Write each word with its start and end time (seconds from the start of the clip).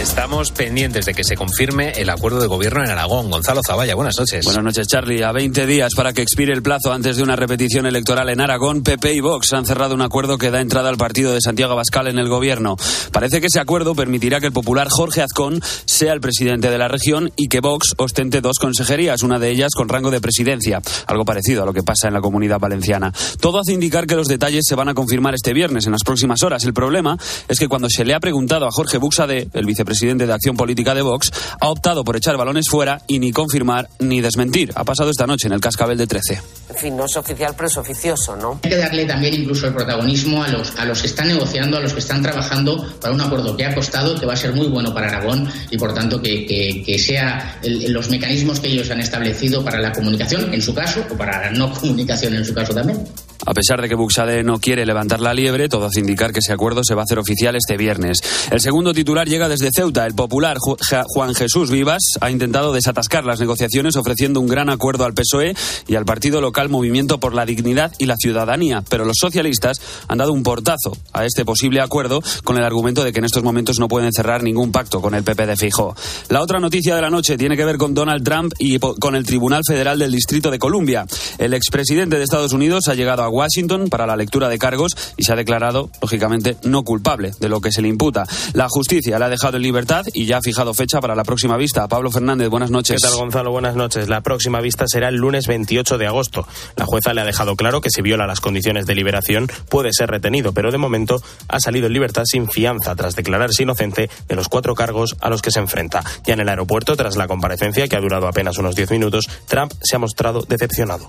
Estamos 0.00 0.50
pendientes 0.50 1.06
de 1.06 1.14
que 1.14 1.24
se 1.24 1.36
confirme 1.36 1.92
el 1.92 2.10
acuerdo 2.10 2.40
de 2.40 2.46
gobierno 2.46 2.84
en 2.84 2.90
Aragón. 2.90 3.30
Gonzalo 3.30 3.60
Zavalla, 3.66 3.94
buenas 3.94 4.16
noches. 4.18 4.44
Buenas 4.44 4.62
noches, 4.62 4.86
Charlie. 4.88 5.22
A 5.22 5.32
20 5.32 5.66
días 5.66 5.94
para 5.94 6.12
que 6.12 6.22
expire 6.22 6.52
el 6.52 6.62
plazo 6.62 6.92
antes 6.92 7.16
de 7.16 7.22
una 7.22 7.36
repetición 7.36 7.86
electoral 7.86 8.28
en 8.28 8.40
Aragón, 8.40 8.82
PP 8.82 9.14
y 9.14 9.20
Vox 9.20 9.52
han 9.52 9.64
cerrado 9.64 9.94
un 9.94 10.02
acuerdo 10.02 10.36
que 10.36 10.50
da 10.50 10.60
entrada 10.60 10.88
al 10.88 10.96
partido 10.96 11.32
de 11.32 11.40
Santiago 11.40 11.72
Abascal 11.72 12.08
en 12.08 12.18
el 12.18 12.28
gobierno. 12.28 12.76
Parece 13.12 13.40
que 13.40 13.46
ese 13.46 13.60
acuerdo 13.60 13.94
permitirá 13.94 14.40
que 14.40 14.46
el 14.46 14.52
popular 14.52 14.88
Jorge 14.90 15.22
Azcón 15.22 15.60
sea 15.86 16.12
el 16.12 16.20
presidente 16.20 16.70
de 16.70 16.78
la 16.78 16.88
región 16.88 17.32
y 17.36 17.48
que 17.48 17.60
Vox 17.60 17.94
ostente 17.96 18.40
dos 18.40 18.58
consejerías, 18.58 19.22
una 19.22 19.38
de 19.38 19.50
ellas 19.50 19.72
con 19.74 19.88
rango 19.88 20.10
de 20.10 20.20
presidencia, 20.20 20.82
algo 21.06 21.24
parecido 21.24 21.62
a 21.62 21.66
lo 21.66 21.72
que 21.72 21.82
pasa 21.82 22.08
en 22.08 22.14
la 22.14 22.20
comunidad 22.20 22.58
valenciana. 22.58 23.12
Todo 23.40 23.60
hace 23.60 23.72
indicar 23.72 24.06
que 24.06 24.16
los 24.16 24.28
detalles 24.28 24.64
se 24.68 24.74
van 24.74 24.88
a 24.88 24.94
confirmar 24.94 25.34
este 25.34 25.52
viernes, 25.52 25.86
en 25.86 25.92
las 25.92 26.02
próximas 26.02 26.42
horas. 26.42 26.64
El 26.64 26.74
problema 26.74 27.16
es 27.48 27.58
que 27.58 27.68
cuando 27.68 27.88
se 27.88 28.04
le 28.04 28.14
ha 28.14 28.20
preguntado 28.20 28.66
a 28.66 28.70
Jorge 28.70 28.98
Buxade, 28.98 29.48
el 29.52 29.64
vicepresidente 29.84 30.26
de 30.26 30.32
Acción 30.32 30.56
Política 30.56 30.94
de 30.94 31.02
Vox, 31.02 31.30
ha 31.60 31.68
optado 31.68 32.04
por 32.04 32.16
echar 32.16 32.36
balones 32.36 32.68
fuera 32.68 33.02
y 33.06 33.18
ni 33.18 33.32
confirmar 33.32 33.88
ni 33.98 34.20
desmentir. 34.20 34.72
Ha 34.74 34.84
pasado 34.84 35.10
esta 35.10 35.26
noche 35.26 35.46
en 35.46 35.52
el 35.52 35.60
cascabel 35.60 35.98
de 35.98 36.06
13. 36.06 36.40
En 36.70 36.76
fin, 36.76 36.96
no 36.96 37.04
es 37.04 37.16
oficial, 37.16 37.52
pero 37.56 37.68
es 37.68 37.76
oficioso, 37.76 38.36
¿no? 38.36 38.60
Hay 38.62 38.70
que 38.70 38.76
darle 38.76 39.04
también 39.04 39.34
incluso 39.34 39.66
el 39.66 39.74
protagonismo 39.74 40.42
a 40.42 40.48
los, 40.48 40.76
a 40.78 40.84
los 40.84 41.00
que 41.00 41.06
están 41.06 41.28
negociando, 41.28 41.76
a 41.76 41.80
los 41.80 41.92
que 41.92 41.98
están 41.98 42.22
trabajando 42.22 42.84
para 43.00 43.14
un 43.14 43.20
acuerdo 43.20 43.56
que 43.56 43.66
ha 43.66 43.74
costado, 43.74 44.18
que 44.18 44.26
va 44.26 44.32
a 44.32 44.36
ser 44.36 44.54
muy 44.54 44.66
bueno 44.68 44.92
para 44.94 45.08
Aragón 45.08 45.48
y, 45.70 45.76
por 45.76 45.92
tanto, 45.92 46.20
que, 46.20 46.46
que, 46.46 46.82
que 46.84 46.98
sea 46.98 47.58
el, 47.62 47.92
los 47.92 48.08
mecanismos 48.08 48.60
que 48.60 48.68
ellos 48.68 48.90
han 48.90 49.00
establecido 49.00 49.62
para 49.62 49.78
la 49.80 49.92
comunicación, 49.92 50.52
en 50.52 50.62
su 50.62 50.74
caso, 50.74 51.04
o 51.10 51.16
para 51.16 51.42
la 51.42 51.50
no 51.50 51.72
comunicación, 51.72 52.34
en 52.34 52.44
su 52.44 52.54
caso 52.54 52.72
también. 52.72 53.06
A 53.46 53.52
pesar 53.52 53.80
de 53.82 53.88
que 53.88 53.94
Buxade 53.94 54.42
no 54.42 54.58
quiere 54.58 54.86
levantar 54.86 55.20
la 55.20 55.34
liebre, 55.34 55.68
todo 55.68 55.86
hace 55.86 56.00
indicar 56.00 56.32
que 56.32 56.38
ese 56.38 56.52
acuerdo 56.52 56.82
se 56.82 56.94
va 56.94 57.02
a 57.02 57.04
hacer 57.04 57.18
oficial 57.18 57.54
este 57.56 57.76
viernes. 57.76 58.20
El 58.50 58.60
segundo 58.60 58.92
titular 58.92 59.28
llega 59.28 59.48
desde 59.48 59.70
Ceuta. 59.74 60.06
El 60.06 60.14
popular 60.14 60.56
Juan 60.58 61.34
Jesús 61.34 61.70
Vivas 61.70 62.02
ha 62.20 62.30
intentado 62.30 62.72
desatascar 62.72 63.24
las 63.24 63.40
negociaciones 63.40 63.96
ofreciendo 63.96 64.40
un 64.40 64.46
gran 64.46 64.70
acuerdo 64.70 65.04
al 65.04 65.14
PSOE 65.14 65.54
y 65.86 65.94
al 65.94 66.04
partido 66.04 66.40
local 66.40 66.68
Movimiento 66.68 67.20
por 67.20 67.34
la 67.34 67.44
Dignidad 67.44 67.92
y 67.98 68.06
la 68.06 68.16
Ciudadanía. 68.16 68.82
Pero 68.88 69.04
los 69.04 69.16
socialistas 69.20 69.80
han 70.08 70.18
dado 70.18 70.32
un 70.32 70.42
portazo 70.42 70.96
a 71.12 71.24
este 71.24 71.44
posible 71.44 71.80
acuerdo 71.80 72.22
con 72.44 72.56
el 72.56 72.64
argumento 72.64 73.04
de 73.04 73.12
que 73.12 73.18
en 73.18 73.26
estos 73.26 73.42
momentos 73.42 73.78
no 73.78 73.88
pueden 73.88 74.12
cerrar 74.12 74.42
ningún 74.42 74.72
pacto 74.72 75.02
con 75.02 75.14
el 75.14 75.22
PP 75.22 75.46
de 75.46 75.56
Fijo. 75.56 75.94
La 76.28 76.42
otra 76.42 76.60
noticia 76.60 76.94
de 76.94 77.02
la 77.02 77.10
noche 77.10 77.36
tiene 77.36 77.56
que 77.56 77.64
ver 77.64 77.76
con 77.76 77.94
Donald 77.94 78.24
Trump 78.24 78.52
y 78.58 78.78
con 78.78 79.14
el 79.14 79.26
Tribunal 79.26 79.62
Federal 79.66 79.98
del 79.98 80.12
Distrito 80.12 80.50
de 80.50 80.58
Columbia. 80.58 81.06
El 81.38 81.52
expresidente 81.52 82.16
de 82.16 82.24
Estados 82.24 82.52
Unidos 82.52 82.88
ha 82.88 82.94
llegado 82.94 83.22
a 83.22 83.28
Washington 83.34 83.88
para 83.88 84.06
la 84.06 84.16
lectura 84.16 84.48
de 84.48 84.58
cargos 84.58 84.96
y 85.16 85.24
se 85.24 85.32
ha 85.32 85.36
declarado, 85.36 85.90
lógicamente, 86.00 86.56
no 86.62 86.82
culpable 86.82 87.32
de 87.38 87.48
lo 87.48 87.60
que 87.60 87.72
se 87.72 87.82
le 87.82 87.88
imputa. 87.88 88.26
La 88.52 88.68
justicia 88.68 89.18
le 89.18 89.24
ha 89.24 89.28
dejado 89.28 89.56
en 89.56 89.62
libertad 89.62 90.06
y 90.12 90.26
ya 90.26 90.38
ha 90.38 90.42
fijado 90.42 90.74
fecha 90.74 91.00
para 91.00 91.14
la 91.14 91.24
próxima 91.24 91.56
vista. 91.56 91.86
Pablo 91.88 92.10
Fernández, 92.10 92.48
buenas 92.48 92.70
noches. 92.70 93.00
¿Qué 93.00 93.08
tal, 93.08 93.18
Gonzalo? 93.18 93.50
Buenas 93.50 93.76
noches. 93.76 94.08
La 94.08 94.20
próxima 94.20 94.60
vista 94.60 94.86
será 94.86 95.08
el 95.08 95.16
lunes 95.16 95.46
28 95.46 95.98
de 95.98 96.06
agosto. 96.06 96.46
La 96.76 96.86
jueza 96.86 97.12
le 97.12 97.20
ha 97.20 97.24
dejado 97.24 97.56
claro 97.56 97.80
que 97.80 97.90
si 97.90 98.02
viola 98.02 98.26
las 98.26 98.40
condiciones 98.40 98.86
de 98.86 98.94
liberación 98.94 99.48
puede 99.68 99.90
ser 99.92 100.10
retenido, 100.10 100.52
pero 100.52 100.70
de 100.70 100.78
momento 100.78 101.22
ha 101.48 101.60
salido 101.60 101.86
en 101.86 101.92
libertad 101.92 102.24
sin 102.24 102.48
fianza 102.48 102.94
tras 102.94 103.16
declararse 103.16 103.62
inocente 103.62 104.08
de 104.28 104.36
los 104.36 104.48
cuatro 104.48 104.74
cargos 104.74 105.16
a 105.20 105.28
los 105.28 105.42
que 105.42 105.50
se 105.50 105.60
enfrenta. 105.60 106.02
Ya 106.26 106.34
en 106.34 106.40
el 106.40 106.48
aeropuerto, 106.48 106.96
tras 106.96 107.16
la 107.16 107.26
comparecencia, 107.26 107.88
que 107.88 107.96
ha 107.96 108.00
durado 108.00 108.28
apenas 108.28 108.58
unos 108.58 108.76
10 108.76 108.90
minutos, 108.90 109.28
Trump 109.48 109.72
se 109.82 109.96
ha 109.96 109.98
mostrado 109.98 110.42
decepcionado. 110.42 111.08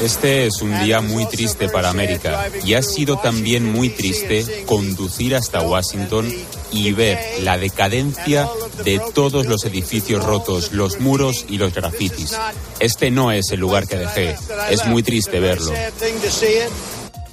Este 0.00 0.46
es 0.46 0.62
un 0.62 0.78
día 0.84 1.00
muy 1.00 1.26
triste 1.26 1.68
para 1.68 1.90
América 1.90 2.48
y 2.64 2.74
ha 2.74 2.82
sido 2.82 3.18
también 3.18 3.64
muy 3.64 3.90
triste 3.90 4.64
conducir 4.66 5.34
hasta 5.34 5.60
Washington 5.60 6.32
y 6.72 6.92
ver 6.92 7.42
la 7.42 7.58
decadencia 7.58 8.48
de 8.84 9.00
todos 9.14 9.46
los 9.46 9.64
edificios 9.64 10.24
rotos, 10.24 10.72
los 10.72 11.00
muros 11.00 11.46
y 11.48 11.58
los 11.58 11.74
grafitis. 11.74 12.36
Este 12.80 13.10
no 13.10 13.32
es 13.32 13.50
el 13.50 13.60
lugar 13.60 13.86
que 13.86 13.96
dejé. 13.96 14.36
Es 14.70 14.86
muy 14.86 15.02
triste 15.02 15.40
verlo 15.40 15.72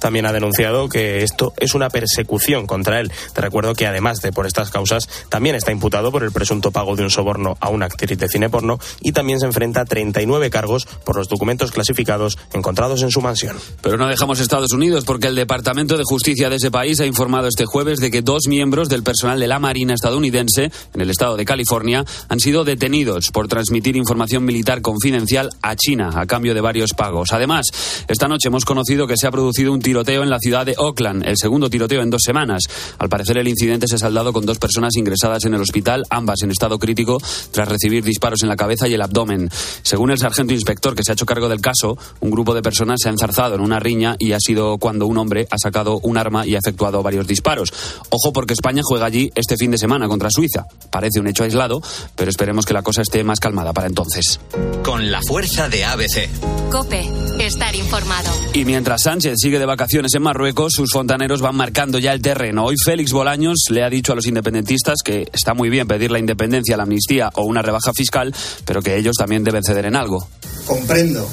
también 0.06 0.26
ha 0.26 0.32
denunciado 0.32 0.88
que 0.88 1.24
esto 1.24 1.52
es 1.56 1.74
una 1.74 1.90
persecución 1.90 2.68
contra 2.68 3.00
él. 3.00 3.10
Te 3.34 3.40
recuerdo 3.40 3.74
que 3.74 3.88
además 3.88 4.20
de 4.20 4.30
por 4.30 4.46
estas 4.46 4.70
causas, 4.70 5.08
también 5.30 5.56
está 5.56 5.72
imputado 5.72 6.12
por 6.12 6.22
el 6.22 6.30
presunto 6.30 6.70
pago 6.70 6.94
de 6.94 7.02
un 7.02 7.10
soborno 7.10 7.56
a 7.58 7.70
una 7.70 7.86
actriz 7.86 8.16
de 8.16 8.28
cine 8.28 8.48
porno 8.48 8.78
y 9.00 9.10
también 9.10 9.40
se 9.40 9.46
enfrenta 9.46 9.80
a 9.80 9.84
39 9.84 10.48
cargos 10.48 10.86
por 11.04 11.16
los 11.16 11.28
documentos 11.28 11.72
clasificados 11.72 12.38
encontrados 12.52 13.02
en 13.02 13.10
su 13.10 13.20
mansión. 13.20 13.56
Pero 13.82 13.96
no 13.96 14.06
dejamos 14.06 14.38
Estados 14.38 14.72
Unidos 14.72 15.04
porque 15.04 15.26
el 15.26 15.34
Departamento 15.34 15.98
de 15.98 16.04
Justicia 16.04 16.48
de 16.50 16.54
ese 16.54 16.70
país 16.70 17.00
ha 17.00 17.06
informado 17.06 17.48
este 17.48 17.64
jueves 17.64 17.98
de 17.98 18.12
que 18.12 18.22
dos 18.22 18.46
miembros 18.46 18.88
del 18.88 19.02
personal 19.02 19.40
de 19.40 19.48
la 19.48 19.58
Marina 19.58 19.94
estadounidense 19.94 20.70
en 20.94 21.00
el 21.00 21.10
estado 21.10 21.36
de 21.36 21.44
California 21.44 22.04
han 22.28 22.38
sido 22.38 22.62
detenidos 22.62 23.32
por 23.32 23.48
transmitir 23.48 23.96
información 23.96 24.44
militar 24.44 24.82
confidencial 24.82 25.50
a 25.62 25.74
China 25.74 26.12
a 26.14 26.26
cambio 26.26 26.54
de 26.54 26.60
varios 26.60 26.92
pagos. 26.92 27.32
Además, 27.32 27.66
esta 28.06 28.28
noche 28.28 28.46
hemos 28.46 28.64
conocido 28.64 29.08
que 29.08 29.16
se 29.16 29.26
ha 29.26 29.32
producido 29.32 29.72
un 29.72 29.80
tiroteo 29.96 30.24
en 30.24 30.28
la 30.28 30.38
ciudad 30.38 30.66
de 30.66 30.74
Oakland, 30.76 31.26
el 31.26 31.38
segundo 31.38 31.70
tiroteo 31.70 32.02
en 32.02 32.10
dos 32.10 32.20
semanas. 32.22 32.64
Al 32.98 33.08
parecer 33.08 33.38
el 33.38 33.48
incidente 33.48 33.88
se 33.88 33.94
ha 33.94 33.98
saldado 33.98 34.30
con 34.30 34.44
dos 34.44 34.58
personas 34.58 34.94
ingresadas 34.94 35.46
en 35.46 35.54
el 35.54 35.62
hospital, 35.62 36.04
ambas 36.10 36.42
en 36.42 36.50
estado 36.50 36.78
crítico, 36.78 37.16
tras 37.50 37.66
recibir 37.66 38.04
disparos 38.04 38.42
en 38.42 38.50
la 38.50 38.56
cabeza 38.56 38.86
y 38.88 38.92
el 38.92 39.00
abdomen. 39.00 39.48
Según 39.80 40.10
el 40.10 40.18
sargento 40.18 40.52
inspector 40.52 40.94
que 40.94 41.02
se 41.02 41.12
ha 41.12 41.14
hecho 41.14 41.24
cargo 41.24 41.48
del 41.48 41.62
caso, 41.62 41.96
un 42.20 42.30
grupo 42.30 42.54
de 42.54 42.60
personas 42.60 43.00
se 43.02 43.08
ha 43.08 43.12
enzarzado 43.12 43.54
en 43.54 43.62
una 43.62 43.80
riña 43.80 44.16
y 44.18 44.32
ha 44.32 44.38
sido 44.38 44.76
cuando 44.76 45.06
un 45.06 45.16
hombre 45.16 45.48
ha 45.50 45.56
sacado 45.56 45.98
un 46.02 46.18
arma 46.18 46.46
y 46.46 46.56
ha 46.56 46.58
efectuado 46.58 47.02
varios 47.02 47.26
disparos. 47.26 47.72
Ojo 48.10 48.34
porque 48.34 48.52
España 48.52 48.82
juega 48.84 49.06
allí 49.06 49.32
este 49.34 49.56
fin 49.56 49.70
de 49.70 49.78
semana 49.78 50.08
contra 50.08 50.28
Suiza. 50.30 50.66
Parece 50.90 51.20
un 51.20 51.28
hecho 51.28 51.44
aislado, 51.44 51.80
pero 52.16 52.28
esperemos 52.28 52.66
que 52.66 52.74
la 52.74 52.82
cosa 52.82 53.00
esté 53.00 53.24
más 53.24 53.40
calmada 53.40 53.72
para 53.72 53.86
entonces. 53.86 54.40
Con 54.84 55.10
la 55.10 55.22
fuerza 55.26 55.70
de 55.70 55.86
ABC. 55.86 56.28
Cope, 56.70 57.08
estar 57.38 57.74
informado. 57.74 58.30
Y 58.52 58.66
mientras 58.66 59.02
Sánchez 59.02 59.36
sigue 59.38 59.58
de 59.58 59.64
vacaciones 59.64 59.85
en 59.92 60.22
Marruecos, 60.22 60.72
sus 60.72 60.90
fontaneros 60.92 61.40
van 61.40 61.54
marcando 61.54 61.98
ya 61.98 62.12
el 62.12 62.20
terreno. 62.20 62.64
Hoy 62.64 62.74
Félix 62.82 63.12
Bolaños 63.12 63.66
le 63.70 63.84
ha 63.84 63.88
dicho 63.88 64.12
a 64.12 64.16
los 64.16 64.26
independentistas 64.26 64.96
que 65.04 65.28
está 65.32 65.54
muy 65.54 65.70
bien 65.70 65.86
pedir 65.86 66.10
la 66.10 66.18
independencia, 66.18 66.76
la 66.76 66.82
amnistía 66.82 67.30
o 67.34 67.44
una 67.44 67.62
rebaja 67.62 67.92
fiscal, 67.94 68.34
pero 68.64 68.82
que 68.82 68.96
ellos 68.96 69.14
también 69.16 69.44
deben 69.44 69.62
ceder 69.62 69.86
en 69.86 69.94
algo. 69.94 70.28
Comprendo 70.66 71.28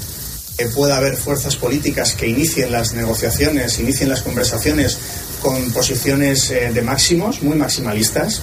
que 0.58 0.68
pueda 0.68 0.98
haber 0.98 1.16
fuerzas 1.16 1.56
políticas 1.56 2.14
que 2.14 2.28
inicien 2.28 2.72
las 2.72 2.94
negociaciones, 2.94 3.80
inicien 3.80 4.10
las 4.10 4.22
conversaciones 4.22 5.00
con 5.42 5.72
posiciones 5.72 6.52
eh, 6.52 6.72
de 6.72 6.82
máximos, 6.84 7.42
muy 7.42 7.58
maximalistas, 7.58 8.42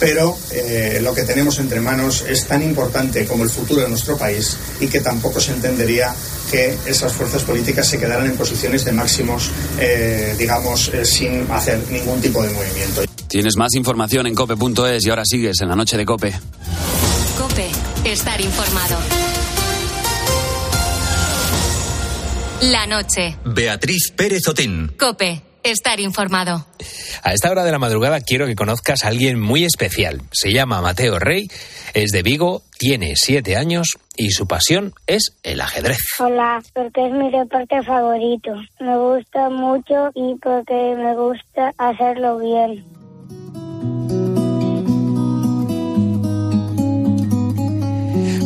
pero 0.00 0.36
eh, 0.50 0.98
lo 1.00 1.14
que 1.14 1.22
tenemos 1.22 1.60
entre 1.60 1.80
manos 1.80 2.24
es 2.28 2.46
tan 2.46 2.62
importante 2.62 3.24
como 3.26 3.44
el 3.44 3.50
futuro 3.50 3.82
de 3.82 3.88
nuestro 3.88 4.18
país 4.18 4.56
y 4.80 4.88
que 4.88 5.00
tampoco 5.00 5.40
se 5.40 5.52
entendería 5.52 6.12
que 6.50 6.76
esas 6.86 7.12
fuerzas 7.12 7.42
políticas 7.42 7.86
se 7.88 7.98
quedaran 7.98 8.26
en 8.26 8.36
posiciones 8.36 8.84
de 8.84 8.92
máximos, 8.92 9.50
eh, 9.78 10.34
digamos, 10.38 10.88
eh, 10.88 11.04
sin 11.04 11.50
hacer 11.50 11.80
ningún 11.90 12.20
tipo 12.20 12.42
de 12.42 12.50
movimiento. 12.50 13.02
Tienes 13.28 13.56
más 13.56 13.74
información 13.74 14.26
en 14.26 14.34
cope.es 14.34 15.06
y 15.06 15.10
ahora 15.10 15.22
sigues 15.24 15.60
en 15.60 15.68
la 15.68 15.76
noche 15.76 15.96
de 15.96 16.04
cope. 16.04 16.32
Cope, 17.38 17.68
estar 18.04 18.40
informado. 18.40 18.98
La 22.62 22.86
noche. 22.86 23.36
Beatriz 23.44 24.12
Pérez 24.16 24.48
Otín. 24.48 24.94
Cope, 24.98 25.42
estar 25.64 25.98
informado. 26.00 26.66
A 27.22 27.32
esta 27.32 27.50
hora 27.50 27.64
de 27.64 27.72
la 27.72 27.78
madrugada 27.78 28.20
quiero 28.20 28.46
que 28.46 28.54
conozcas 28.54 29.04
a 29.04 29.08
alguien 29.08 29.40
muy 29.40 29.64
especial. 29.64 30.22
Se 30.30 30.52
llama 30.52 30.80
Mateo 30.80 31.18
Rey, 31.18 31.48
es 31.94 32.10
de 32.10 32.22
Vigo, 32.22 32.62
tiene 32.78 33.14
siete 33.16 33.56
años 33.56 33.96
y 34.16 34.30
su 34.30 34.46
pasión 34.46 34.92
es 35.06 35.36
el 35.42 35.60
ajedrez. 35.60 35.98
Hola, 36.18 36.62
porque 36.72 37.06
es 37.06 37.12
mi 37.12 37.30
deporte 37.30 37.82
favorito. 37.82 38.52
Me 38.80 38.96
gusta 38.96 39.50
mucho 39.50 40.10
y 40.14 40.34
porque 40.36 40.94
me 40.96 41.14
gusta 41.14 41.72
hacerlo 41.78 42.38
bien. 42.38 42.84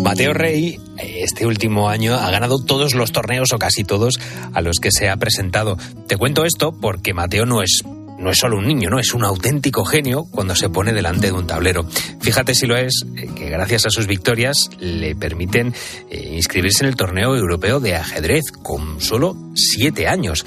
Mateo 0.09 0.33
Rey, 0.33 0.81
este 0.97 1.45
último 1.45 1.91
año, 1.91 2.15
ha 2.15 2.31
ganado 2.31 2.65
todos 2.65 2.95
los 2.95 3.13
torneos 3.13 3.53
o 3.53 3.59
casi 3.59 3.85
todos 3.85 4.19
a 4.55 4.63
los 4.63 4.79
que 4.81 4.91
se 4.91 5.11
ha 5.11 5.19
presentado. 5.19 5.77
Te 6.07 6.17
cuento 6.17 6.47
esto 6.47 6.73
porque 6.73 7.13
Mateo 7.13 7.45
no 7.45 7.61
es 7.61 7.83
no 8.19 8.31
es 8.31 8.39
solo 8.39 8.57
un 8.57 8.67
niño, 8.67 8.89
no 8.89 8.99
es 8.99 9.13
un 9.13 9.23
auténtico 9.23 9.85
genio 9.85 10.25
cuando 10.25 10.55
se 10.55 10.71
pone 10.71 10.95
delante 10.95 11.27
de 11.27 11.35
un 11.35 11.47
tablero. 11.47 11.87
Fíjate 12.23 12.55
si 12.55 12.67
lo 12.67 12.79
es, 12.79 13.05
eh, 13.17 13.29
que 13.37 13.51
gracias 13.51 13.85
a 13.85 13.91
sus 13.91 14.07
victorias 14.07 14.71
le 14.81 15.15
permiten 15.15 15.75
eh, 16.11 16.33
inscribirse 16.33 16.85
en 16.85 16.89
el 16.89 16.97
torneo 16.97 17.37
europeo 17.37 17.79
de 17.79 17.95
ajedrez 17.95 18.51
con 18.51 19.03
solo 19.03 19.37
siete 19.55 20.09
años. 20.09 20.47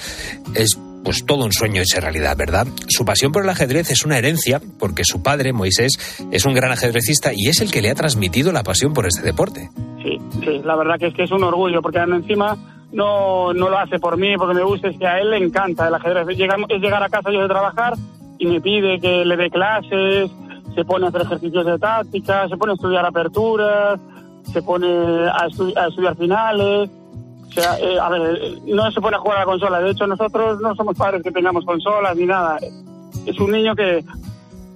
Es 0.56 0.76
pues 1.04 1.26
todo 1.26 1.46
un 1.46 1.52
sueño 1.52 1.82
hecho 1.82 2.00
realidad, 2.00 2.36
¿verdad? 2.38 2.68
Su 2.88 3.06
pasión 3.06 3.32
por 3.32 3.44
el 3.44 3.50
ajedrez 3.50 3.92
es 3.92 4.06
una 4.06 4.18
herencia 4.18 4.62
porque 4.80 5.04
su 5.04 5.22
padre, 5.22 5.54
Moisés, 5.54 5.92
es 6.32 6.46
un 6.46 6.54
gran 6.54 6.72
ajedrecista 6.72 7.32
y 7.36 7.48
es 7.48 7.62
el 7.62 7.72
que 7.72 7.82
le 7.82 7.90
ha 7.90 7.96
transmitido 7.96 8.52
la 8.52 8.64
pasión 8.64 8.94
por 8.94 9.06
este 9.06 9.22
deporte. 9.22 9.70
Sí, 10.04 10.18
Sí, 10.40 10.62
la 10.64 10.76
verdad 10.76 10.98
que 10.98 11.08
es 11.08 11.14
que 11.14 11.24
es 11.24 11.32
un 11.32 11.44
orgullo, 11.44 11.82
porque 11.82 12.00
encima 12.00 12.58
no, 12.92 13.54
no 13.54 13.70
lo 13.70 13.78
hace 13.78 14.00
por 14.00 14.18
mí, 14.18 14.36
porque 14.38 14.56
me 14.56 14.64
gusta, 14.64 14.88
es 14.88 14.98
que 14.98 15.06
a 15.06 15.20
él 15.20 15.30
le 15.30 15.38
encanta 15.38 15.88
el 15.88 15.94
ajedrez. 15.94 16.28
es 16.30 16.82
llegar 16.82 17.04
a 17.04 17.10
casa 17.10 17.32
yo 17.32 17.42
de 17.42 17.48
trabajar 17.48 17.94
y 18.40 18.46
me 18.48 18.60
pide 18.60 19.00
que 19.00 19.24
le 19.24 19.38
dé 19.38 19.50
clases, 19.50 20.32
se 20.74 20.84
pone 20.84 21.06
a 21.06 21.10
hacer 21.10 21.22
ejercicios 21.22 21.66
de 21.66 21.78
táctica, 21.78 22.48
se 22.48 22.58
pone 22.58 22.72
a 22.72 22.76
estudiar 22.76 23.06
aperturas, 23.06 24.00
se 24.52 24.62
pone 24.64 24.88
a, 25.28 25.44
a 25.44 25.88
estudiar 25.88 26.18
finales. 26.18 26.90
Sea, 27.54 27.78
eh, 27.80 28.00
a 28.00 28.10
ver, 28.10 28.60
no 28.66 28.92
se 28.92 29.02
pone 29.02 29.18
a 29.18 29.20
jugar 29.20 29.38
a 29.38 29.40
la 29.42 29.46
consola. 29.46 29.80
De 29.82 29.92
hecho, 29.92 30.08
nosotros 30.08 30.60
no 30.62 30.74
somos 30.76 30.98
padres 30.98 31.22
que 31.22 31.32
tengamos 31.32 31.66
consolas 31.66 32.16
ni 32.16 32.26
nada. 32.26 32.58
Es 33.26 33.40
un 33.40 33.52
niño 33.52 33.76
que 33.76 34.04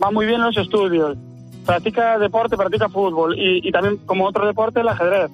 va 0.04 0.12
muy 0.12 0.26
bien 0.26 0.40
en 0.40 0.48
los 0.48 0.58
estudios, 0.58 1.18
practica 1.66 2.18
deporte, 2.20 2.58
practica 2.58 2.90
fútbol 2.90 3.34
y 3.38 3.72
también 3.72 3.98
como 4.06 4.26
otro 4.26 4.46
deporte 4.46 4.82
el 4.82 4.90
ajedrez. 4.90 5.32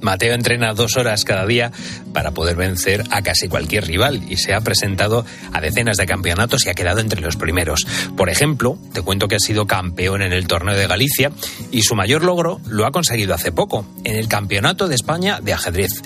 Mateo 0.00 0.34
entrena 0.34 0.74
dos 0.74 0.96
horas 0.96 1.24
cada 1.24 1.44
día 1.44 1.72
para 2.12 2.30
poder 2.30 2.56
vencer 2.56 3.02
a 3.10 3.22
casi 3.22 3.48
cualquier 3.48 3.86
rival 3.86 4.22
y 4.28 4.36
se 4.36 4.54
ha 4.54 4.60
presentado 4.60 5.24
a 5.52 5.60
decenas 5.60 5.96
de 5.96 6.06
campeonatos 6.06 6.64
y 6.64 6.70
ha 6.70 6.74
quedado 6.74 7.00
entre 7.00 7.20
los 7.20 7.36
primeros. 7.36 7.86
Por 8.16 8.28
ejemplo, 8.28 8.78
te 8.92 9.02
cuento 9.02 9.26
que 9.26 9.36
ha 9.36 9.40
sido 9.40 9.66
campeón 9.66 10.22
en 10.22 10.32
el 10.32 10.46
torneo 10.46 10.76
de 10.76 10.86
Galicia 10.86 11.32
y 11.72 11.82
su 11.82 11.96
mayor 11.96 12.22
logro 12.22 12.60
lo 12.68 12.86
ha 12.86 12.92
conseguido 12.92 13.34
hace 13.34 13.50
poco, 13.50 13.84
en 14.04 14.16
el 14.16 14.28
Campeonato 14.28 14.88
de 14.88 14.94
España 14.94 15.40
de 15.40 15.52
ajedrez. 15.52 16.02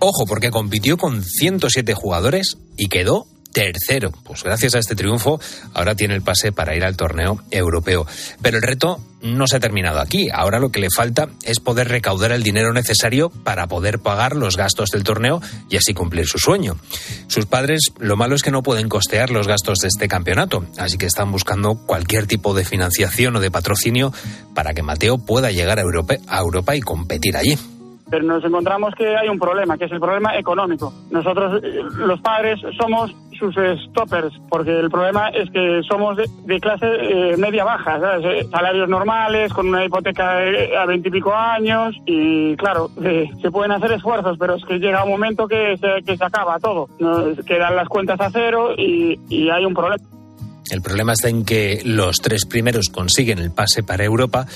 Ojo, 0.00 0.26
porque 0.26 0.50
compitió 0.50 0.96
con 0.96 1.24
107 1.24 1.94
jugadores 1.94 2.56
y 2.76 2.88
quedó 2.88 3.26
tercero. 3.52 4.12
Pues 4.24 4.44
gracias 4.44 4.76
a 4.76 4.78
este 4.78 4.94
triunfo 4.94 5.40
ahora 5.74 5.96
tiene 5.96 6.14
el 6.14 6.22
pase 6.22 6.52
para 6.52 6.76
ir 6.76 6.84
al 6.84 6.96
torneo 6.96 7.42
europeo. 7.50 8.06
Pero 8.40 8.58
el 8.58 8.62
reto 8.62 9.00
no 9.22 9.48
se 9.48 9.56
ha 9.56 9.60
terminado 9.60 9.98
aquí. 9.98 10.28
Ahora 10.32 10.60
lo 10.60 10.70
que 10.70 10.78
le 10.78 10.88
falta 10.94 11.28
es 11.42 11.58
poder 11.58 11.88
recaudar 11.88 12.30
el 12.30 12.44
dinero 12.44 12.72
necesario 12.72 13.30
para 13.30 13.66
poder 13.66 13.98
pagar 13.98 14.36
los 14.36 14.56
gastos 14.56 14.90
del 14.90 15.02
torneo 15.02 15.40
y 15.68 15.76
así 15.76 15.94
cumplir 15.94 16.26
su 16.26 16.38
sueño. 16.38 16.76
Sus 17.26 17.46
padres 17.46 17.90
lo 17.98 18.16
malo 18.16 18.36
es 18.36 18.42
que 18.42 18.52
no 18.52 18.62
pueden 18.62 18.88
costear 18.88 19.30
los 19.30 19.48
gastos 19.48 19.78
de 19.78 19.88
este 19.88 20.06
campeonato, 20.06 20.64
así 20.78 20.96
que 20.96 21.06
están 21.06 21.32
buscando 21.32 21.74
cualquier 21.86 22.28
tipo 22.28 22.54
de 22.54 22.64
financiación 22.64 23.34
o 23.34 23.40
de 23.40 23.50
patrocinio 23.50 24.12
para 24.54 24.74
que 24.74 24.82
Mateo 24.82 25.18
pueda 25.18 25.50
llegar 25.50 25.80
a 25.80 25.82
Europa, 25.82 26.14
a 26.28 26.38
Europa 26.38 26.76
y 26.76 26.80
competir 26.80 27.36
allí 27.36 27.58
pero 28.10 28.24
nos 28.24 28.44
encontramos 28.44 28.94
que 28.94 29.16
hay 29.16 29.28
un 29.28 29.38
problema, 29.38 29.76
que 29.76 29.84
es 29.84 29.92
el 29.92 30.00
problema 30.00 30.36
económico. 30.36 30.92
Nosotros, 31.10 31.62
eh, 31.62 31.80
los 31.96 32.20
padres, 32.20 32.60
somos 32.78 33.14
sus 33.38 33.54
stoppers, 33.54 34.34
porque 34.48 34.78
el 34.78 34.90
problema 34.90 35.28
es 35.28 35.48
que 35.50 35.80
somos 35.88 36.16
de, 36.16 36.60
clase 36.60 36.86
eh, 36.86 37.36
media-baja, 37.36 38.18
eh, 38.18 38.46
salarios 38.50 38.88
normales, 38.88 39.52
con 39.52 39.68
una 39.68 39.84
hipoteca 39.84 40.38
a 40.80 40.86
veintipico 40.86 41.32
años, 41.32 41.94
y 42.04 42.56
claro, 42.56 42.90
se 43.40 43.50
pueden 43.50 43.72
hacer 43.72 43.92
esfuerzos, 43.92 44.36
pero 44.38 44.56
es 44.56 44.64
que 44.64 44.78
llega 44.78 45.04
un 45.04 45.10
momento 45.10 45.46
que 45.46 45.76
se, 45.76 46.02
que 46.04 46.16
se 46.16 46.24
acaba 46.24 46.58
todo. 46.58 46.88
quedan 47.46 47.76
las 47.76 47.88
cuentas 47.88 48.20
a 48.20 48.30
cero 48.30 48.74
y 48.76 49.48
hay 49.50 49.64
un 49.64 49.74
problema. 49.74 50.02
El 50.70 50.82
problema 50.82 51.12
está 51.12 51.28
en 51.28 51.44
que 51.44 51.80
los 51.84 52.18
tres 52.18 52.44
primeros 52.44 52.88
consiguen 52.90 53.38
el 53.38 53.50
pase 53.50 53.82
para 53.82 54.04
Europa, 54.04 54.46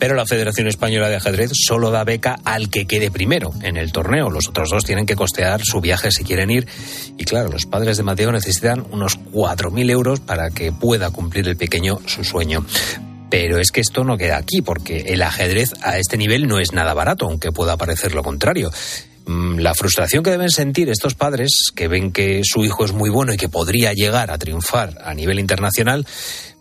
pero 0.00 0.14
la 0.14 0.24
Federación 0.24 0.66
Española 0.66 1.10
de 1.10 1.16
Ajedrez 1.16 1.50
solo 1.52 1.90
da 1.90 2.04
beca 2.04 2.40
al 2.42 2.70
que 2.70 2.86
quede 2.86 3.10
primero 3.10 3.52
en 3.62 3.76
el 3.76 3.92
torneo. 3.92 4.30
Los 4.30 4.48
otros 4.48 4.70
dos 4.70 4.84
tienen 4.84 5.04
que 5.04 5.14
costear 5.14 5.60
su 5.62 5.82
viaje 5.82 6.10
si 6.10 6.24
quieren 6.24 6.50
ir. 6.50 6.66
Y 7.18 7.24
claro, 7.24 7.50
los 7.50 7.66
padres 7.66 7.98
de 7.98 8.02
Mateo 8.02 8.32
necesitan 8.32 8.86
unos 8.90 9.20
4.000 9.20 9.90
euros 9.90 10.20
para 10.20 10.50
que 10.50 10.72
pueda 10.72 11.10
cumplir 11.10 11.46
el 11.46 11.58
pequeño 11.58 11.98
su 12.06 12.24
sueño. 12.24 12.64
Pero 13.28 13.58
es 13.58 13.70
que 13.70 13.82
esto 13.82 14.02
no 14.02 14.16
queda 14.16 14.38
aquí, 14.38 14.62
porque 14.62 15.04
el 15.08 15.22
ajedrez 15.22 15.74
a 15.82 15.98
este 15.98 16.16
nivel 16.16 16.48
no 16.48 16.58
es 16.58 16.72
nada 16.72 16.94
barato, 16.94 17.26
aunque 17.26 17.52
pueda 17.52 17.76
parecer 17.76 18.14
lo 18.14 18.22
contrario. 18.22 18.70
Mm, 19.26 19.58
la 19.58 19.74
frustración 19.74 20.24
que 20.24 20.30
deben 20.30 20.50
sentir 20.50 20.88
estos 20.88 21.14
padres 21.14 21.70
que 21.76 21.88
ven 21.88 22.10
que 22.10 22.40
su 22.42 22.64
hijo 22.64 22.84
es 22.86 22.92
muy 22.92 23.10
bueno 23.10 23.34
y 23.34 23.36
que 23.36 23.48
podría 23.48 23.92
llegar 23.92 24.30
a 24.30 24.38
triunfar 24.38 24.98
a 25.04 25.12
nivel 25.14 25.38
internacional, 25.38 26.06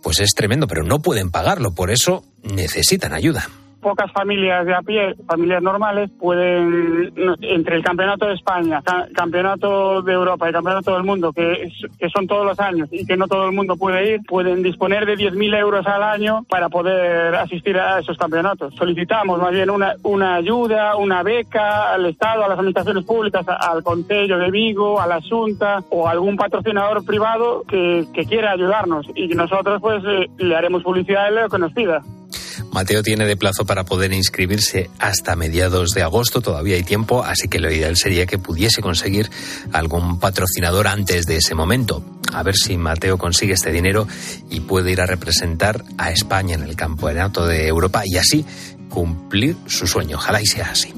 pues 0.01 0.19
es 0.19 0.33
tremendo, 0.35 0.67
pero 0.67 0.83
no 0.83 0.99
pueden 0.99 1.29
pagarlo, 1.31 1.71
por 1.71 1.91
eso 1.91 2.23
necesitan 2.43 3.13
ayuda 3.13 3.49
pocas 3.81 4.11
familias 4.11 4.65
de 4.65 4.73
a 4.73 4.81
pie, 4.81 5.15
familias 5.27 5.61
normales, 5.61 6.09
pueden, 6.19 7.13
entre 7.41 7.75
el 7.75 7.83
Campeonato 7.83 8.27
de 8.27 8.35
España, 8.35 8.81
Campeonato 9.13 10.01
de 10.01 10.13
Europa 10.13 10.49
y 10.49 10.53
Campeonato 10.53 10.93
del 10.93 11.03
Mundo, 11.03 11.31
que, 11.33 11.71
que 11.97 12.09
son 12.09 12.27
todos 12.27 12.45
los 12.45 12.59
años 12.59 12.89
y 12.91 13.05
que 13.05 13.17
no 13.17 13.27
todo 13.27 13.47
el 13.47 13.55
mundo 13.55 13.77
puede 13.77 14.15
ir, 14.15 14.21
pueden 14.27 14.63
disponer 14.63 15.05
de 15.05 15.15
10.000 15.15 15.57
euros 15.57 15.87
al 15.87 16.03
año 16.03 16.43
para 16.49 16.69
poder 16.69 17.35
asistir 17.35 17.77
a 17.77 17.99
esos 17.99 18.17
campeonatos. 18.17 18.73
Solicitamos 18.75 19.39
más 19.39 19.51
bien 19.51 19.69
una, 19.69 19.95
una 20.03 20.35
ayuda, 20.35 20.95
una 20.95 21.23
beca 21.23 21.93
al 21.93 22.05
Estado, 22.05 22.43
a 22.43 22.49
las 22.49 22.57
administraciones 22.57 23.05
públicas, 23.05 23.45
al 23.47 23.83
Concello 23.83 24.37
de 24.37 24.51
Vigo, 24.51 24.99
a 24.99 25.07
la 25.07 25.19
Junta 25.21 25.83
o 25.89 26.07
algún 26.07 26.35
patrocinador 26.35 27.05
privado 27.05 27.63
que, 27.67 28.05
que 28.13 28.25
quiera 28.25 28.51
ayudarnos 28.51 29.07
y 29.15 29.27
nosotros 29.29 29.81
pues 29.81 30.03
eh, 30.05 30.29
le 30.37 30.55
haremos 30.55 30.83
publicidad 30.83 31.25
a 31.25 31.31
lo 31.31 31.49
que 31.49 31.57
nos 31.57 31.73
pida. 31.73 32.01
Mateo 32.71 33.01
tiene 33.03 33.25
de 33.25 33.35
plazo 33.37 33.65
para 33.65 33.83
poder 33.83 34.13
inscribirse 34.13 34.89
hasta 34.99 35.35
mediados 35.35 35.91
de 35.91 36.03
agosto, 36.03 36.41
todavía 36.41 36.75
hay 36.75 36.83
tiempo, 36.83 37.23
así 37.23 37.47
que 37.47 37.59
lo 37.59 37.71
ideal 37.71 37.97
sería 37.97 38.25
que 38.25 38.37
pudiese 38.37 38.81
conseguir 38.81 39.29
algún 39.71 40.19
patrocinador 40.19 40.87
antes 40.87 41.25
de 41.25 41.37
ese 41.37 41.55
momento. 41.55 42.03
A 42.31 42.43
ver 42.43 42.55
si 42.55 42.77
Mateo 42.77 43.17
consigue 43.17 43.53
este 43.53 43.71
dinero 43.71 44.07
y 44.49 44.59
puede 44.59 44.91
ir 44.91 45.01
a 45.01 45.07
representar 45.07 45.83
a 45.97 46.11
España 46.11 46.55
en 46.55 46.63
el 46.63 46.75
Campeonato 46.75 47.47
de 47.47 47.67
Europa 47.67 48.03
y 48.05 48.17
así 48.17 48.45
cumplir 48.89 49.55
su 49.65 49.87
sueño. 49.87 50.17
Ojalá 50.17 50.41
y 50.41 50.45
sea 50.45 50.69
así. 50.71 50.93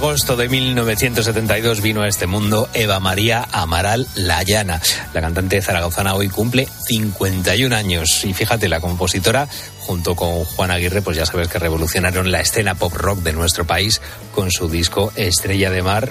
Agosto 0.00 0.34
de 0.34 0.48
1972 0.48 1.82
vino 1.82 2.00
a 2.00 2.08
este 2.08 2.26
mundo 2.26 2.70
Eva 2.72 3.00
María 3.00 3.46
Amaral 3.52 4.06
Layana. 4.14 4.80
La 5.12 5.20
cantante 5.20 5.60
zaragozana 5.60 6.14
hoy 6.14 6.30
cumple 6.30 6.66
51 6.86 7.76
años 7.76 8.24
y 8.24 8.32
fíjate, 8.32 8.70
la 8.70 8.80
compositora 8.80 9.46
junto 9.80 10.16
con 10.16 10.46
Juan 10.46 10.70
Aguirre, 10.70 11.02
pues 11.02 11.18
ya 11.18 11.26
sabes 11.26 11.48
que 11.48 11.58
revolucionaron 11.58 12.32
la 12.32 12.40
escena 12.40 12.74
pop 12.76 12.94
rock 12.94 13.18
de 13.18 13.34
nuestro 13.34 13.66
país 13.66 14.00
con 14.34 14.50
su 14.50 14.70
disco 14.70 15.12
Estrella 15.16 15.70
de 15.70 15.82
Mar 15.82 16.10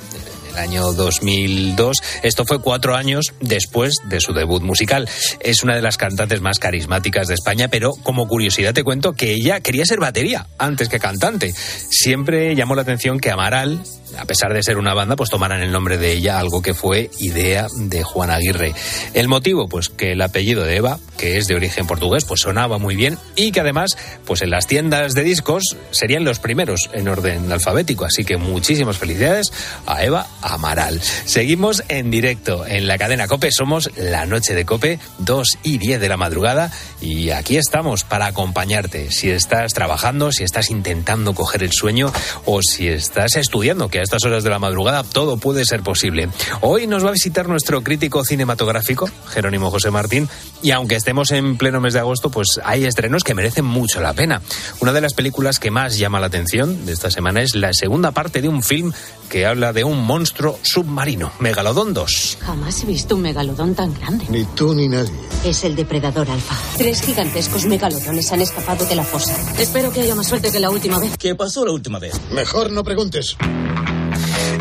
el 0.49 0.57
año 0.57 0.93
2002. 0.93 2.01
Esto 2.23 2.45
fue 2.45 2.61
cuatro 2.61 2.95
años 2.95 3.33
después 3.41 4.01
de 4.05 4.19
su 4.19 4.33
debut 4.33 4.61
musical. 4.61 5.07
Es 5.39 5.63
una 5.63 5.75
de 5.75 5.81
las 5.81 5.97
cantantes 5.97 6.41
más 6.41 6.59
carismáticas 6.59 7.27
de 7.27 7.35
España, 7.35 7.67
pero 7.67 7.91
como 8.03 8.27
curiosidad 8.27 8.73
te 8.73 8.83
cuento 8.83 9.13
que 9.13 9.33
ella 9.33 9.61
quería 9.61 9.85
ser 9.85 9.99
batería 9.99 10.47
antes 10.57 10.89
que 10.89 10.99
cantante. 10.99 11.53
Siempre 11.53 12.55
llamó 12.55 12.75
la 12.75 12.81
atención 12.81 13.19
que 13.19 13.31
Amaral, 13.31 13.81
a 14.17 14.25
pesar 14.25 14.53
de 14.53 14.63
ser 14.63 14.77
una 14.77 14.93
banda, 14.93 15.15
pues 15.15 15.29
tomaran 15.29 15.61
el 15.61 15.71
nombre 15.71 15.97
de 15.97 16.13
ella, 16.13 16.39
algo 16.39 16.61
que 16.61 16.73
fue 16.73 17.09
idea 17.19 17.67
de 17.75 18.03
Juan 18.03 18.31
Aguirre. 18.31 18.73
El 19.13 19.27
motivo, 19.27 19.67
pues 19.67 19.89
que 19.89 20.13
el 20.13 20.21
apellido 20.21 20.63
de 20.63 20.77
Eva, 20.77 20.99
que 21.17 21.37
es 21.37 21.47
de 21.47 21.55
origen 21.55 21.87
portugués, 21.87 22.25
pues 22.25 22.41
sonaba 22.41 22.77
muy 22.77 22.95
bien 22.95 23.17
y 23.35 23.51
que 23.51 23.59
además, 23.59 23.97
pues 24.25 24.41
en 24.41 24.49
las 24.49 24.67
tiendas 24.67 25.13
de 25.13 25.23
discos 25.23 25.75
serían 25.91 26.23
los 26.23 26.39
primeros 26.39 26.89
en 26.93 27.07
orden 27.07 27.51
alfabético. 27.51 28.05
Así 28.05 28.23
que 28.23 28.37
muchísimas 28.37 28.97
felicidades 28.97 29.51
a 29.85 30.03
Eva 30.03 30.27
Amaral. 30.41 31.01
Seguimos 31.01 31.83
en 31.87 32.11
directo 32.11 32.65
en 32.65 32.87
la 32.87 32.97
cadena 32.97 33.27
Cope. 33.27 33.51
Somos 33.51 33.89
la 33.95 34.25
noche 34.25 34.53
de 34.53 34.65
Cope, 34.65 34.99
2 35.19 35.47
y 35.63 35.77
10 35.77 35.99
de 35.99 36.09
la 36.09 36.17
madrugada. 36.17 36.71
Y 37.01 37.31
aquí 37.31 37.57
estamos 37.57 38.03
para 38.03 38.27
acompañarte. 38.27 39.11
Si 39.11 39.29
estás 39.29 39.73
trabajando, 39.73 40.31
si 40.31 40.43
estás 40.43 40.69
intentando 40.69 41.33
coger 41.33 41.63
el 41.63 41.71
sueño 41.71 42.11
o 42.45 42.61
si 42.61 42.87
estás 42.87 43.35
estudiando, 43.35 43.89
que 43.89 43.98
a 43.99 44.03
estas 44.03 44.23
horas 44.25 44.43
de 44.43 44.49
la 44.49 44.59
madrugada 44.59 45.03
todo 45.03 45.37
puede 45.37 45.65
ser 45.65 45.81
posible. 45.81 46.29
Hoy 46.61 46.87
nos 46.87 47.03
va 47.03 47.09
a 47.09 47.13
visitar 47.13 47.47
nuestro 47.47 47.83
crítico 47.83 48.23
cinematográfico, 48.23 49.09
Jerónimo 49.29 49.69
José 49.71 49.91
Martín. 49.91 50.29
Y 50.61 50.71
aunque 50.71 50.95
estemos 50.95 51.31
en 51.31 51.57
pleno 51.57 51.79
mes 51.79 51.93
de 51.93 51.99
agosto, 51.99 52.29
pues 52.29 52.59
hay 52.63 52.85
estrenos 52.85 53.23
que 53.23 53.33
merecen 53.33 53.65
mucho 53.65 54.01
la 54.01 54.13
pena. 54.13 54.41
Una 54.79 54.93
de 54.93 55.01
las 55.01 55.13
películas 55.13 55.59
que 55.59 55.71
más 55.71 55.97
llama 55.97 56.19
la 56.19 56.27
atención 56.27 56.85
de 56.85 56.93
esta 56.93 57.11
semana 57.11 57.41
es 57.41 57.55
la 57.55 57.73
segunda 57.73 58.11
parte 58.11 58.41
de 58.41 58.49
un 58.49 58.63
film 58.63 58.93
que 59.29 59.45
habla 59.45 59.73
de 59.73 59.83
un 59.83 60.03
monstruo 60.03 60.59
submarino, 60.63 61.31
Megalodon 61.39 61.93
2. 61.93 62.39
Jamás 62.41 62.83
he 62.83 62.87
visto 62.87 63.15
un 63.15 63.21
megalodón 63.21 63.75
tan 63.75 63.93
grande. 63.93 64.25
Ni 64.29 64.43
tú 64.43 64.73
ni 64.73 64.87
nadie. 64.87 65.13
Es 65.45 65.63
el 65.63 65.75
depredador 65.75 66.29
alfa. 66.29 66.55
Tres 66.77 67.01
gigantescos 67.01 67.65
megalodones 67.65 68.31
han 68.31 68.41
escapado 68.41 68.85
de 68.85 68.95
la 68.95 69.03
fosa. 69.03 69.35
Espero 69.59 69.91
que 69.91 70.01
haya 70.01 70.15
más 70.15 70.27
suerte 70.27 70.51
que 70.51 70.59
la 70.59 70.69
última 70.69 70.99
vez. 70.99 71.17
¿Qué 71.17 71.35
pasó 71.35 71.65
la 71.65 71.71
última 71.71 71.99
vez? 71.99 72.19
Mejor 72.31 72.71
no 72.71 72.83
preguntes. 72.83 73.37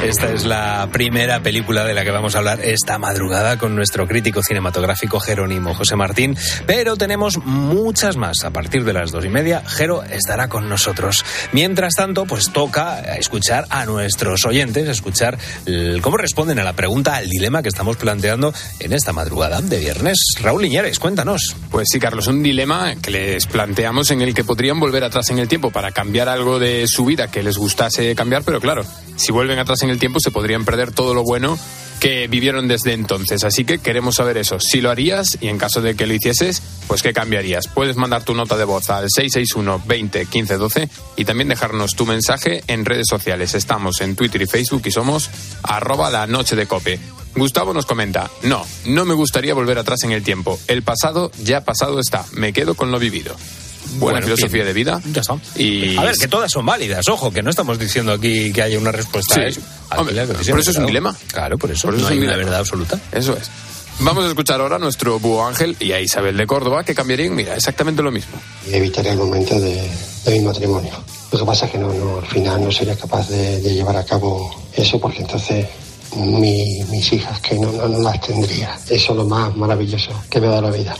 Esta 0.02 0.32
es 0.32 0.46
la 0.46 0.88
primera 0.92 1.42
película 1.42 1.84
de 1.84 1.92
la 1.92 2.04
que 2.04 2.12
vamos 2.12 2.36
a 2.36 2.38
hablar 2.38 2.60
esta 2.62 2.98
madrugada 2.98 3.58
con 3.58 3.74
nuestro 3.74 4.06
crítico 4.06 4.44
cinematográfico 4.44 5.18
Jerónimo 5.18 5.74
José 5.74 5.96
Martín, 5.96 6.36
pero 6.66 6.96
tenemos 6.96 7.38
muchas 7.44 8.16
más. 8.16 8.44
A 8.44 8.50
partir 8.50 8.84
de 8.84 8.92
las 8.92 9.10
dos 9.10 9.24
y 9.24 9.28
media, 9.28 9.62
Jero 9.66 10.04
estará 10.04 10.48
con 10.48 10.68
nosotros. 10.68 11.24
Mientras 11.52 11.94
tanto, 11.94 12.26
pues 12.26 12.52
toca 12.52 13.00
escuchar 13.16 13.66
a 13.70 13.86
nuestros 13.86 14.46
oyentes, 14.46 14.88
escuchar 14.88 15.36
cómo 16.00 16.16
responden 16.16 16.60
a 16.60 16.64
la 16.64 16.74
pregunta, 16.74 17.16
al 17.16 17.28
dilema 17.28 17.62
que 17.62 17.68
estamos 17.68 17.96
planteando 17.96 18.54
en 18.78 18.92
esta 18.92 19.12
madrugada 19.12 19.60
de 19.60 19.78
viernes. 19.78 20.16
Raúl 20.40 20.62
Liñares, 20.62 21.00
cuéntanos. 21.00 21.56
Pues 21.70 21.88
sí, 21.90 21.98
Carlos, 21.98 22.28
un 22.28 22.42
dilema 22.42 22.94
que 23.02 23.10
les 23.10 23.46
planteamos 23.46 24.12
en 24.12 24.22
el 24.22 24.32
que 24.32 24.44
podrían 24.44 24.78
volver 24.78 25.02
atrás 25.02 25.28
en 25.30 25.40
el 25.40 25.48
tiempo 25.48 25.70
para 25.70 25.90
cambiar 25.90 26.28
algo 26.28 26.60
de 26.60 26.86
su 26.86 27.04
vida 27.04 27.28
que 27.28 27.42
les 27.42 27.58
gustase 27.58 28.14
cambiar, 28.14 28.42
pero 28.44 28.60
claro, 28.60 28.84
si 29.16 29.32
vuelven 29.32 29.58
atrás 29.58 29.82
en 29.82 29.87
el 29.90 29.98
tiempo 29.98 30.20
se 30.20 30.30
podrían 30.30 30.64
perder 30.64 30.92
todo 30.92 31.14
lo 31.14 31.22
bueno 31.22 31.58
que 31.98 32.28
vivieron 32.28 32.68
desde 32.68 32.92
entonces. 32.92 33.44
Así 33.44 33.64
que 33.64 33.78
queremos 33.78 34.16
saber 34.16 34.36
eso. 34.36 34.60
Si 34.60 34.80
lo 34.80 34.90
harías 34.90 35.38
y 35.40 35.48
en 35.48 35.58
caso 35.58 35.80
de 35.80 35.96
que 35.96 36.06
lo 36.06 36.14
hicieses, 36.14 36.62
pues 36.86 37.02
¿qué 37.02 37.12
cambiarías? 37.12 37.68
Puedes 37.68 37.96
mandar 37.96 38.24
tu 38.24 38.34
nota 38.34 38.56
de 38.56 38.64
voz 38.64 38.88
al 38.90 39.08
661 39.10 39.82
20 39.86 40.26
15 40.26 40.56
12 40.56 40.88
y 41.16 41.24
también 41.24 41.48
dejarnos 41.48 41.94
tu 41.94 42.06
mensaje 42.06 42.62
en 42.66 42.84
redes 42.84 43.06
sociales. 43.08 43.54
Estamos 43.54 44.00
en 44.00 44.16
Twitter 44.16 44.42
y 44.42 44.46
Facebook 44.46 44.82
y 44.84 44.90
somos 44.90 45.30
arroba 45.62 46.10
la 46.10 46.26
noche 46.26 46.56
de 46.56 46.66
cope. 46.66 47.00
Gustavo 47.36 47.72
nos 47.72 47.86
comenta, 47.86 48.30
no, 48.42 48.66
no 48.86 49.04
me 49.04 49.14
gustaría 49.14 49.54
volver 49.54 49.78
atrás 49.78 50.02
en 50.02 50.12
el 50.12 50.22
tiempo. 50.22 50.58
El 50.66 50.82
pasado 50.82 51.30
ya 51.42 51.64
pasado 51.64 52.00
está. 52.00 52.24
Me 52.32 52.52
quedo 52.52 52.74
con 52.74 52.90
lo 52.90 52.98
vivido. 52.98 53.36
Buena 53.98 54.20
Bueno, 54.20 54.22
filosofía 54.26 54.64
bien. 54.64 54.66
de 54.66 54.72
vida. 54.72 55.00
Ya 55.12 55.20
está. 55.22 55.36
Y 55.56 55.96
A 55.96 56.02
ver, 56.02 56.14
que 56.16 56.28
todas 56.28 56.50
son 56.50 56.66
válidas, 56.66 57.08
ojo, 57.08 57.30
que 57.30 57.42
no 57.42 57.50
estamos 57.50 57.78
diciendo 57.78 58.12
aquí 58.12 58.52
que 58.52 58.62
haya 58.62 58.78
una 58.78 58.92
respuesta 58.92 59.34
Sí. 59.34 59.40
a 59.40 59.46
eso. 59.46 59.60
Hombre, 59.96 60.14
la 60.14 60.26
por 60.26 60.60
eso 60.60 60.70
es 60.70 60.76
un 60.76 60.86
dilema. 60.86 61.16
Claro, 61.28 61.56
por 61.58 61.70
eso, 61.70 61.88
Por 61.88 61.94
eso 61.94 62.02
no 62.02 62.08
es 62.08 62.12
hay 62.12 62.18
un 62.18 62.24
una 62.24 62.32
dilema. 62.32 62.44
verdad 62.50 62.60
absoluta. 62.60 63.00
Eso 63.12 63.34
es. 63.36 63.50
Vamos 64.00 64.24
a 64.24 64.28
escuchar 64.28 64.60
ahora 64.60 64.76
a 64.76 64.78
nuestro 64.78 65.18
búho 65.18 65.44
Ángel 65.44 65.76
y 65.80 65.90
a 65.92 66.00
Isabel 66.00 66.36
de 66.36 66.46
Córdoba 66.46 66.84
que 66.84 66.94
cambiarían, 66.94 67.34
mira, 67.34 67.56
exactamente 67.56 68.00
lo 68.02 68.12
mismo. 68.12 68.38
y 68.70 68.74
evitaría 68.74 69.12
el 69.12 69.18
momento 69.18 69.58
de, 69.58 69.90
de 70.24 70.32
mi 70.32 70.40
matrimonio. 70.40 70.92
Lo 71.32 71.38
que 71.38 71.44
pasa 71.44 71.66
es 71.66 71.72
que 71.72 71.78
no, 71.78 71.92
no, 71.92 72.18
al 72.18 72.26
final 72.26 72.62
no 72.64 72.70
sería 72.70 72.96
capaz 72.96 73.28
de, 73.28 73.60
de 73.60 73.74
llevar 73.74 73.96
a 73.96 74.04
cabo 74.04 74.54
eso 74.76 75.00
porque 75.00 75.22
entonces 75.22 75.66
mi- 76.16 76.84
mis 76.90 77.12
hijas 77.12 77.40
que 77.40 77.56
no, 77.56 77.72
no, 77.72 77.88
no 77.88 77.98
las 78.00 78.20
tendría. 78.20 78.74
Eso 78.88 79.12
es 79.12 79.16
lo 79.16 79.24
más 79.24 79.56
maravilloso 79.56 80.10
que 80.30 80.40
me 80.40 80.46
da 80.46 80.60
la 80.60 80.70
vida. 80.70 80.96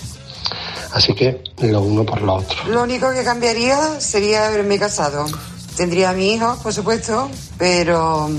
Así 0.93 1.15
que 1.15 1.43
lo 1.59 1.81
uno 1.81 2.05
por 2.05 2.23
lo 2.23 2.37
otro. 2.37 2.57
Lo 2.69 2.83
único 2.83 3.13
que 3.13 3.25
cambiaría 3.25 4.01
sería 4.01 4.49
haberme 4.49 4.79
casado. 4.79 5.27
Tendría 5.77 6.11
a 6.11 6.13
mi 6.13 6.35
hijo, 6.35 6.59
por 6.63 6.73
supuesto, 6.73 7.31
pero 7.57 8.29
mm, 8.29 8.39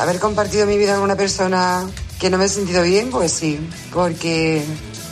haber 0.00 0.18
compartido 0.18 0.66
mi 0.66 0.76
vida 0.76 0.94
con 0.94 1.04
una 1.04 1.16
persona 1.16 1.88
que 2.18 2.30
no 2.30 2.38
me 2.38 2.46
he 2.46 2.48
sentido 2.48 2.82
bien, 2.82 3.10
pues 3.10 3.32
sí, 3.32 3.58
porque, 3.92 4.64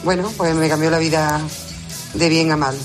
bueno, 0.04 0.30
pues 0.36 0.54
me 0.54 0.68
cambió 0.68 0.90
la 0.90 0.98
vida 0.98 1.40
de 2.14 2.28
bien 2.28 2.50
a 2.50 2.56
mal. 2.56 2.76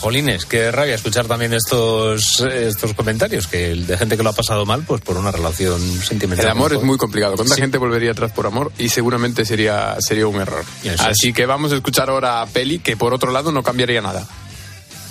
Jolines, 0.00 0.46
qué 0.46 0.70
rabia 0.72 0.94
escuchar 0.94 1.26
también 1.26 1.52
estos, 1.52 2.40
estos 2.40 2.94
comentarios, 2.94 3.46
que 3.46 3.70
el 3.72 3.86
de 3.86 3.98
gente 3.98 4.16
que 4.16 4.22
lo 4.22 4.30
ha 4.30 4.34
pasado 4.34 4.64
mal, 4.64 4.82
pues 4.86 5.02
por 5.02 5.16
una 5.18 5.30
relación 5.30 5.78
sentimental. 6.02 6.46
El 6.46 6.50
amor 6.52 6.72
es 6.72 6.82
muy 6.82 6.96
complicado. 6.96 7.34
¿Cuánta 7.36 7.54
Sí. 7.54 7.60
gente 7.60 7.76
volvería 7.78 8.12
atrás 8.12 8.32
por 8.32 8.46
amor? 8.46 8.72
Y 8.78 8.88
seguramente 8.88 9.44
sería, 9.44 9.96
sería 10.00 10.26
un 10.26 10.40
error. 10.40 10.64
Eso 10.82 11.02
Así 11.04 11.32
que 11.34 11.44
vamos 11.44 11.72
a 11.72 11.76
escuchar 11.76 12.08
ahora 12.08 12.40
a 12.40 12.46
Peli, 12.46 12.78
que 12.78 12.96
por 12.96 13.12
otro 13.12 13.30
lado 13.30 13.52
no 13.52 13.62
cambiaría 13.62 14.00
nada. 14.00 14.26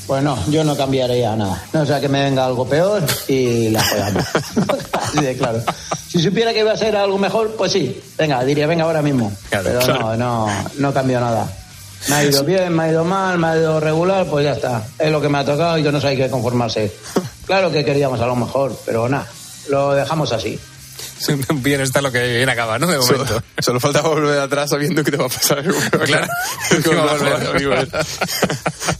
Pues 0.07 0.23
no, 0.23 0.43
yo 0.49 0.63
no 0.63 0.75
cambiaría 0.75 1.35
nada. 1.35 1.63
No 1.71 1.85
sea 1.85 2.01
que 2.01 2.09
me 2.09 2.23
venga 2.23 2.43
algo 2.43 2.67
peor 2.67 3.03
y 3.27 3.69
la 3.69 3.83
jodamos. 3.83 4.25
Así 4.93 5.19
de 5.21 5.37
claro. 5.37 5.61
Si 6.07 6.19
supiera 6.19 6.51
que 6.51 6.61
iba 6.61 6.71
a 6.71 6.77
ser 6.77 6.95
algo 6.95 7.19
mejor, 7.19 7.55
pues 7.55 7.71
sí. 7.73 8.01
Venga, 8.17 8.43
diría, 8.43 8.65
venga 8.65 8.85
ahora 8.85 9.03
mismo. 9.03 9.31
Pero 9.51 9.79
no, 9.85 10.15
no, 10.17 10.47
no 10.79 10.93
cambio 10.95 11.19
nada. 11.19 11.47
Me 12.07 12.15
ha 12.15 12.23
ido 12.23 12.43
bien, 12.43 12.73
me 12.73 12.83
ha 12.83 12.89
ido 12.91 13.03
mal, 13.03 13.37
me 13.37 13.47
ha 13.47 13.57
ido 13.57 13.79
regular, 13.79 14.25
pues 14.25 14.45
ya 14.45 14.53
está. 14.53 14.87
Es 14.97 15.11
lo 15.11 15.21
que 15.21 15.29
me 15.29 15.39
ha 15.39 15.45
tocado 15.45 15.77
y 15.77 15.83
que 15.83 15.91
no 15.91 15.99
sé, 15.99 16.07
hay 16.07 16.17
que 16.17 16.29
conformarse. 16.29 16.91
Claro 17.49 17.71
que 17.71 17.83
queríamos 17.83 18.21
a 18.21 18.27
lo 18.27 18.35
mejor, 18.35 18.79
pero 18.85 19.09
nada, 19.09 19.27
lo 19.69 19.95
dejamos 19.95 20.31
así. 20.31 20.59
Bien 21.55 21.81
está 21.81 22.01
lo 22.01 22.11
que 22.11 22.35
bien 22.37 22.47
acaba, 22.47 22.77
¿no? 22.79 22.87
De 22.87 22.99
momento. 22.99 23.25
Solo, 23.25 23.43
solo 23.59 23.79
falta 23.79 24.01
volver 24.01 24.39
atrás 24.39 24.69
sabiendo 24.69 25.03
que 25.03 25.11
te 25.11 25.17
va 25.17 25.25
a 25.25 25.29
pasar. 25.29 25.63
Claro. 25.63 26.27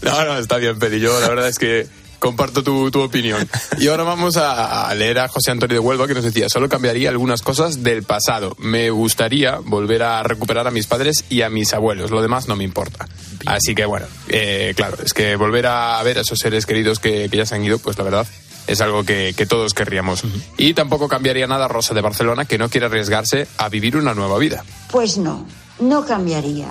No, 0.02 0.26
no, 0.26 0.38
está 0.38 0.58
bien, 0.58 0.80
Peli. 0.80 1.00
Yo 1.00 1.20
la 1.20 1.30
verdad 1.30 1.48
es 1.48 1.60
que 1.60 1.88
comparto 2.20 2.64
tu, 2.64 2.92
tu 2.92 3.02
opinión. 3.02 3.48
Y 3.80 3.88
ahora 3.88 4.04
vamos 4.04 4.38
a, 4.38 4.90
a 4.90 4.96
leer 4.96 5.20
a 5.20 5.28
José 5.28 5.52
Antonio 5.52 5.76
de 5.76 5.80
Huelva 5.80 6.08
que 6.08 6.14
nos 6.14 6.24
decía, 6.24 6.50
solo 6.50 6.70
cambiaría 6.70 7.10
algunas 7.10 7.42
cosas 7.42 7.84
del 7.84 8.04
pasado. 8.04 8.56
Me 8.60 8.90
gustaría 8.90 9.58
volver 9.64 10.04
a 10.04 10.22
recuperar 10.24 10.68
a 10.68 10.72
mis 10.72 10.88
padres 10.88 11.26
y 11.30 11.42
a 11.42 11.50
mis 11.50 11.74
abuelos. 11.74 12.12
Lo 12.12 12.22
demás 12.22 12.48
no 12.48 12.56
me 12.56 12.64
importa. 12.64 13.08
Así 13.46 13.74
que 13.74 13.86
bueno, 13.86 14.06
eh, 14.28 14.74
claro, 14.76 14.98
es 15.04 15.14
que 15.14 15.36
volver 15.36 15.68
a 15.68 16.02
ver 16.04 16.18
a 16.18 16.22
esos 16.22 16.40
seres 16.40 16.66
queridos 16.66 17.00
que, 17.00 17.30
que 17.30 17.38
ya 17.38 17.46
se 17.46 17.56
han 17.56 17.64
ido, 17.64 17.80
pues 17.80 17.98
la 17.98 18.04
verdad 18.04 18.28
es 18.68 18.82
algo 18.82 19.04
que, 19.04 19.34
que 19.36 19.46
todos 19.46 19.74
querríamos. 19.74 20.22
Y 20.58 20.74
tampoco 20.76 21.08
cambiaría 21.08 21.48
nada 21.48 21.68
Rosa 21.68 21.94
de 21.96 22.02
Barcelona, 22.02 22.46
que 22.46 22.60
no 22.60 22.70
quiere 22.70 22.86
arriesgarse 22.86 23.48
a 23.58 23.68
vivir 23.68 23.98
una 23.98 24.14
nueva 24.14 24.38
vida. 24.38 24.64
Pues 24.92 25.18
no, 25.18 25.46
no 25.80 26.06
cambiaría. 26.06 26.68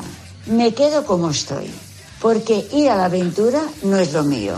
Me 0.46 0.74
quedo 0.74 1.04
como 1.04 1.30
estoy, 1.30 1.70
porque 2.20 2.66
ir 2.72 2.88
a 2.90 2.96
la 2.96 3.06
aventura 3.06 3.62
no 3.82 3.98
es 3.98 4.12
lo 4.12 4.22
mío. 4.22 4.54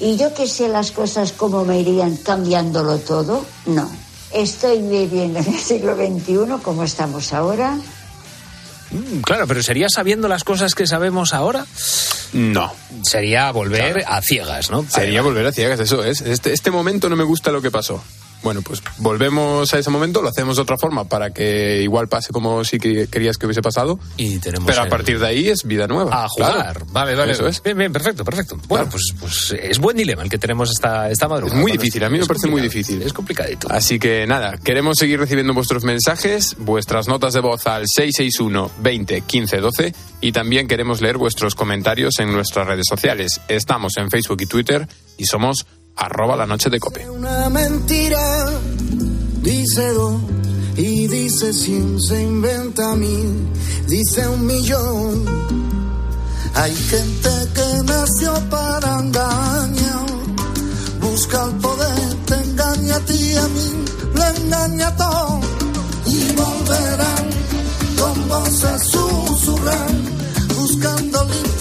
Y 0.00 0.16
yo 0.16 0.34
que 0.34 0.46
sé 0.46 0.68
las 0.68 0.90
cosas 0.90 1.32
como 1.32 1.64
me 1.64 1.80
irían 1.80 2.16
cambiándolo 2.16 2.98
todo, 2.98 3.44
no. 3.66 3.90
Estoy 4.32 4.78
viviendo 4.82 5.38
en 5.38 5.46
el 5.46 5.60
siglo 5.60 5.94
XXI 5.94 6.60
como 6.62 6.82
estamos 6.84 7.32
ahora. 7.32 7.78
Mm, 8.90 9.20
Claro, 9.22 9.46
pero 9.46 9.62
¿sería 9.62 9.88
sabiendo 9.88 10.26
las 10.28 10.44
cosas 10.44 10.74
que 10.74 10.86
sabemos 10.86 11.32
ahora? 11.32 11.64
No. 12.32 12.72
Sería 13.04 13.50
volver 13.52 14.04
a 14.06 14.20
ciegas, 14.20 14.70
¿no? 14.70 14.84
Sería 14.88 15.22
volver 15.22 15.46
a 15.46 15.52
ciegas, 15.52 15.78
eso 15.78 16.02
es. 16.04 16.20
Este, 16.20 16.52
este 16.52 16.70
momento 16.72 17.08
no 17.08 17.14
me 17.16 17.24
gusta 17.24 17.52
lo 17.52 17.62
que 17.62 17.70
pasó. 17.70 18.02
Bueno, 18.44 18.62
pues 18.62 18.80
volvemos 18.98 19.74
a 19.74 19.78
ese 19.78 19.90
momento, 19.90 20.22
lo 20.22 20.28
hacemos 20.28 20.56
de 20.56 20.62
otra 20.62 20.76
forma 20.76 21.04
para 21.04 21.30
que 21.30 21.80
igual 21.82 22.06
pase 22.08 22.32
como 22.32 22.62
si 22.62 22.78
que- 22.78 23.08
querías 23.10 23.38
que 23.38 23.46
hubiese 23.46 23.62
pasado. 23.62 23.98
Y 24.16 24.38
tenemos 24.38 24.66
Pero 24.68 24.82
a 24.82 24.88
partir 24.88 25.18
de 25.18 25.26
ahí 25.26 25.48
es 25.48 25.64
vida 25.64 25.86
nueva. 25.88 26.24
A 26.24 26.28
jugar. 26.28 26.52
Claro. 26.52 26.86
Vale, 26.92 27.14
vale. 27.16 27.32
Eso 27.32 27.48
es. 27.48 27.62
Bien, 27.62 27.76
bien, 27.76 27.92
perfecto, 27.92 28.24
perfecto. 28.24 28.56
Bueno, 28.68 28.86
pues, 28.90 29.14
pues 29.18 29.54
es 29.60 29.78
buen 29.78 29.96
dilema 29.96 30.22
el 30.22 30.28
que 30.28 30.38
tenemos 30.38 30.70
esta, 30.70 31.10
esta 31.10 31.26
madrugada. 31.26 31.56
Es 31.56 31.60
muy 31.62 31.72
difícil, 31.72 32.04
a 32.04 32.10
mí 32.10 32.18
me 32.18 32.26
parece 32.26 32.48
muy 32.48 32.60
difícil. 32.60 33.00
Es 33.02 33.12
complicadito. 33.12 33.66
Así 33.70 33.98
que 33.98 34.26
nada, 34.26 34.58
queremos 34.58 34.98
seguir 34.98 35.18
recibiendo 35.18 35.54
vuestros 35.54 35.82
mensajes, 35.84 36.54
vuestras 36.58 37.08
notas 37.08 37.32
de 37.32 37.40
voz 37.40 37.66
al 37.66 37.84
661 37.86 38.70
20 38.80 39.22
15 39.22 39.56
12 39.58 39.94
y 40.20 40.32
también 40.32 40.68
queremos 40.68 41.00
leer 41.00 41.16
vuestros 41.16 41.54
comentarios 41.54 42.18
en 42.18 42.32
nuestras 42.32 42.66
redes 42.66 42.84
sociales. 42.88 43.40
Estamos 43.48 43.96
en 43.96 44.10
Facebook 44.10 44.42
y 44.42 44.46
Twitter 44.46 44.86
y 45.16 45.24
somos 45.24 45.64
arroba 45.96 46.36
la 46.36 46.46
noche 46.46 46.70
de 46.70 46.78
cope. 46.80 47.08
Una 47.08 47.48
mentira 47.48 48.46
dice 49.42 49.88
dos 49.92 50.20
y 50.76 51.06
dice 51.06 51.52
cien, 51.52 52.00
se 52.00 52.22
inventa 52.22 52.94
mil, 52.96 53.48
dice 53.86 54.26
un 54.28 54.46
millón. 54.46 55.24
Hay 56.54 56.74
gente 56.74 57.30
que 57.54 57.82
nació 57.84 58.32
para 58.50 59.00
engañar, 59.00 60.06
busca 61.00 61.44
el 61.46 61.56
poder, 61.56 62.14
te 62.26 62.34
engaña 62.34 62.96
a 62.96 63.00
ti 63.00 63.14
y 63.14 63.36
a 63.36 63.48
mí, 63.48 63.84
lo 64.14 64.24
engaña 64.24 64.88
a 64.88 64.96
todo 64.96 65.40
y 66.06 66.32
volverán 66.32 67.30
con 67.98 68.28
voces 68.28 68.82
susurran, 68.88 70.02
buscando 70.56 71.22
el 71.22 71.53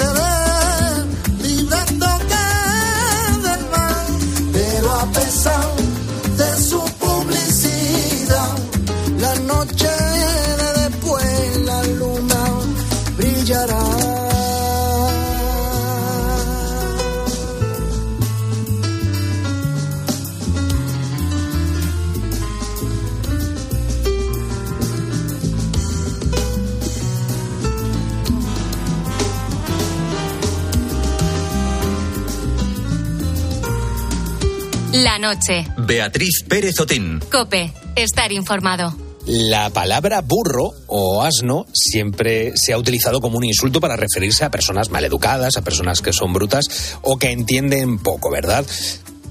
La 35.14 35.20
noche. 35.20 35.68
Beatriz 35.78 36.44
Pérez 36.48 36.80
Otín. 36.80 37.20
Cope. 37.32 37.72
Estar 37.96 38.32
informado. 38.32 38.98
La 39.28 39.70
palabra 39.70 40.22
burro 40.22 40.72
o 40.88 41.22
asno 41.22 41.68
siempre 41.72 42.54
se 42.56 42.74
ha 42.74 42.80
utilizado 42.80 43.22
como 43.22 43.38
un 43.38 43.44
insulto 43.44 43.80
para 43.80 43.96
referirse 43.96 44.44
a 44.44 44.50
personas 44.50 44.90
maleducadas, 44.90 45.56
a 45.56 45.62
personas 45.62 46.02
que 46.02 46.14
son 46.14 46.34
brutas 46.34 46.98
o 47.04 47.18
que 47.18 47.30
entienden 47.30 48.00
poco, 48.00 48.32
¿verdad? 48.32 48.66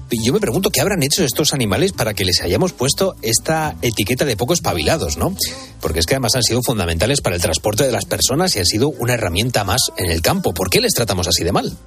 Y 0.09 0.23
yo 0.23 0.31
me 0.31 0.39
pregunto 0.39 0.69
qué 0.69 0.79
habrán 0.79 1.03
hecho 1.03 1.21
estos 1.25 1.53
animales 1.53 1.91
para 1.91 2.13
que 2.13 2.23
les 2.23 2.41
hayamos 2.41 2.71
puesto 2.71 3.17
esta 3.21 3.75
etiqueta 3.81 4.23
de 4.23 4.37
poco 4.37 4.53
espabilados, 4.53 5.17
¿no? 5.17 5.35
Porque 5.81 5.99
es 5.99 6.05
que 6.05 6.13
además 6.13 6.35
han 6.35 6.43
sido 6.43 6.61
fundamentales 6.61 7.19
para 7.19 7.35
el 7.35 7.41
transporte 7.41 7.83
de 7.83 7.91
las 7.91 8.05
personas 8.05 8.55
y 8.55 8.59
han 8.59 8.65
sido 8.65 8.87
una 8.87 9.15
herramienta 9.15 9.65
más 9.65 9.81
en 9.97 10.11
el 10.11 10.21
campo. 10.21 10.53
¿Por 10.53 10.69
qué 10.69 10.79
les 10.79 10.93
tratamos 10.93 11.27
así 11.27 11.43
de 11.43 11.51
mal? 11.51 11.77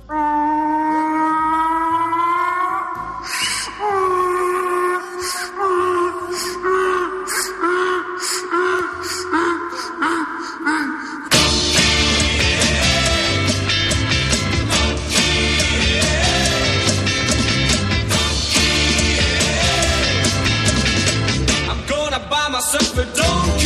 Myself 22.57 22.97
a 22.97 23.05
donkey. 23.15 23.66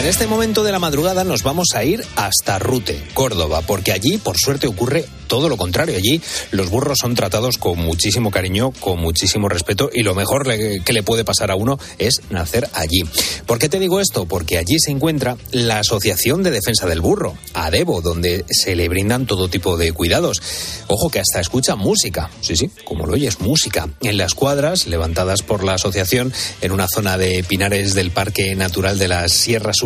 en 0.00 0.06
este 0.06 0.26
momento 0.26 0.64
de 0.64 0.72
la 0.72 0.78
madrugada 0.78 1.24
nos 1.24 1.42
vamos 1.42 1.68
a 1.74 1.84
ir 1.84 2.02
hasta 2.16 2.58
Rute, 2.58 3.04
Córdoba, 3.12 3.60
porque 3.60 3.92
allí, 3.92 4.16
por 4.16 4.38
suerte, 4.38 4.66
ocurre 4.66 5.04
todo 5.30 5.48
lo 5.48 5.56
contrario. 5.56 5.96
Allí 5.96 6.20
los 6.50 6.70
burros 6.70 6.98
son 7.00 7.14
tratados 7.14 7.56
con 7.56 7.78
muchísimo 7.78 8.32
cariño, 8.32 8.72
con 8.80 8.98
muchísimo 8.98 9.48
respeto 9.48 9.88
y 9.92 10.02
lo 10.02 10.14
mejor 10.14 10.48
que 10.48 10.92
le 10.92 11.02
puede 11.04 11.24
pasar 11.24 11.52
a 11.52 11.54
uno 11.54 11.78
es 11.98 12.20
nacer 12.30 12.68
allí. 12.74 13.02
¿Por 13.46 13.58
qué 13.58 13.68
te 13.68 13.78
digo 13.78 14.00
esto? 14.00 14.26
Porque 14.26 14.58
allí 14.58 14.78
se 14.80 14.90
encuentra 14.90 15.36
la 15.52 15.78
Asociación 15.78 16.42
de 16.42 16.50
Defensa 16.50 16.86
del 16.86 17.00
Burro, 17.00 17.36
ADEBO, 17.54 18.00
donde 18.00 18.44
se 18.50 18.74
le 18.74 18.88
brindan 18.88 19.26
todo 19.26 19.48
tipo 19.48 19.76
de 19.76 19.92
cuidados. 19.92 20.42
Ojo 20.88 21.10
que 21.10 21.20
hasta 21.20 21.40
escucha 21.40 21.76
música, 21.76 22.30
sí, 22.40 22.56
sí, 22.56 22.70
como 22.84 23.06
lo 23.06 23.12
oyes, 23.12 23.38
música. 23.40 23.88
En 24.00 24.16
las 24.16 24.34
cuadras 24.34 24.88
levantadas 24.88 25.42
por 25.42 25.62
la 25.62 25.74
asociación 25.74 26.32
en 26.60 26.72
una 26.72 26.88
zona 26.88 27.18
de 27.18 27.44
pinares 27.44 27.94
del 27.94 28.10
Parque 28.10 28.56
Natural 28.56 28.98
de 28.98 29.06
las 29.06 29.32
Sierras 29.32 29.76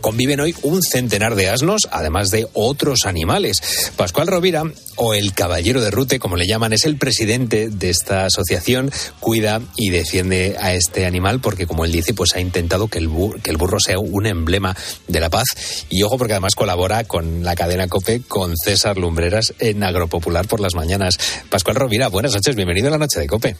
Conviven 0.00 0.40
hoy 0.40 0.54
un 0.62 0.80
centenar 0.82 1.34
de 1.34 1.48
asnos, 1.48 1.88
además 1.90 2.30
de 2.30 2.46
otros 2.52 3.00
animales. 3.04 3.92
Pascual 3.96 4.26
Rovira, 4.26 4.62
o 4.96 5.14
el 5.14 5.34
Caballero 5.34 5.80
de 5.80 5.90
Rute, 5.90 6.18
como 6.18 6.36
le 6.36 6.46
llaman, 6.46 6.72
es 6.72 6.84
el 6.84 6.96
presidente 6.96 7.68
de 7.68 7.90
esta 7.90 8.24
asociación, 8.24 8.90
cuida 9.20 9.60
y 9.76 9.90
defiende 9.90 10.56
a 10.58 10.72
este 10.74 11.06
animal 11.06 11.40
porque, 11.40 11.66
como 11.66 11.84
él 11.84 11.92
dice, 11.92 12.14
pues 12.14 12.34
ha 12.34 12.40
intentado 12.40 12.88
que 12.88 12.98
el, 12.98 13.08
bu- 13.10 13.40
que 13.42 13.50
el 13.50 13.56
burro 13.56 13.78
sea 13.80 13.98
un 13.98 14.26
emblema 14.26 14.76
de 15.08 15.20
la 15.20 15.30
paz. 15.30 15.46
Y 15.90 16.02
ojo, 16.02 16.18
porque 16.18 16.32
además 16.34 16.54
colabora 16.54 17.04
con 17.04 17.44
la 17.44 17.54
cadena 17.54 17.88
COPE, 17.88 18.22
con 18.26 18.56
César 18.56 18.96
Lumbreras 18.96 19.54
en 19.58 19.82
Agropopular 19.84 20.46
por 20.46 20.60
las 20.60 20.74
mañanas. 20.74 21.18
Pascual 21.50 21.76
Rovira, 21.76 22.08
buenas 22.08 22.32
noches, 22.34 22.56
bienvenido 22.56 22.88
a 22.88 22.92
la 22.92 22.98
noche 22.98 23.20
de 23.20 23.26
COPE. 23.26 23.56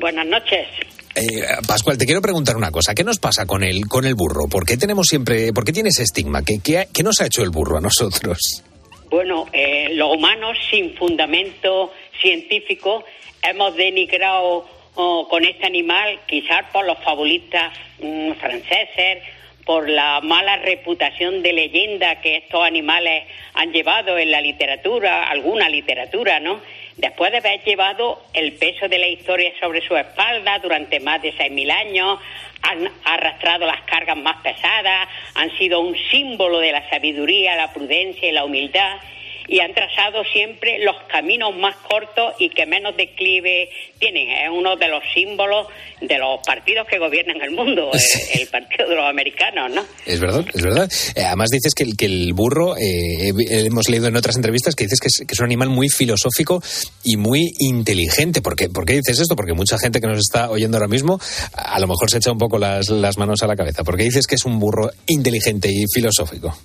Buenas 0.00 0.26
noches. 0.26 0.66
Eh, 1.14 1.42
Pascual, 1.66 1.98
te 1.98 2.06
quiero 2.06 2.20
preguntar 2.20 2.56
una 2.56 2.70
cosa. 2.70 2.94
¿Qué 2.94 3.04
nos 3.04 3.18
pasa 3.18 3.46
con 3.46 3.64
el, 3.64 3.86
con 3.88 4.04
el 4.04 4.14
burro? 4.14 4.46
¿Por 4.48 4.64
qué 4.64 4.76
tenemos 4.76 5.06
siempre, 5.06 5.52
por 5.52 5.64
qué 5.64 5.72
tiene 5.72 5.88
ese 5.88 6.02
estigma? 6.04 6.42
¿Qué, 6.44 6.60
qué, 6.62 6.86
qué 6.92 7.02
nos 7.02 7.20
ha 7.20 7.26
hecho 7.26 7.42
el 7.42 7.50
burro 7.50 7.78
a 7.78 7.80
nosotros? 7.80 8.62
Bueno, 9.10 9.46
eh, 9.52 9.88
los 9.94 10.14
humanos 10.14 10.56
sin 10.70 10.94
fundamento 10.94 11.92
científico 12.20 13.04
hemos 13.42 13.74
denigrado 13.76 14.66
oh, 14.94 15.28
con 15.28 15.44
este 15.44 15.66
animal, 15.66 16.20
quizás 16.26 16.70
por 16.72 16.84
los 16.84 16.98
fabulistas 17.02 17.72
mm, 18.00 18.32
franceses, 18.32 19.22
por 19.64 19.88
la 19.88 20.20
mala 20.22 20.56
reputación 20.56 21.42
de 21.42 21.52
leyenda 21.52 22.20
que 22.20 22.36
estos 22.36 22.62
animales 22.64 23.24
han 23.54 23.72
llevado 23.72 24.18
en 24.18 24.30
la 24.30 24.40
literatura, 24.40 25.24
alguna 25.24 25.68
literatura, 25.68 26.40
¿no? 26.40 26.60
Después 26.98 27.30
de 27.30 27.38
haber 27.38 27.62
llevado 27.62 28.20
el 28.34 28.54
peso 28.54 28.88
de 28.88 28.98
la 28.98 29.06
historia 29.06 29.52
sobre 29.60 29.80
su 29.86 29.96
espalda 29.96 30.58
durante 30.58 30.98
más 30.98 31.22
de 31.22 31.32
6.000 31.32 31.70
años, 31.70 32.18
han 32.62 32.90
arrastrado 33.04 33.66
las 33.66 33.82
cargas 33.82 34.16
más 34.16 34.42
pesadas, 34.42 35.08
han 35.36 35.56
sido 35.58 35.80
un 35.80 35.96
símbolo 36.10 36.58
de 36.58 36.72
la 36.72 36.90
sabiduría, 36.90 37.54
la 37.54 37.72
prudencia 37.72 38.28
y 38.28 38.32
la 38.32 38.44
humildad 38.44 38.96
y 39.48 39.60
han 39.60 39.72
trazado 39.74 40.22
siempre 40.32 40.78
los 40.84 40.94
caminos 41.10 41.56
más 41.56 41.74
cortos 41.76 42.34
y 42.38 42.50
que 42.50 42.66
menos 42.66 42.96
declive 42.96 43.70
tienen. 43.98 44.28
Es 44.30 44.50
uno 44.52 44.76
de 44.76 44.88
los 44.88 45.02
símbolos 45.14 45.66
de 46.00 46.18
los 46.18 46.40
partidos 46.46 46.86
que 46.86 46.98
gobiernan 46.98 47.40
el 47.40 47.50
mundo, 47.52 47.90
eh, 47.94 47.98
el 48.40 48.46
partido 48.48 48.88
de 48.88 48.94
los 48.96 49.06
americanos, 49.08 49.70
¿no? 49.72 49.84
Es 50.06 50.20
verdad, 50.20 50.44
es 50.54 50.62
verdad. 50.62 50.88
Eh, 51.16 51.22
además 51.24 51.48
dices 51.50 51.72
que 51.74 51.84
el, 51.84 51.96
que 51.96 52.04
el 52.06 52.32
burro, 52.34 52.76
eh, 52.76 53.32
he- 53.50 53.66
hemos 53.66 53.88
leído 53.88 54.06
en 54.08 54.16
otras 54.16 54.36
entrevistas 54.36 54.74
que 54.74 54.84
dices 54.84 55.00
que 55.00 55.08
es, 55.08 55.18
que 55.26 55.32
es 55.34 55.38
un 55.40 55.46
animal 55.46 55.70
muy 55.70 55.88
filosófico 55.88 56.62
y 57.02 57.16
muy 57.16 57.50
inteligente. 57.58 58.42
¿Por 58.42 58.54
qué, 58.54 58.68
por 58.68 58.84
qué 58.84 58.94
dices 58.94 59.18
esto? 59.18 59.34
Porque 59.34 59.54
mucha 59.54 59.78
gente 59.78 60.00
que 60.00 60.06
nos 60.06 60.18
está 60.18 60.50
oyendo 60.50 60.76
ahora 60.76 60.88
mismo 60.88 61.18
a 61.54 61.78
a 61.78 61.80
lo 61.80 61.86
mejor 61.86 62.10
se 62.10 62.18
echa 62.18 62.32
un 62.32 62.38
poco 62.38 62.58
las, 62.58 62.88
las 62.90 63.18
manos 63.18 63.42
a 63.42 63.46
la 63.46 63.54
cabeza. 63.56 63.84
¿Por 63.84 63.96
qué 63.96 64.02
dices 64.04 64.26
que 64.26 64.34
es 64.34 64.44
un 64.44 64.58
burro 64.58 64.90
inteligente 65.06 65.68
y 65.70 65.84
filosófico? 65.94 66.56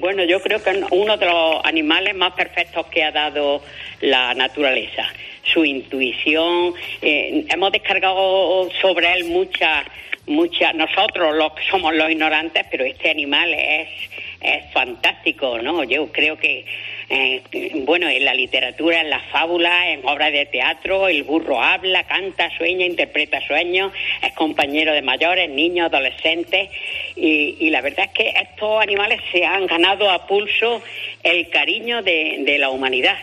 Bueno, 0.00 0.24
yo 0.24 0.40
creo 0.40 0.62
que 0.62 0.70
es 0.70 0.78
uno 0.92 1.18
de 1.18 1.26
los 1.26 1.62
animales 1.62 2.14
más 2.14 2.32
perfectos 2.32 2.86
que 2.86 3.04
ha 3.04 3.12
dado 3.12 3.62
la 4.00 4.32
naturaleza. 4.32 5.06
Su 5.44 5.62
intuición, 5.62 6.72
eh, 7.02 7.44
hemos 7.50 7.70
descargado 7.70 8.70
sobre 8.80 9.12
él 9.12 9.24
muchas, 9.26 9.84
muchas, 10.26 10.74
nosotros 10.74 11.36
los 11.36 11.52
que 11.52 11.64
somos 11.70 11.94
los 11.94 12.10
ignorantes, 12.10 12.64
pero 12.70 12.82
este 12.86 13.10
animal 13.10 13.52
es, 13.52 13.90
es 14.40 14.72
fantástico, 14.72 15.58
¿no? 15.58 15.84
Yo 15.84 16.10
creo 16.10 16.38
que 16.38 16.64
eh, 17.12 17.42
bueno, 17.86 18.08
en 18.08 18.24
la 18.24 18.34
literatura, 18.34 19.00
en 19.00 19.10
la 19.10 19.18
fábula, 19.18 19.90
en 19.90 20.06
obras 20.06 20.30
de 20.32 20.46
teatro, 20.46 21.08
el 21.08 21.24
burro 21.24 21.60
habla, 21.60 22.04
canta, 22.04 22.56
sueña, 22.56 22.86
interpreta 22.86 23.44
sueños, 23.44 23.92
es 24.22 24.32
compañero 24.34 24.92
de 24.92 25.02
mayores, 25.02 25.50
niños, 25.50 25.92
adolescentes, 25.92 26.70
y, 27.16 27.68
la 27.70 27.80
verdad 27.80 28.06
es 28.06 28.12
que 28.12 28.28
estos 28.28 28.80
animales 28.80 29.20
se 29.32 29.44
han 29.44 29.66
ganado 29.66 30.08
a 30.08 30.26
pulso 30.28 30.82
el 31.24 31.48
cariño 31.50 32.02
de, 32.02 32.42
de 32.44 32.58
la 32.58 32.70
humanidad. 32.70 33.18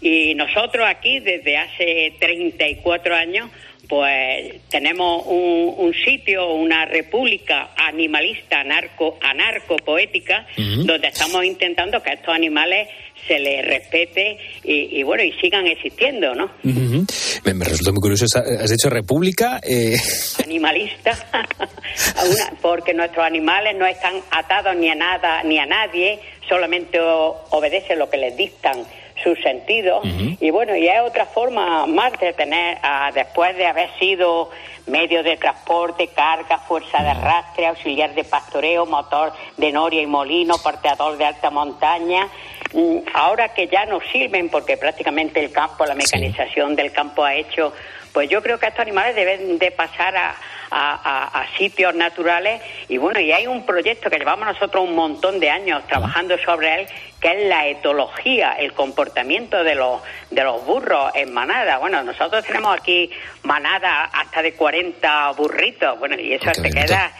Y 0.00 0.34
nosotros 0.34 0.86
aquí, 0.88 1.18
desde 1.20 1.58
hace 1.58 2.14
34 2.18 3.14
años, 3.14 3.50
pues 3.88 4.54
tenemos 4.68 5.24
un, 5.26 5.94
sitio, 6.04 6.52
una 6.52 6.84
república 6.84 7.70
animalista, 7.76 8.60
anarco, 8.60 9.18
anarco 9.22 9.76
poética, 9.76 10.46
donde 10.56 11.08
estamos 11.08 11.44
intentando 11.44 12.02
que 12.02 12.10
a 12.10 12.14
estos 12.14 12.34
animales 12.34 12.88
se 13.26 13.38
les 13.38 13.66
respete 13.66 14.38
y, 14.62 15.02
bueno 15.02 15.22
y 15.22 15.32
sigan 15.40 15.66
existiendo, 15.66 16.34
¿no? 16.34 16.50
me, 16.62 17.64
resulta 17.64 17.92
muy 17.92 18.00
curioso. 18.00 18.26
¿Has 18.38 18.70
dicho 18.70 18.90
república? 18.90 19.60
Eh... 19.62 19.96
Animalista, 20.44 21.16
porque 22.62 22.92
nuestros 22.92 23.24
animales 23.24 23.74
no 23.76 23.86
están 23.86 24.14
atados 24.30 24.76
ni 24.76 24.90
a 24.90 24.94
nada 24.94 25.42
ni 25.44 25.58
a 25.58 25.66
nadie, 25.66 26.20
solamente 26.46 27.00
obedecen 27.00 27.98
lo 27.98 28.10
que 28.10 28.18
les 28.18 28.36
dictan 28.36 28.84
sus 29.22 29.40
sentidos. 29.42 30.02
Y 30.40 30.50
bueno, 30.50 30.76
y 30.76 30.88
es 30.88 31.00
otra 31.00 31.26
forma 31.26 31.86
más 31.86 32.12
de 32.20 32.32
tener, 32.32 32.78
ah, 32.82 33.10
después 33.14 33.56
de 33.56 33.66
haber 33.66 33.90
sido 33.98 34.50
medio 34.86 35.22
de 35.22 35.36
transporte, 35.36 36.08
carga, 36.08 36.58
fuerza 36.58 37.02
de 37.02 37.10
arrastre, 37.10 37.66
auxiliar 37.66 38.14
de 38.14 38.24
pastoreo, 38.24 38.86
motor 38.86 39.32
de 39.56 39.72
noria 39.72 40.02
y 40.02 40.06
molino, 40.06 40.56
porteador 40.58 41.16
de 41.18 41.26
alta 41.26 41.50
montaña, 41.50 42.28
mm, 42.72 42.98
ahora 43.14 43.50
que 43.50 43.68
ya 43.68 43.84
no 43.86 44.00
sirven 44.12 44.48
porque 44.48 44.76
prácticamente 44.76 45.40
el 45.40 45.52
campo, 45.52 45.84
la 45.84 45.94
mecanización 45.94 46.74
del 46.74 46.92
campo 46.92 47.24
ha 47.24 47.34
hecho, 47.34 47.72
pues 48.12 48.30
yo 48.30 48.42
creo 48.42 48.58
que 48.58 48.66
estos 48.66 48.80
animales 48.80 49.14
deben 49.14 49.58
de 49.58 49.70
pasar 49.70 50.16
a, 50.16 50.34
a, 50.70 51.46
sitios 51.56 51.94
naturales. 51.94 52.62
Y 52.88 52.98
bueno, 52.98 53.20
y 53.20 53.32
hay 53.32 53.46
un 53.46 53.66
proyecto 53.66 54.10
que 54.10 54.18
llevamos 54.18 54.46
nosotros 54.46 54.84
un 54.84 54.94
montón 54.94 55.40
de 55.40 55.50
años 55.50 55.86
trabajando 55.86 56.36
sobre 56.38 56.82
él, 56.82 56.86
que 57.20 57.32
es 57.32 57.48
la 57.48 57.66
etología, 57.66 58.52
el 58.52 58.72
comportamiento 58.72 59.64
de 59.64 59.74
los, 59.74 60.00
de 60.30 60.44
los 60.44 60.64
burros 60.64 61.12
en 61.14 61.32
manada. 61.32 61.78
Bueno, 61.78 62.02
nosotros 62.02 62.44
tenemos 62.44 62.76
aquí 62.76 63.10
manada 63.42 64.04
hasta 64.04 64.42
de 64.42 64.54
40 64.54 65.32
burritos, 65.32 65.98
bueno, 65.98 66.18
y 66.18 66.34
eso 66.34 66.50
te 66.52 66.70
queda... 66.70 67.12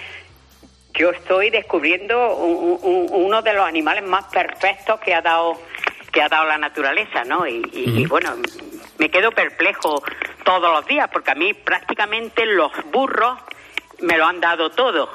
Yo 0.94 1.10
estoy 1.10 1.50
descubriendo 1.50 2.34
uno 2.34 3.42
de 3.42 3.52
los 3.52 3.64
animales 3.64 4.02
más 4.02 4.24
perfectos 4.24 4.98
que 4.98 5.14
ha 5.14 5.20
dado 5.20 5.60
que 6.10 6.22
ha 6.22 6.28
dado 6.28 6.46
la 6.46 6.58
naturaleza, 6.58 7.22
¿no? 7.24 7.46
y 7.46 8.06
bueno, 8.06 8.34
me 8.98 9.10
quedo 9.10 9.30
perplejo 9.30 10.02
todos 10.44 10.72
los 10.72 10.86
días, 10.86 11.08
porque 11.12 11.30
a 11.30 11.34
mí 11.34 11.54
prácticamente 11.54 12.44
los 12.46 12.72
burros 12.92 13.38
me 14.00 14.16
lo 14.16 14.26
han 14.26 14.40
dado 14.40 14.70
todo. 14.70 15.10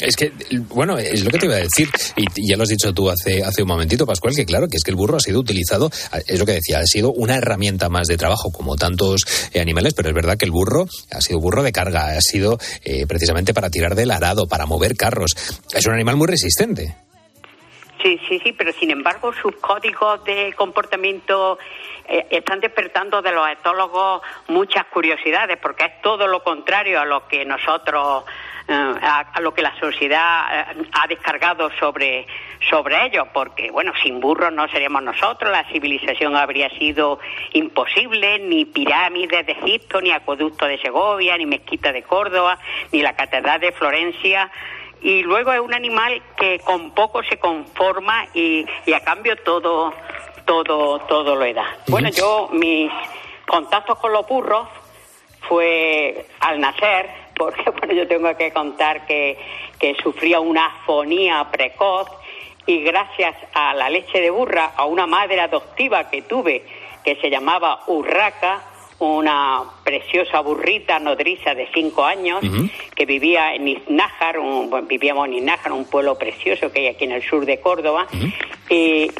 Es 0.00 0.16
que, 0.16 0.32
bueno, 0.68 0.98
es 0.98 1.24
lo 1.24 1.30
que 1.30 1.38
te 1.38 1.46
iba 1.46 1.54
a 1.54 1.58
decir, 1.58 1.88
y 2.16 2.50
ya 2.50 2.56
lo 2.56 2.64
has 2.64 2.68
dicho 2.68 2.92
tú 2.92 3.08
hace, 3.08 3.42
hace 3.42 3.62
un 3.62 3.68
momentito, 3.68 4.06
Pascual, 4.06 4.34
que 4.34 4.44
claro, 4.44 4.66
que 4.68 4.76
es 4.76 4.82
que 4.82 4.90
el 4.90 4.96
burro 4.96 5.16
ha 5.16 5.20
sido 5.20 5.40
utilizado, 5.40 5.90
es 6.26 6.38
lo 6.38 6.46
que 6.46 6.52
decía, 6.52 6.78
ha 6.78 6.86
sido 6.86 7.12
una 7.12 7.36
herramienta 7.36 7.88
más 7.88 8.06
de 8.06 8.16
trabajo, 8.16 8.50
como 8.50 8.76
tantos 8.76 9.24
eh, 9.52 9.60
animales, 9.60 9.94
pero 9.94 10.08
es 10.08 10.14
verdad 10.14 10.36
que 10.36 10.46
el 10.46 10.50
burro 10.50 10.86
ha 11.12 11.20
sido 11.20 11.40
burro 11.40 11.62
de 11.62 11.72
carga, 11.72 12.08
ha 12.08 12.20
sido 12.20 12.58
eh, 12.84 13.06
precisamente 13.06 13.54
para 13.54 13.70
tirar 13.70 13.94
del 13.94 14.10
arado, 14.10 14.46
para 14.46 14.66
mover 14.66 14.96
carros. 14.96 15.34
Es 15.72 15.86
un 15.86 15.94
animal 15.94 16.16
muy 16.16 16.26
resistente. 16.26 16.96
Sí, 18.02 18.20
sí, 18.28 18.38
sí, 18.44 18.52
pero 18.52 18.70
sin 18.72 18.90
embargo 18.90 19.32
sus 19.40 19.56
códigos 19.56 20.22
de 20.24 20.52
comportamiento 20.58 21.58
eh, 22.06 22.26
están 22.30 22.60
despertando 22.60 23.22
de 23.22 23.32
los 23.32 23.48
etólogos 23.48 24.22
muchas 24.48 24.84
curiosidades, 24.86 25.56
porque 25.58 25.84
es 25.84 26.02
todo 26.02 26.26
lo 26.26 26.42
contrario 26.42 27.00
a 27.00 27.04
lo 27.06 27.26
que 27.26 27.46
nosotros, 27.46 28.24
eh, 28.68 28.72
a, 28.72 29.40
lo 29.40 29.54
que 29.54 29.62
la 29.62 29.74
sociedad 29.80 30.70
eh, 30.70 30.86
ha 30.92 31.06
descargado 31.06 31.70
sobre, 31.78 32.26
sobre 32.68 33.06
ellos, 33.06 33.26
porque, 33.32 33.70
bueno, 33.70 33.92
sin 34.02 34.20
burros 34.20 34.52
no 34.52 34.68
seríamos 34.68 35.02
nosotros, 35.02 35.50
la 35.50 35.64
civilización 35.70 36.36
habría 36.36 36.68
sido 36.70 37.20
imposible, 37.54 38.38
ni 38.38 38.66
pirámides 38.66 39.46
de 39.46 39.52
Egipto, 39.52 40.02
ni 40.02 40.10
acueducto 40.10 40.66
de 40.66 40.78
Segovia, 40.78 41.38
ni 41.38 41.46
mezquita 41.46 41.90
de 41.90 42.02
Córdoba, 42.02 42.58
ni 42.92 43.00
la 43.00 43.16
catedral 43.16 43.60
de 43.60 43.72
Florencia 43.72 44.50
y 45.00 45.22
luego 45.22 45.52
es 45.52 45.60
un 45.60 45.74
animal 45.74 46.22
que 46.34 46.60
con 46.60 46.92
poco 46.92 47.22
se 47.24 47.38
conforma 47.38 48.24
y, 48.32 48.64
y 48.86 48.94
a 48.94 49.00
cambio 49.00 49.36
todo 49.36 49.92
todo, 50.44 51.00
todo 51.00 51.36
lo 51.36 51.52
da. 51.52 51.76
Bueno, 51.88 52.10
yo 52.10 52.48
mis 52.52 52.90
contactos 53.46 53.98
con 53.98 54.12
los 54.12 54.26
burros 54.26 54.68
fue 55.48 56.26
al 56.40 56.60
nacer, 56.60 57.10
porque 57.36 57.70
bueno, 57.70 57.94
yo 57.94 58.06
tengo 58.06 58.36
que 58.36 58.52
contar 58.52 59.06
que, 59.06 59.38
que 59.78 59.94
sufría 60.02 60.40
una 60.40 60.66
afonía 60.66 61.46
precoz 61.50 62.08
y 62.66 62.80
gracias 62.82 63.36
a 63.52 63.74
la 63.74 63.90
leche 63.90 64.20
de 64.20 64.30
burra, 64.30 64.72
a 64.76 64.86
una 64.86 65.06
madre 65.06 65.40
adoptiva 65.40 66.08
que 66.08 66.22
tuve 66.22 66.64
que 67.04 67.16
se 67.16 67.28
llamaba 67.28 67.80
Urraca, 67.86 68.62
una 68.98 69.62
preciosa 69.84 70.40
burrita 70.40 70.98
nodriza 70.98 71.54
de 71.54 71.68
cinco 71.74 72.04
años 72.04 72.42
que 72.94 73.04
vivía 73.04 73.54
en 73.54 73.68
Iznájar, 73.68 74.36
vivíamos 74.84 75.28
en 75.28 75.34
Iznájar, 75.34 75.72
un 75.72 75.84
pueblo 75.84 76.16
precioso 76.16 76.72
que 76.72 76.80
hay 76.80 76.86
aquí 76.88 77.04
en 77.04 77.12
el 77.12 77.22
sur 77.22 77.44
de 77.44 77.60
Córdoba, 77.60 78.06
y 78.70 79.10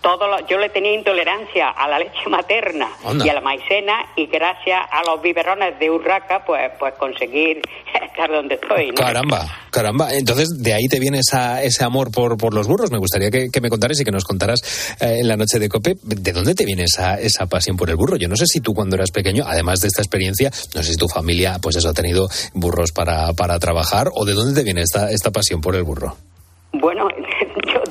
todo 0.00 0.26
yo 0.48 0.58
le 0.58 0.68
tenía 0.68 0.92
intolerancia 0.94 1.70
a 1.70 1.88
la 1.88 1.98
leche 1.98 2.18
materna 2.28 2.88
y 3.24 3.28
a 3.28 3.34
la 3.34 3.40
maicena 3.40 4.06
y 4.16 4.26
gracias 4.26 4.80
a 4.90 5.02
los 5.04 5.20
biberones 5.20 5.78
de 5.78 5.90
Urraca 5.90 6.44
pues 6.44 6.70
pues 6.78 6.94
conseguir 6.94 7.60
estar 8.02 8.30
donde 8.30 8.54
estoy. 8.54 8.92
Caramba, 8.94 9.46
caramba. 9.70 10.14
Entonces 10.14 10.48
de 10.58 10.74
ahí 10.74 10.86
te 10.88 11.00
viene 11.00 11.18
esa, 11.18 11.62
ese 11.62 11.84
amor 11.84 12.10
por, 12.10 12.36
por 12.36 12.54
los 12.54 12.66
burros. 12.66 12.90
Me 12.90 12.98
gustaría 12.98 13.30
que, 13.30 13.60
me 13.60 13.68
contaras 13.68 14.00
y 14.00 14.04
que 14.04 14.10
nos 14.10 14.24
contaras 14.24 14.60
eh, 15.00 15.18
en 15.20 15.28
la 15.28 15.36
noche 15.36 15.58
de 15.58 15.68
Cope 15.68 15.96
de 16.02 16.32
dónde 16.32 16.54
te 16.54 16.64
viene 16.64 16.84
esa, 16.84 17.20
esa 17.20 17.46
pasión 17.46 17.76
por 17.76 17.90
el 17.90 17.96
burro. 17.96 18.16
Yo 18.16 18.28
no 18.28 18.36
sé 18.36 18.46
si 18.46 18.60
tú 18.60 18.74
cuando 18.74 18.96
eras 18.96 19.10
pequeño, 19.10 19.44
además 19.46 19.80
de 19.80 19.88
esta 19.88 20.02
experiencia, 20.02 20.50
no 20.74 20.82
sé 20.82 20.92
si 20.92 20.96
tu 20.96 21.08
familia 21.08 21.58
pues 21.60 21.76
eso 21.76 21.88
ha 21.88 21.94
tenido 21.94 22.28
burros 22.54 22.92
para, 22.92 23.32
para 23.32 23.58
trabajar 23.58 24.08
o 24.14 24.24
de 24.24 24.34
dónde 24.34 24.54
te 24.54 24.64
viene 24.64 24.82
esta, 24.82 25.10
esta 25.10 25.30
pasión 25.30 25.60
por 25.60 25.74
el 25.74 25.82
burro. 25.82 26.16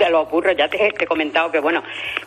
De 0.08 0.14
los 0.14 0.30
burros 0.30 0.56
ya 0.58 0.70
te, 0.70 0.88
he 0.88 1.06
comentado 1.06 1.52
que, 1.52 1.60
bueno, 1.60 1.84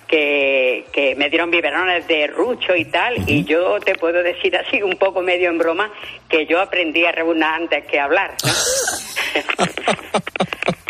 que, 0.07 0.85
que, 0.93 1.15
me 1.15 1.31
dieron 1.31 1.51
biberones 1.51 2.07
de 2.07 2.27
rucho 2.27 2.77
y 2.77 2.85
tal, 2.85 3.15
y 3.27 3.43
yo 3.45 3.81
te 3.81 3.95
puedo 3.95 4.23
decir 4.23 4.55
así, 4.55 4.83
un 4.83 4.99
poco 4.99 5.23
medio 5.23 5.49
en 5.49 5.57
broma, 5.57 5.91
que 6.29 6.45
yo 6.45 6.61
aprendí 6.61 7.07
a 7.07 7.13
rebunar 7.13 7.63
antes 7.63 7.87
que 7.87 7.99
hablar. 7.99 8.35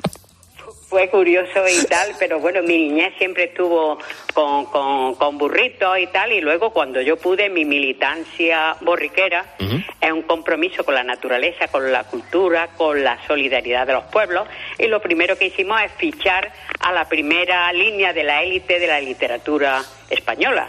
fue 0.91 1.09
curioso 1.09 1.63
y 1.69 1.87
tal, 1.87 2.11
pero 2.19 2.41
bueno, 2.41 2.63
mi 2.65 2.77
niñez 2.77 3.15
siempre 3.17 3.45
estuvo 3.45 3.97
con, 4.35 4.67
con, 5.15 5.39
burritos 5.39 5.97
y 6.01 6.09
tal, 6.09 6.33
y 6.33 6.41
luego 6.41 6.71
cuando 6.71 7.01
yo 7.01 7.17
pude, 7.17 7.49
mi 7.49 7.65
militancia 7.65 8.75
borriquera 8.81 9.55
es 10.01 10.13
un 10.13 10.23
compromiso 10.23 10.85
con 10.85 10.97
la 10.97 11.05
naturaleza, 11.05 11.69
con 11.69 11.93
la 11.93 12.03
cultura, 12.03 12.71
con 12.77 13.05
la 13.05 13.25
solidaridad 13.29 13.87
de 13.87 13.93
los 13.93 14.05
pueblos, 14.07 14.49
y 14.81 14.89
lo 14.89 15.01
primero 15.01 15.39
que 15.39 15.47
hicimos 15.47 15.81
es 15.81 15.93
fichar 15.93 16.53
a 16.81 16.91
la 16.91 17.09
primera 17.09 17.73
línea 17.73 18.13
de 18.13 18.25
la 18.25 18.43
élite 18.43 18.81
de 18.81 18.89
la 18.89 19.01
literatura 19.01 19.85
española. 20.09 20.67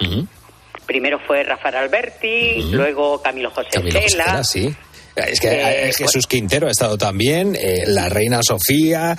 Primero 0.85 1.17
fue 1.17 1.43
Rafael 1.43 1.77
Alberti, 1.77 2.61
luego 2.71 3.19
Camilo 3.23 3.49
José 3.49 3.69
Camilo 3.71 4.43
sí. 4.43 4.75
Es 5.15 5.39
que 5.39 5.49
eh, 5.49 5.89
eh, 5.89 5.93
Jesús 5.93 6.25
Quintero 6.27 6.67
ha 6.67 6.71
estado 6.71 6.97
también, 6.97 7.55
eh, 7.59 7.83
la 7.85 8.09
reina 8.09 8.41
Sofía, 8.43 9.17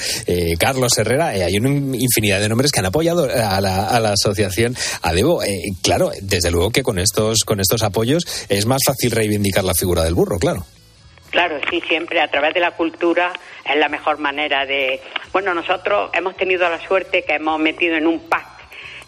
Carlos 0.59 0.97
Herrera, 0.97 1.29
hay 1.29 1.57
una 1.59 1.69
infinidad 1.69 2.41
de 2.41 2.49
nombres 2.49 2.73
que 2.73 2.81
han 2.81 2.87
apoyado 2.87 3.25
a 3.25 3.61
la, 3.61 3.89
a 3.89 4.01
la 4.01 4.13
asociación 4.13 4.77
Adebo. 5.03 5.41
claro, 5.83 6.11
desde 6.21 6.51
luego 6.51 6.71
que 6.71 6.83
con 6.83 6.99
estos, 6.99 7.41
con 7.45 7.61
estos 7.61 7.83
apoyos 7.83 8.25
es 8.49 8.67
más 8.67 8.81
fácil 8.87 9.11
reivindicar 9.11 9.65
la 9.65 9.75
figura 9.75 10.05
del 10.05 10.15
burro, 10.15 10.39
claro. 10.39 10.65
Claro, 11.31 11.59
sí, 11.71 11.83
siempre 11.89 12.21
a 12.21 12.29
través 12.29 12.53
de 12.53 12.61
la 12.61 12.73
cultura 12.73 13.33
es 13.65 13.77
la 13.77 13.89
mejor 13.89 14.19
manera 14.19 14.67
de... 14.67 15.01
Bueno, 15.33 15.55
nosotros 15.55 16.11
hemos 16.13 16.37
tenido 16.37 16.69
la 16.69 16.79
suerte 16.87 17.25
que 17.25 17.37
hemos 17.37 17.59
metido 17.59 17.97
en 17.97 18.07
un 18.07 18.21
pack 18.29 18.52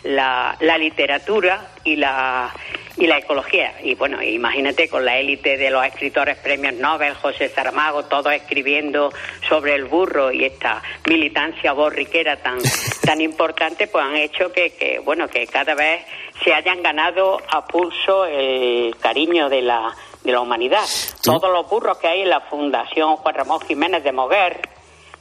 la, 0.04 0.56
la 0.60 0.78
literatura 0.78 1.68
y 1.82 1.96
la, 1.96 2.52
y 2.96 3.06
la 3.06 3.18
ecología. 3.18 3.74
Y 3.82 3.94
bueno, 3.94 4.22
imagínate 4.22 4.88
con 4.88 5.04
la 5.04 5.18
élite 5.18 5.56
de 5.56 5.70
los 5.70 5.84
escritores 5.84 6.38
premios 6.38 6.74
Nobel, 6.74 7.14
José 7.14 7.48
Saramago, 7.48 8.04
todos 8.04 8.32
escribiendo 8.32 9.12
sobre 9.48 9.74
el 9.74 9.84
burro 9.84 10.30
y 10.30 10.44
esta 10.44 10.82
militancia 11.08 11.72
borriquera 11.72 12.36
tan, 12.36 12.58
tan 13.04 13.20
importante, 13.20 13.86
pues 13.86 14.04
han 14.04 14.16
hecho 14.16 14.52
que, 14.52 14.74
que, 14.74 14.98
bueno, 15.00 15.28
que 15.28 15.46
cada 15.46 15.74
vez 15.74 16.04
se 16.42 16.52
hayan 16.52 16.82
ganado 16.82 17.38
a 17.48 17.64
pulso 17.66 18.26
el 18.26 18.96
cariño 18.98 19.48
de 19.48 19.62
la, 19.62 19.94
de 20.22 20.32
la 20.32 20.40
humanidad. 20.40 20.84
Todos 21.22 21.50
los 21.50 21.68
burros 21.68 21.98
que 21.98 22.08
hay 22.08 22.22
en 22.22 22.30
la 22.30 22.40
Fundación 22.40 23.16
Juan 23.16 23.34
Ramón 23.34 23.60
Jiménez 23.60 24.04
de 24.04 24.12
Moguer, 24.12 24.60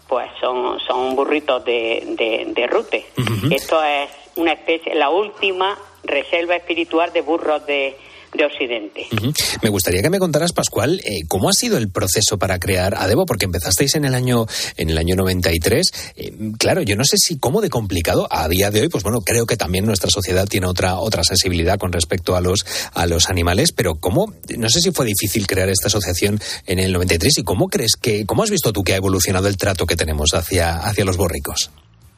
pues 0.07 0.29
son, 0.39 0.79
son 0.81 1.15
burritos 1.15 1.63
de, 1.65 2.51
de, 2.53 2.67
rute. 2.67 3.05
Esto 3.49 3.83
es 3.83 4.09
una 4.35 4.53
especie, 4.53 4.95
la 4.95 5.09
última 5.09 5.77
reserva 6.03 6.55
espiritual 6.55 7.11
de 7.13 7.21
burros 7.21 7.65
de, 7.65 7.95
de 8.33 8.45
Occidente. 8.45 9.07
Me 9.61 9.69
gustaría 9.69 10.01
que 10.01 10.09
me 10.09 10.19
contaras, 10.19 10.53
Pascual, 10.53 11.01
eh, 11.05 11.21
cómo 11.27 11.49
ha 11.49 11.53
sido 11.53 11.77
el 11.77 11.89
proceso 11.89 12.37
para 12.37 12.59
crear 12.59 12.95
Adebo, 12.95 13.25
porque 13.25 13.45
empezasteis 13.45 13.95
en 13.95 14.05
el 14.05 14.15
año 14.15 14.45
en 14.77 14.89
el 14.89 14.97
año 14.97 15.15
93. 15.15 16.13
Eh, 16.15 16.33
claro, 16.57 16.81
yo 16.81 16.95
no 16.95 17.03
sé 17.05 17.17
si 17.17 17.37
cómo 17.37 17.61
de 17.61 17.69
complicado 17.69 18.27
a 18.29 18.47
día 18.47 18.71
de 18.71 18.81
hoy, 18.81 18.89
pues 18.89 19.03
bueno, 19.03 19.21
creo 19.21 19.45
que 19.45 19.57
también 19.57 19.85
nuestra 19.85 20.09
sociedad 20.09 20.47
tiene 20.47 20.67
otra 20.67 20.97
otra 20.99 21.23
sensibilidad 21.23 21.77
con 21.77 21.91
respecto 21.91 22.35
a 22.35 22.41
los 22.41 22.65
a 22.93 23.05
los 23.05 23.29
animales, 23.29 23.71
pero 23.71 23.95
cómo 23.95 24.33
no 24.57 24.69
sé 24.69 24.81
si 24.81 24.91
fue 24.91 25.05
difícil 25.05 25.47
crear 25.47 25.69
esta 25.69 25.87
asociación 25.87 26.39
en 26.65 26.79
el 26.79 26.91
93 26.91 27.39
y 27.39 27.43
cómo 27.43 27.67
crees 27.67 27.95
que 27.95 28.25
cómo 28.25 28.43
has 28.43 28.49
visto 28.49 28.73
tú 28.73 28.83
que 28.83 28.93
ha 28.93 28.97
evolucionado 28.97 29.47
el 29.47 29.57
trato 29.57 29.85
que 29.85 29.95
tenemos 29.95 30.33
hacia 30.33 30.77
hacia 30.77 31.05
los 31.05 31.17
borricos. 31.17 31.71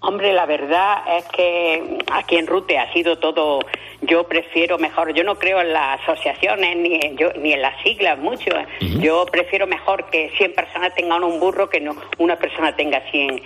Hombre, 0.08 0.34
la 0.34 0.46
verdad 0.46 0.98
es 1.18 1.26
que 1.30 1.98
aquí 2.12 2.36
en 2.38 2.46
Rute 2.46 2.78
ha 2.78 2.92
sido 2.94 3.18
todo, 3.18 3.60
yo 4.02 4.26
prefiero 4.28 4.78
mejor, 4.78 5.14
yo 5.14 5.24
no 5.24 5.36
creo 5.40 5.62
en 5.62 5.74
las 5.74 6.00
asociaciones 6.02 6.78
ni 6.78 7.00
en, 7.02 7.18
yo, 7.18 7.32
ni 7.34 7.54
en 7.54 7.62
las 7.64 7.82
siglas 7.82 8.20
mucho, 8.20 8.52
yo 9.00 9.26
prefiero 9.26 9.66
mejor 9.66 10.10
que 10.12 10.30
100 10.38 10.54
personas 10.54 10.94
tengan 10.94 11.24
un 11.24 11.40
burro 11.40 11.70
que 11.70 11.80
no 11.80 11.96
una 12.20 12.36
persona 12.36 12.76
tenga 12.76 13.02
100, 13.10 13.42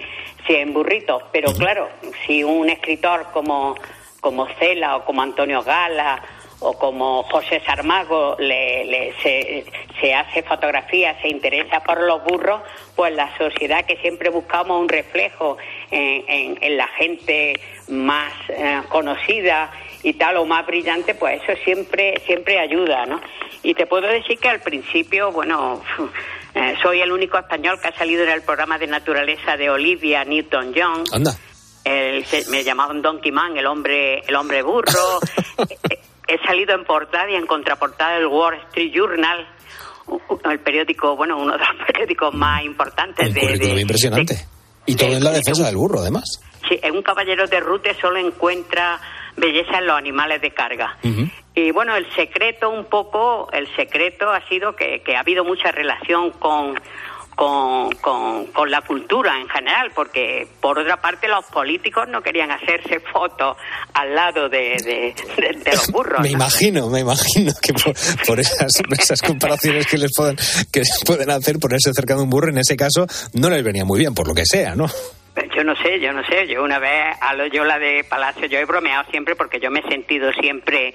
100 0.47 0.73
burritos, 0.73 1.23
pero 1.31 1.53
claro, 1.53 1.87
si 2.25 2.43
un 2.43 2.69
escritor 2.69 3.27
como, 3.31 3.75
como 4.19 4.45
Cela 4.59 4.97
o 4.97 5.05
como 5.05 5.21
Antonio 5.21 5.63
Gala 5.63 6.21
o 6.61 6.73
como 6.77 7.23
José 7.23 7.61
Sarmago 7.65 8.35
le, 8.37 8.83
le- 8.83 9.13
se, 9.23 9.63
se 10.01 10.13
hace 10.13 10.43
fotografía, 10.43 11.15
se 11.21 11.29
interesa 11.29 11.79
por 11.81 12.01
los 12.01 12.21
burros, 12.25 12.61
pues 12.97 13.13
la 13.15 13.29
sociedad 13.37 13.85
que 13.85 13.95
siempre 13.97 14.29
buscamos 14.29 14.77
un 14.77 14.89
reflejo 14.89 15.57
en, 15.91 16.23
en- 16.27 16.57
en 16.63 16.77
la 16.77 16.87
gente 16.87 17.59
más 17.89 18.31
eh, 18.49 18.81
conocida 18.89 19.71
y 20.03 20.13
tal 20.13 20.37
o 20.37 20.45
más 20.45 20.65
brillante, 20.65 21.15
pues 21.15 21.41
eso 21.43 21.59
siempre 21.63 22.21
siempre 22.25 22.59
ayuda, 22.59 23.05
¿no? 23.05 23.19
Y 23.63 23.73
te 23.73 23.85
puedo 23.85 24.07
decir 24.07 24.37
que 24.39 24.47
al 24.49 24.61
principio, 24.61 25.31
bueno, 25.31 25.81
eh, 26.55 26.75
soy 26.81 27.01
el 27.01 27.11
único 27.11 27.37
español 27.37 27.79
que 27.81 27.87
ha 27.89 27.95
salido 27.97 28.23
en 28.23 28.29
el 28.29 28.41
programa 28.43 28.77
de 28.77 28.87
naturaleza 28.87 29.57
de 29.57 29.69
Olivia 29.69 30.23
Newton-John. 30.23 31.03
Anda. 31.13 31.31
El- 31.83 32.23
me 32.49 32.63
llamaban 32.63 33.01
Donkey 33.01 33.31
Man, 33.31 33.57
el 33.57 33.65
hombre, 33.65 34.19
el 34.27 34.35
hombre 34.35 34.61
burro. 34.61 35.19
Eh, 35.89 35.99
He 36.31 36.37
salido 36.45 36.75
en 36.75 36.85
portada 36.85 37.27
y 37.31 37.33
en 37.33 37.47
contraportada 37.47 38.13
del 38.19 38.27
Wall 38.27 38.53
Street 38.67 38.91
Journal, 38.93 39.47
el 40.45 40.59
periódico, 40.59 41.15
bueno, 41.15 41.37
uno 41.37 41.53
de 41.53 41.57
los 41.57 41.87
periódicos 41.87 42.33
más 42.35 42.63
importantes 42.63 43.33
de, 43.33 43.57
de- 43.57 43.81
impresionante. 43.81 44.35
Y 44.89 44.95
todo 44.95 45.15
en 45.15 45.23
la 45.23 45.31
defensa 45.31 45.65
del 45.65 45.77
burro, 45.77 45.99
además. 45.99 46.41
Sí, 46.67 46.79
un 46.91 47.01
caballero 47.01 47.47
de 47.47 47.59
rute 47.59 47.95
solo 47.99 48.17
encuentra 48.17 48.99
belleza 49.37 49.77
en 49.79 49.87
los 49.87 49.97
animales 49.97 50.41
de 50.41 50.51
carga. 50.51 50.97
Y 51.55 51.71
bueno, 51.71 51.95
el 51.95 52.09
secreto 52.13 52.69
un 52.69 52.85
poco, 52.85 53.49
el 53.51 53.67
secreto 53.75 54.31
ha 54.31 54.47
sido 54.47 54.75
que, 54.75 55.01
que 55.01 55.15
ha 55.15 55.21
habido 55.21 55.43
mucha 55.43 55.71
relación 55.71 56.31
con, 56.31 56.79
con, 57.39 57.89
con, 58.01 58.47
con 58.47 58.69
la 58.69 58.81
cultura 58.81 59.39
en 59.39 59.47
general, 59.47 59.91
porque 59.95 60.45
por 60.59 60.77
otra 60.77 60.97
parte 60.97 61.25
los 61.29 61.45
políticos 61.45 62.05
no 62.09 62.21
querían 62.21 62.51
hacerse 62.51 62.99
fotos 62.99 63.55
al 63.93 64.13
lado 64.13 64.49
de, 64.49 64.75
de, 64.83 65.15
de- 65.37 65.53
de 65.63 65.71
los 65.71 65.87
burros. 65.89 66.19
Me 66.19 66.27
¿no? 66.31 66.35
imagino, 66.35 66.89
me 66.89 66.99
imagino 66.99 67.53
que 67.61 67.71
por, 67.71 67.93
por 68.27 68.39
esas, 68.41 68.69
esas 68.91 69.21
comparaciones 69.21 69.87
que 69.87 69.97
les 69.97 70.11
pueden, 70.13 70.35
que 70.69 70.79
les 70.81 71.01
pueden 71.05 71.29
hacer 71.29 71.59
ponerse 71.59 71.93
cerca 71.93 72.15
de 72.15 72.23
un 72.23 72.29
burro, 72.29 72.49
en 72.49 72.57
ese 72.57 72.75
caso 72.75 73.07
no 73.33 73.49
les 73.49 73.63
venía 73.63 73.85
muy 73.85 73.99
bien, 73.99 74.13
por 74.13 74.27
lo 74.27 74.33
que 74.35 74.43
sea, 74.45 74.75
¿no? 74.75 74.87
Yo 75.55 75.63
no 75.63 75.73
sé, 75.77 76.01
yo 76.01 76.11
no 76.11 76.21
sé. 76.25 76.45
Yo 76.47 76.61
una 76.61 76.79
vez 76.79 77.15
a 77.21 77.33
lo 77.33 77.47
yo 77.47 77.63
la 77.63 77.79
de 77.79 78.03
Palacio, 78.03 78.47
yo 78.47 78.57
he 78.59 78.65
bromeado 78.65 79.09
siempre 79.09 79.37
porque 79.37 79.61
yo 79.61 79.71
me 79.71 79.79
he 79.79 79.87
sentido 79.87 80.33
siempre, 80.33 80.93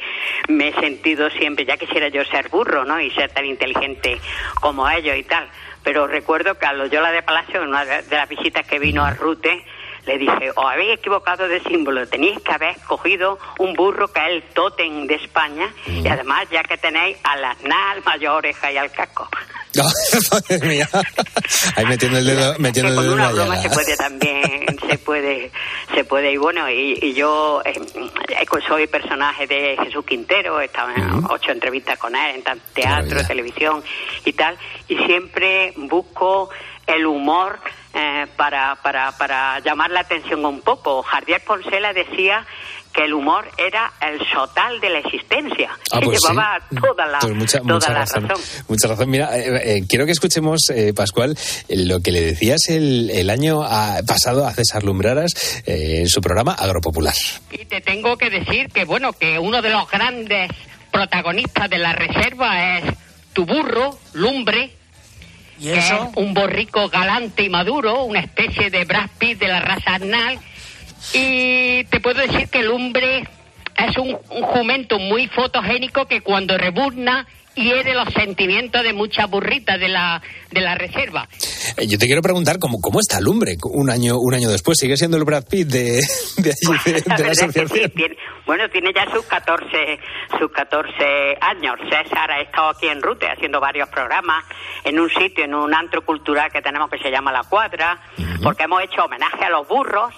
me 0.49 0.69
he 0.69 0.75
sentido 0.75 1.31
siempre, 1.31 1.65
ya 1.65 1.79
quisiera 1.79 2.09
yo 2.09 2.23
ser 2.27 2.51
burro, 2.51 2.85
¿no? 2.85 3.01
Y 3.01 3.11
ser 3.13 3.31
tan 3.33 3.47
inteligente 3.47 4.21
como 4.61 4.87
ellos 4.91 5.17
y 5.17 5.23
tal. 5.23 5.49
Pero 5.85 6.07
recuerdo 6.07 6.59
que 6.59 6.67
a 6.67 6.73
lo 6.73 6.87
yo 6.87 7.01
la 7.01 7.13
de 7.13 7.23
Palacio, 7.23 7.63
en 7.63 7.69
una 7.69 7.85
de 7.85 8.17
las 8.17 8.29
visitas 8.29 8.67
que 8.67 8.79
vino 8.79 9.05
a 9.05 9.11
Rute, 9.11 9.65
le 10.07 10.19
dije, 10.19 10.51
os 10.55 10.65
habéis 10.65 10.99
equivocado 10.99 11.49
de 11.49 11.61
símbolo, 11.61 12.07
tenéis 12.07 12.41
que 12.41 12.53
haber 12.53 12.77
escogido 12.77 13.39
un 13.59 13.75
burro 13.75 14.09
que 14.09 14.21
es 14.21 14.27
el 14.29 14.43
tótem 14.55 15.07
de 15.07 15.15
España 15.15 15.73
y 15.87 16.07
además 16.07 16.47
ya 16.51 16.63
que 16.63 16.77
tenéis 16.77 17.17
a 17.25 17.37
la 17.37 17.51
al 17.51 18.03
mayor 18.05 18.37
oreja 18.37 18.71
y 18.71 18.77
al 18.77 18.91
casco. 18.91 19.29
Madre 20.33 20.67
mía. 20.67 20.89
Ahí 21.77 21.87
metiendo 21.87 22.19
el 22.19 22.27
dedo, 22.27 22.55
metiendo 22.59 22.91
el 22.91 22.97
con 22.97 23.05
dedo 23.05 23.15
en 23.15 23.21
una 23.21 23.33
broma 23.33 23.57
se 23.57 23.71
puede 23.71 23.97
también 23.97 24.79
se 24.89 24.99
puede 24.99 25.51
se 25.95 26.05
puede. 26.05 26.33
Y 26.33 26.37
bueno 26.37 26.71
y, 26.71 26.99
y 27.03 27.15
yo 27.15 27.61
eh, 27.65 27.73
eh, 28.29 28.47
soy 28.69 28.87
personaje 28.87 29.47
de 29.47 29.77
Jesús 29.83 30.05
Quintero 30.05 30.61
he 30.61 30.67
estado 30.67 30.91
en 30.91 31.25
ocho 31.29 31.51
entrevistas 31.51 31.99
con 31.99 32.15
él 32.15 32.43
en 32.47 32.61
teatro 32.73 33.27
televisión 33.27 33.83
y 34.25 34.33
tal 34.33 34.57
y 34.89 34.97
siempre 34.99 35.73
busco 35.77 36.51
el 36.87 37.07
humor 37.07 37.59
eh, 37.95 38.27
para, 38.37 38.77
para, 38.83 39.13
para 39.17 39.61
llamar 39.61 39.91
la 39.91 40.01
atención 40.01 40.45
un 40.45 40.61
poco. 40.61 41.03
Jardier 41.03 41.43
Ponsela 41.45 41.93
decía 41.93 42.45
que 42.93 43.05
el 43.07 43.13
humor 43.15 43.45
era 43.59 43.93
el 44.01 44.21
sotal 44.33 44.81
de 44.81 44.89
la 44.89 44.99
existencia. 45.01 45.71
Ah, 45.91 45.99
que 45.99 46.07
pues 46.07 46.21
sí. 46.21 46.29
llevaba 46.29 46.59
toda 46.81 47.07
la, 47.07 47.19
Pues 47.19 47.35
mucha, 47.35 47.59
toda 47.59 47.75
mucha 47.75 47.93
la 47.93 47.99
razón. 48.01 48.29
razón. 48.29 48.45
Mucha 48.69 48.89
razón. 48.89 49.11
Mira, 49.11 49.37
eh, 49.37 49.79
eh, 49.79 49.83
quiero 49.89 50.07
que 50.07 50.13
escuchemos, 50.13 50.61
eh, 50.73 50.93
Pascual, 50.95 51.37
eh, 51.69 51.77
lo 51.77 52.01
que 52.01 52.13
le 52.13 52.21
decías 52.21 52.61
el, 52.69 53.11
el 53.11 53.31
año 53.31 53.63
ah, 53.65 53.99
pasado 54.07 54.47
a 54.47 54.53
César 54.53 54.85
Lumbraras 54.85 55.63
eh, 55.67 56.03
en 56.03 56.09
su 56.09 56.21
programa 56.21 56.53
Agropopular. 56.55 57.15
Y 57.51 57.65
te 57.65 57.81
tengo 57.81 58.17
que 58.17 58.31
decir 58.31 58.69
que, 58.69 58.85
bueno, 58.85 59.13
que 59.13 59.41
uno 59.41 59.61
de 59.61 59.71
los 59.71 59.91
grandes 59.91 60.51
protagonistas 60.93 61.69
de 61.69 61.79
la 61.79 61.93
reserva 61.95 62.79
es 62.79 62.85
tu 63.33 63.45
burro, 63.45 63.99
Lumbre. 64.13 64.71
¿Y 65.59 65.71
es 65.71 65.93
un 66.17 66.35
borrico 66.35 66.89
galante 66.89 67.45
y 67.45 67.49
maduro, 67.49 68.05
una 68.05 68.21
especie 68.21 68.71
de 68.71 68.85
Brad 68.85 69.11
de 69.21 69.49
la 69.49 69.61
raza 69.61 69.95
Arnal. 69.95 70.39
Y 71.13 71.85
te 71.85 72.01
puedo 72.01 72.21
decir 72.21 72.49
que 72.49 72.63
Lumbre 72.63 73.25
es 73.77 73.97
un, 73.99 74.19
un 74.31 74.43
jumento 74.43 74.99
muy 74.99 75.29
fotogénico 75.29 76.07
que 76.07 76.21
cuando 76.21 76.59
rebuzna 76.59 77.27
hiere 77.55 77.95
los 77.95 78.13
sentimientos 78.13 78.83
de 78.83 78.93
muchas 78.93 79.29
burritas 79.31 79.79
de 79.79 79.89
la, 79.89 80.23
de 80.51 80.61
la 80.61 80.75
reserva. 80.75 81.29
Eh, 81.77 81.87
yo 81.87 81.99
te 81.99 82.07
quiero 82.07 82.23
preguntar 82.23 82.59
cómo, 82.59 82.81
cómo 82.81 83.01
está 83.01 83.21
Lumbre 83.21 83.57
un 83.65 83.91
año, 83.91 84.17
un 84.19 84.35
año 84.35 84.49
después. 84.51 84.79
¿Sigue 84.79 84.97
siendo 84.97 85.17
el 85.17 85.25
Brad 85.25 85.45
Pitt 85.49 85.69
de, 85.69 86.01
de 86.39 86.51
allí, 86.51 86.93
de, 86.93 87.03
La 87.07 87.17
de 87.17 87.23
la 87.23 87.29
verdad 87.29 87.31
es 87.33 87.39
que 87.39 87.45
asociación? 87.45 87.91
tiene- 87.93 88.17
bueno, 88.47 88.69
tiene 88.69 88.93
ya 88.95 89.11
sus 89.11 89.25
14, 89.25 89.65
sus 90.39 90.51
14 90.53 91.39
años. 91.41 91.77
César 91.89 92.31
ha 92.31 92.41
estado 92.43 92.69
aquí 92.69 92.87
en 92.89 93.01
Rute 93.01 93.27
haciendo 93.27 93.59
varios 93.59 93.89
programas 93.89 94.45
en 94.85 95.01
un 95.01 95.09
sitio, 95.09 95.45
en 95.45 95.55
un 95.55 95.73
antro 95.73 96.05
cultural 96.05 96.53
que 96.53 96.61
tenemos 96.61 96.91
que 96.91 96.99
se 96.99 97.11
llama 97.11 97.33
La 97.33 97.43
Cuadra, 97.45 97.99
porque 98.43 98.65
hemos 98.65 98.83
hecho 98.83 99.05
homenaje 99.05 99.45
a 99.45 99.49
los 99.51 99.67
burros 99.67 100.15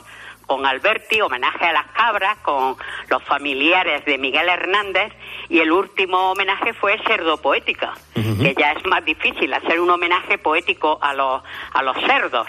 con 0.47 0.65
Alberti, 0.65 1.21
homenaje 1.21 1.65
a 1.65 1.73
las 1.73 1.87
cabras, 1.93 2.39
con 2.39 2.77
los 3.09 3.23
familiares 3.25 4.05
de 4.05 4.19
Miguel 4.19 4.49
Hernández, 4.49 5.13
y 5.49 5.59
el 5.59 5.73
último 5.73 6.33
homenaje 6.33 6.73
fue 6.75 6.99
Cerdo 7.07 7.37
Poética, 7.39 7.95
que 8.15 8.55
ya 8.59 8.73
es 8.73 8.85
más 8.87 9.05
difícil 9.05 9.53
hacer 9.53 9.81
un 9.81 9.91
homenaje 9.91 10.39
poético 10.39 10.99
a 11.01 11.15
los, 11.15 11.43
a 11.73 11.83
los 11.83 11.97
cerdos 12.07 12.47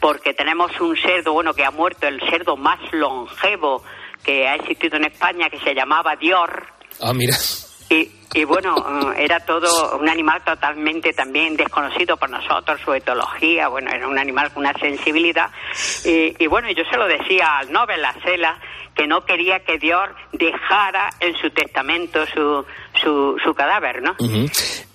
porque 0.00 0.34
tenemos 0.34 0.70
un 0.80 0.96
cerdo, 0.96 1.32
bueno, 1.32 1.54
que 1.54 1.64
ha 1.64 1.70
muerto, 1.70 2.06
el 2.06 2.20
cerdo 2.30 2.56
más 2.56 2.78
longevo 2.92 3.82
que 4.24 4.46
ha 4.48 4.56
existido 4.56 4.96
en 4.96 5.04
España, 5.04 5.48
que 5.50 5.58
se 5.60 5.74
llamaba 5.74 6.16
Dior. 6.16 6.66
Ah, 7.00 7.12
mira. 7.12 7.36
Y, 7.90 8.10
y 8.34 8.44
bueno, 8.44 8.76
eh, 9.16 9.24
era 9.24 9.40
todo 9.40 9.96
un 9.98 10.08
animal 10.08 10.42
totalmente 10.44 11.12
también 11.14 11.56
desconocido 11.56 12.16
por 12.18 12.28
nosotros, 12.28 12.78
su 12.84 12.92
etología, 12.92 13.68
bueno, 13.68 13.90
era 13.90 14.06
un 14.06 14.18
animal 14.18 14.52
con 14.52 14.64
una 14.66 14.74
sensibilidad. 14.78 15.50
Y, 16.04 16.34
y 16.42 16.46
bueno, 16.46 16.68
yo 16.70 16.82
se 16.90 16.96
lo 16.98 17.06
decía 17.06 17.58
al 17.58 17.72
Nobel, 17.72 18.04
a 18.04 18.12
Cela, 18.22 18.58
que 18.94 19.06
no 19.06 19.24
quería 19.24 19.60
que 19.60 19.78
Dior 19.78 20.14
dejara 20.32 21.08
en 21.20 21.34
su 21.36 21.48
testamento 21.50 22.26
su, 22.26 22.64
su, 23.02 23.36
su 23.42 23.54
cadáver, 23.54 24.02
¿no? 24.02 24.14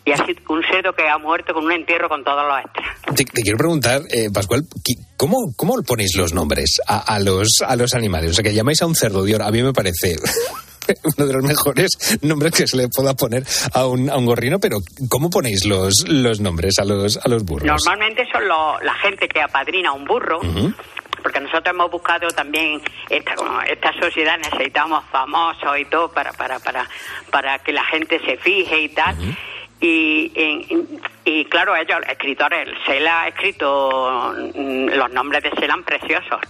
Y 0.06 0.12
así 0.12 0.36
un 0.49 0.62
cerdo 0.69 0.91
que 0.93 1.08
ha 1.08 1.17
muerto 1.17 1.53
con 1.53 1.63
un 1.63 1.71
entierro 1.71 2.10
con 2.10 2.23
todos 2.25 2.45
los 2.45 2.60
extras. 2.65 3.15
Te, 3.15 3.23
te 3.23 3.41
quiero 3.41 3.58
preguntar, 3.58 4.01
eh, 4.12 4.29
Pascual, 4.34 4.63
¿qui- 4.84 4.99
¿cómo, 5.15 5.38
¿cómo 5.56 5.82
ponéis 5.88 6.17
los 6.17 6.34
nombres 6.34 6.82
a, 6.86 7.15
a 7.15 7.19
los, 7.19 7.47
a 7.65 7.75
los 7.77 7.93
animales? 7.95 8.32
O 8.32 8.34
sea, 8.34 8.43
que 8.43 8.53
llamáis 8.53 8.82
a 8.82 8.86
un 8.86 8.95
cerdo 8.95 9.23
Dior, 9.23 9.41
a 9.41 9.49
mí 9.49 9.63
me 9.63 9.71
parece 9.71 10.17
uno 11.17 11.26
de 11.28 11.34
los 11.34 11.43
mejores 11.43 12.19
nombres 12.22 12.52
que 12.54 12.67
se 12.67 12.78
le 12.78 12.88
pueda 12.89 13.13
poner 13.13 13.43
a 13.74 13.86
un, 13.88 14.10
a 14.10 14.17
un 14.17 14.26
gorrino, 14.26 14.60
pero 14.60 14.78
¿cómo 15.10 15.30
ponéis 15.30 15.65
los, 15.65 15.93
los 16.08 16.39
nombres 16.39 16.80
a 16.80 16.86
los, 16.86 17.17
a 17.17 17.28
los 17.30 17.43
burros? 17.46 17.65
Normalmente 17.67 18.26
son 18.32 18.48
lo- 18.48 18.80
la 18.82 18.93
gente 18.96 19.28
que 19.28 19.41
apadrina 19.41 19.91
un 19.93 20.06
burro, 20.06 20.39
porque 21.22 21.39
nosotros 21.39 21.74
hemos 21.74 21.89
buscado 21.89 22.28
también 22.30 22.82
esta, 23.10 23.36
como 23.36 23.62
esta 23.62 23.93
sociedad, 24.00 24.38
necesitamos 24.38 25.04
famosos 25.12 25.78
y 25.80 25.86
todo 25.86 26.12
para, 26.12 26.34
para, 26.34 26.60
para, 26.60 26.89
para 27.32 27.60
que 27.60 27.72
la 27.72 27.84
gente 27.86 28.19
se 28.26 28.38
fije 28.38 28.82
y 28.82 28.89
tal. 28.89 29.15
Y 29.80 30.32
en- 30.36 30.65
en- 30.69 31.02
Y 31.26 31.46
claro, 31.46 31.76
ellos, 31.76 32.00
escritores, 32.08 32.68
Sela 32.86 33.22
ha 33.22 33.28
escrito 33.30 34.34
mm, 34.56 34.90
los 34.90 35.12
nombres 35.12 35.44
de 35.44 35.52
Selan 35.52 35.84
preciosos. 35.84 36.42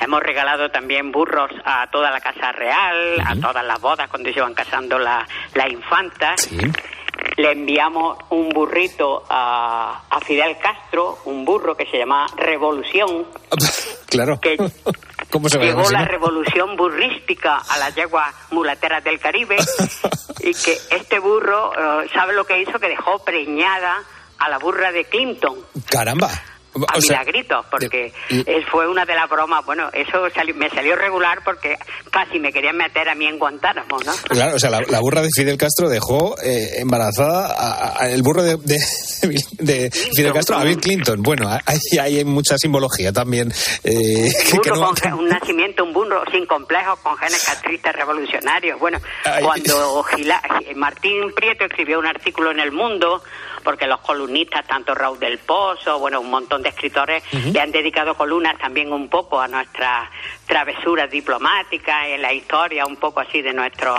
Hemos 0.00 0.22
regalado 0.22 0.70
también 0.70 1.12
burros 1.12 1.50
a 1.64 1.86
toda 1.90 2.10
la 2.10 2.20
casa 2.20 2.52
real, 2.52 3.20
a 3.26 3.36
todas 3.36 3.64
las 3.64 3.80
bodas 3.80 4.08
cuando 4.08 4.32
se 4.32 4.38
iban 4.38 4.54
casando 4.54 4.98
las 4.98 5.28
la 5.54 5.68
infantas. 5.68 6.50
Le 7.36 7.52
enviamos 7.52 8.18
un 8.30 8.48
burrito 8.48 9.24
a, 9.28 10.04
a 10.08 10.20
Fidel 10.20 10.56
Castro, 10.58 11.18
un 11.26 11.44
burro 11.44 11.76
que 11.76 11.86
se 11.86 11.98
llama 11.98 12.26
Revolución. 12.36 13.26
Claro. 14.14 14.38
Que 14.38 14.56
¿Cómo 15.30 15.48
se 15.48 15.58
llegó 15.58 15.90
la 15.90 16.04
revolución 16.04 16.76
burrística 16.76 17.56
a 17.56 17.78
las 17.78 17.92
yeguas 17.96 18.32
mulateras 18.52 19.02
del 19.02 19.18
Caribe 19.18 19.56
y 20.38 20.54
que 20.54 20.78
este 20.90 21.18
burro, 21.18 21.72
eh, 21.72 22.08
¿sabe 22.14 22.34
lo 22.34 22.44
que 22.44 22.62
hizo? 22.62 22.78
Que 22.78 22.88
dejó 22.88 23.18
preñada 23.24 24.04
a 24.44 24.48
la 24.50 24.58
burra 24.58 24.92
de 24.92 25.04
Clinton. 25.04 25.58
Caramba. 25.90 26.30
A 26.76 26.96
O 26.98 27.00
sea, 27.00 27.20
milagritos, 27.20 27.64
porque 27.70 28.12
y- 28.30 28.40
es- 28.40 28.66
fue 28.68 28.88
una 28.88 29.04
de 29.06 29.14
las 29.14 29.30
bromas. 29.30 29.64
Bueno, 29.64 29.90
eso 29.92 30.28
salió- 30.34 30.56
me 30.56 30.68
salió 30.70 30.96
regular 30.96 31.38
porque 31.44 31.76
casi 32.10 32.40
me 32.40 32.52
querían 32.52 32.76
meter 32.76 33.08
a 33.08 33.14
mí 33.14 33.26
en 33.26 33.38
Guantánamo, 33.38 33.96
¿no? 34.04 34.12
Claro, 34.28 34.56
o 34.56 34.58
sea, 34.58 34.70
la, 34.70 34.80
la 34.88 34.98
burra 34.98 35.22
de 35.22 35.28
Fidel 35.36 35.56
Castro 35.56 35.88
dejó 35.88 36.34
eh, 36.42 36.80
embarazada 36.80 37.46
a- 37.56 38.02
a- 38.02 38.10
el 38.10 38.22
burro 38.22 38.42
de, 38.42 38.56
de, 38.56 38.76
de 39.60 39.90
Fidel 39.92 40.32
Castro 40.32 40.56
a 40.56 40.64
Bill 40.64 40.80
Clinton. 40.80 41.22
Bueno, 41.22 41.48
hay, 41.48 41.98
hay 42.00 42.24
mucha 42.24 42.58
simbología 42.58 43.12
también. 43.12 43.52
eh, 43.84 44.28
que- 44.44 44.50
que 44.60 44.70
burro 44.72 44.74
no- 44.86 44.94
con 45.00 45.12
un 45.12 45.28
nacimiento, 45.28 45.84
un 45.84 45.92
burro 45.92 46.24
sin 46.32 46.44
complejos, 46.46 46.98
con 47.04 47.16
genes 47.18 47.44
castristas 47.44 47.94
revolucionarios. 47.94 48.80
Bueno, 48.80 48.98
Ay. 49.24 49.44
cuando 49.44 50.02
Gila- 50.02 50.42
Martín 50.74 51.32
Prieto 51.36 51.66
escribió 51.66 52.00
un 52.00 52.06
artículo 52.08 52.50
en 52.50 52.58
El 52.58 52.72
Mundo, 52.72 53.22
porque 53.64 53.86
los 53.86 54.00
columnistas, 54.00 54.66
tanto 54.66 54.94
Raúl 54.94 55.18
del 55.18 55.38
Pozo, 55.38 55.98
bueno, 55.98 56.20
un 56.20 56.30
montón 56.30 56.62
de 56.62 56.68
escritores, 56.68 57.24
le 57.32 57.60
han 57.60 57.72
dedicado 57.72 58.14
columnas 58.14 58.58
también 58.58 58.92
un 58.92 59.08
poco 59.08 59.40
a 59.40 59.48
nuestras 59.48 60.08
travesuras 60.46 61.10
diplomáticas, 61.10 62.06
en 62.08 62.22
la 62.22 62.32
historia, 62.32 62.86
un 62.86 62.96
poco 62.96 63.20
así 63.20 63.42
de 63.42 63.52
nuestro 63.52 63.96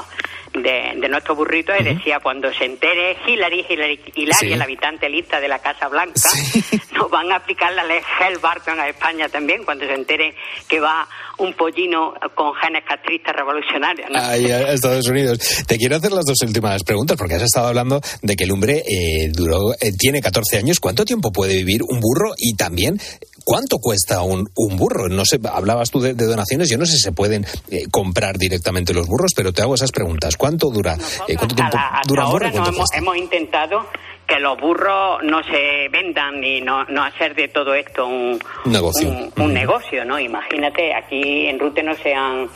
de, 0.61 0.93
de 0.99 1.09
nuestro 1.09 1.35
burrito, 1.35 1.71
y 1.79 1.83
decía, 1.83 2.19
cuando 2.21 2.51
se 2.53 2.65
entere 2.65 3.17
Hillary, 3.27 3.65
Hillary, 3.69 3.99
Hillary 4.15 4.47
Sí. 4.47 4.53
el 4.53 4.61
habitante 4.61 5.09
lista 5.09 5.39
de 5.39 5.47
la 5.47 5.59
Casa 5.59 5.87
Blanca, 5.87 6.19
nos 6.93 7.09
van 7.09 7.31
a 7.31 7.37
aplicar 7.37 7.73
la 7.73 7.83
ley 7.83 7.99
Hell 8.19 8.39
Barton 8.39 8.79
a 8.79 8.87
España 8.89 9.29
también, 9.29 9.63
cuando 9.63 9.85
se 9.85 9.93
entere 9.93 10.35
que 10.67 10.79
va 10.79 11.07
un 11.37 11.53
pollino 11.53 12.13
con 12.33 12.53
genes 12.55 12.83
castristas 12.87 13.35
revolucionarios. 13.35 14.09
¿no? 14.09 14.19
Ahí 14.19 14.49
a 14.51 14.71
Estados 14.71 15.07
Unidos. 15.07 15.65
Te 15.67 15.77
quiero 15.77 15.95
hacer 15.97 16.11
las 16.11 16.25
dos 16.25 16.37
últimas 16.45 16.83
preguntas, 16.83 17.17
porque 17.17 17.35
has 17.35 17.41
estado 17.43 17.67
hablando 17.67 18.01
de 18.21 18.35
que 18.35 18.43
el 18.45 18.51
hombre 18.51 18.77
eh, 18.79 19.29
duró, 19.31 19.73
eh, 19.73 19.91
tiene 19.97 20.21
14 20.21 20.57
años. 20.57 20.79
¿Cuánto 20.79 21.03
tiempo 21.05 21.31
puede 21.31 21.55
vivir 21.55 21.81
un 21.83 21.99
burro? 21.99 22.33
Y 22.37 22.55
también, 22.55 22.99
¿cuánto 23.45 23.77
cuesta 23.77 24.21
un, 24.23 24.49
un 24.55 24.75
burro? 24.75 25.07
No 25.07 25.23
sé, 25.23 25.39
hablabas 25.49 25.91
tú 25.91 26.01
de, 26.01 26.13
de 26.13 26.25
donaciones, 26.25 26.69
yo 26.69 26.77
no 26.77 26.85
sé 26.85 26.93
si 26.93 26.99
se 27.03 27.11
pueden 27.13 27.45
eh, 27.71 27.83
comprar 27.91 28.37
directamente 28.37 28.93
los 28.93 29.07
burros, 29.07 29.31
pero 29.35 29.53
te 29.53 29.61
hago 29.61 29.75
esas 29.75 29.91
preguntas. 29.91 30.35
¿Cuánto 30.35 30.69
dura? 30.71 30.95
eh, 31.27 31.35
¿Cuánto 31.37 31.55
tiempo 31.55 31.77
la- 31.77 32.01
dura 32.07 32.25
un 32.25 32.31
burro? 32.31 32.49
no 32.51 32.67
hemos, 32.67 32.93
hemos 32.93 33.15
intentado 33.17 33.85
que 34.27 34.39
los 34.39 34.59
burros 34.59 35.21
no 35.23 35.43
se 35.43 35.87
vendan 35.91 36.43
y 36.43 36.59
no, 36.59 36.83
no 36.85 37.03
hacer 37.03 37.35
de 37.35 37.47
todo 37.49 37.75
esto 37.75 38.07
un, 38.07 38.39
negocio. 38.65 39.07
un, 39.07 39.31
un 39.37 39.53
negocio, 39.53 40.03
¿no? 40.03 40.19
Imagínate, 40.19 40.95
aquí 40.95 41.45
en 41.47 41.59
Rute 41.59 41.83
no 41.83 41.95
se 41.95 42.13
han... 42.13 42.49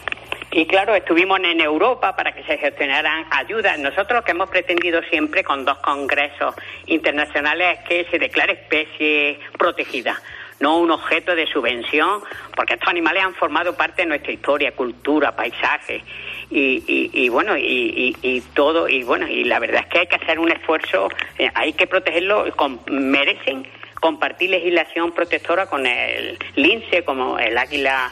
Y 0.51 0.65
claro, 0.65 0.95
estuvimos 0.95 1.37
en 1.43 1.61
Europa 1.61 2.15
para 2.15 2.33
que 2.33 2.43
se 2.43 2.57
gestionaran 2.57 3.23
ayudas. 3.29 3.77
Nosotros 3.77 4.13
lo 4.13 4.23
que 4.23 4.31
hemos 4.31 4.49
pretendido 4.49 4.99
siempre 5.11 5.43
con 5.43 5.63
dos 5.63 5.77
congresos 5.77 6.55
internacionales 6.87 7.77
es 7.77 7.87
que 7.87 8.05
se 8.09 8.17
declare 8.17 8.53
especie 8.53 9.39
protegida, 9.59 10.19
no 10.59 10.77
un 10.79 10.91
objeto 10.91 11.35
de 11.35 11.47
subvención, 11.47 12.21
porque 12.55 12.73
estos 12.73 12.89
animales 12.89 13.23
han 13.23 13.33
formado 13.35 13.75
parte 13.75 14.01
de 14.03 14.07
nuestra 14.09 14.31
historia, 14.31 14.71
cultura, 14.73 15.35
paisaje. 15.35 16.03
Y, 16.51 16.83
y, 16.87 17.11
y 17.13 17.29
bueno 17.29 17.55
y, 17.57 18.43
todo 18.55 18.89
y 18.89 19.03
bueno 19.03 19.27
y 19.27 19.43
la 19.43 19.59
verdad 19.59 19.81
es 19.81 19.87
que 19.87 19.99
hay 19.99 20.07
que 20.07 20.15
hacer 20.15 20.39
un 20.39 20.51
esfuerzo, 20.51 21.07
eh, 21.37 21.49
hay 21.53 21.73
que 21.73 21.85
protegerlo, 21.85 22.51
con- 22.55 22.79
merecen 22.89 23.67
compartir 24.01 24.49
legislación 24.49 25.11
protectora 25.11 25.67
con 25.67 25.85
el 25.85 26.37
lince 26.55 27.03
como 27.03 27.37
el 27.37 27.57
águila 27.57 28.11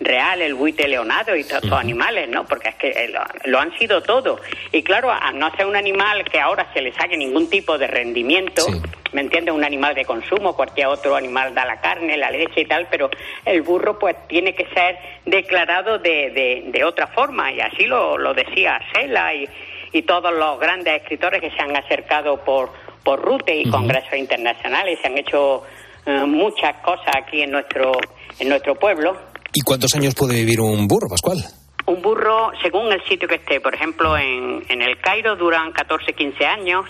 real, 0.00 0.42
el 0.42 0.54
buite 0.54 0.86
leonado 0.88 1.34
y 1.36 1.44
todos 1.44 1.64
estos 1.64 1.78
animales, 1.78 2.28
¿no? 2.28 2.44
Porque 2.44 2.68
es 2.68 2.74
que 2.76 2.88
eh, 2.90 3.08
lo, 3.08 3.20
lo 3.44 3.58
han 3.58 3.76
sido 3.78 4.02
todo. 4.02 4.40
Y 4.72 4.82
claro, 4.82 5.10
a 5.10 5.32
no 5.32 5.50
ser 5.56 5.66
un 5.66 5.76
animal 5.76 6.24
que 6.24 6.40
ahora 6.40 6.70
se 6.74 6.82
le 6.82 6.92
saque 6.92 7.16
ningún 7.16 7.48
tipo 7.48 7.78
de 7.78 7.86
rendimiento, 7.86 8.66
¿me 9.12 9.22
entiendes? 9.22 9.54
Un 9.54 9.64
animal 9.64 9.94
de 9.94 10.04
consumo, 10.04 10.54
cualquier 10.54 10.88
otro 10.88 11.16
animal 11.16 11.54
da 11.54 11.64
la 11.64 11.80
carne, 11.80 12.16
la 12.16 12.30
leche 12.30 12.60
y 12.60 12.66
tal, 12.66 12.86
pero 12.90 13.10
el 13.44 13.62
burro 13.62 13.98
pues 13.98 14.16
tiene 14.28 14.54
que 14.54 14.66
ser 14.66 14.98
declarado 15.24 15.98
de, 15.98 16.30
de, 16.30 16.64
de 16.66 16.84
otra 16.84 17.06
forma 17.06 17.50
y 17.52 17.60
así 17.60 17.84
lo, 17.84 18.18
lo 18.18 18.34
decía 18.34 18.80
Sela 18.92 19.34
y, 19.34 19.48
y 19.92 20.02
todos 20.02 20.32
los 20.32 20.58
grandes 20.60 21.00
escritores 21.00 21.40
que 21.40 21.50
se 21.50 21.60
han 21.60 21.74
acercado 21.74 22.44
por, 22.44 22.70
por 23.02 23.20
Rute 23.22 23.56
y 23.56 23.70
congresos 23.70 24.14
internacionales, 24.14 24.98
se 25.00 25.06
han 25.06 25.16
hecho 25.16 25.64
eh, 26.04 26.24
muchas 26.26 26.76
cosas 26.76 27.14
aquí 27.16 27.42
en 27.42 27.50
nuestro, 27.50 27.92
en 28.38 28.48
nuestro 28.48 28.74
pueblo. 28.74 29.16
¿Y 29.58 29.62
cuántos 29.62 29.94
años 29.94 30.14
puede 30.14 30.34
vivir 30.34 30.60
un 30.60 30.86
burro, 30.86 31.08
Pascual? 31.08 31.38
Un 31.86 32.02
burro, 32.02 32.50
según 32.62 32.92
el 32.92 33.02
sitio 33.08 33.26
que 33.26 33.36
esté, 33.36 33.58
por 33.58 33.74
ejemplo, 33.74 34.14
en, 34.18 34.62
en 34.68 34.82
el 34.82 35.00
Cairo 35.00 35.34
duran 35.34 35.72
14, 35.72 36.12
15 36.12 36.44
años. 36.44 36.84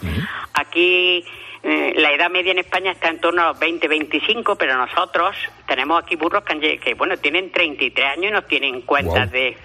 Aquí 0.52 1.22
eh, 1.62 1.92
la 1.94 2.10
edad 2.12 2.28
media 2.28 2.50
en 2.50 2.58
España 2.58 2.90
está 2.90 3.08
en 3.08 3.20
torno 3.20 3.42
a 3.42 3.48
los 3.50 3.58
20, 3.60 3.86
25, 3.86 4.56
pero 4.56 4.76
nosotros 4.76 5.36
tenemos 5.68 6.02
aquí 6.02 6.16
burros 6.16 6.42
que, 6.42 6.78
que, 6.78 6.94
bueno, 6.94 7.16
tienen 7.18 7.52
33 7.52 8.04
años 8.16 8.30
y 8.30 8.32
no 8.32 8.42
tienen 8.42 8.80
cuentas 8.82 9.30
de, 9.30 9.56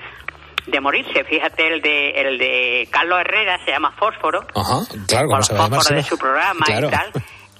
de 0.67 0.79
morirse. 0.79 1.23
Fíjate, 1.23 1.73
el 1.73 1.81
de, 1.81 2.11
el 2.11 2.37
de 2.37 2.87
Carlos 2.91 3.21
Herrera 3.21 3.57
se 3.65 3.71
llama 3.71 3.93
Fósforo, 3.97 4.41
Ajá, 4.53 4.81
claro, 5.07 5.27
por 5.27 5.47
¿cómo 5.47 5.59
los 5.69 5.77
fósforos 5.77 5.89
de 5.89 6.03
su 6.03 6.17
programa 6.19 6.65
Claro. 6.67 6.87
y 6.87 6.91
tal. 6.91 7.11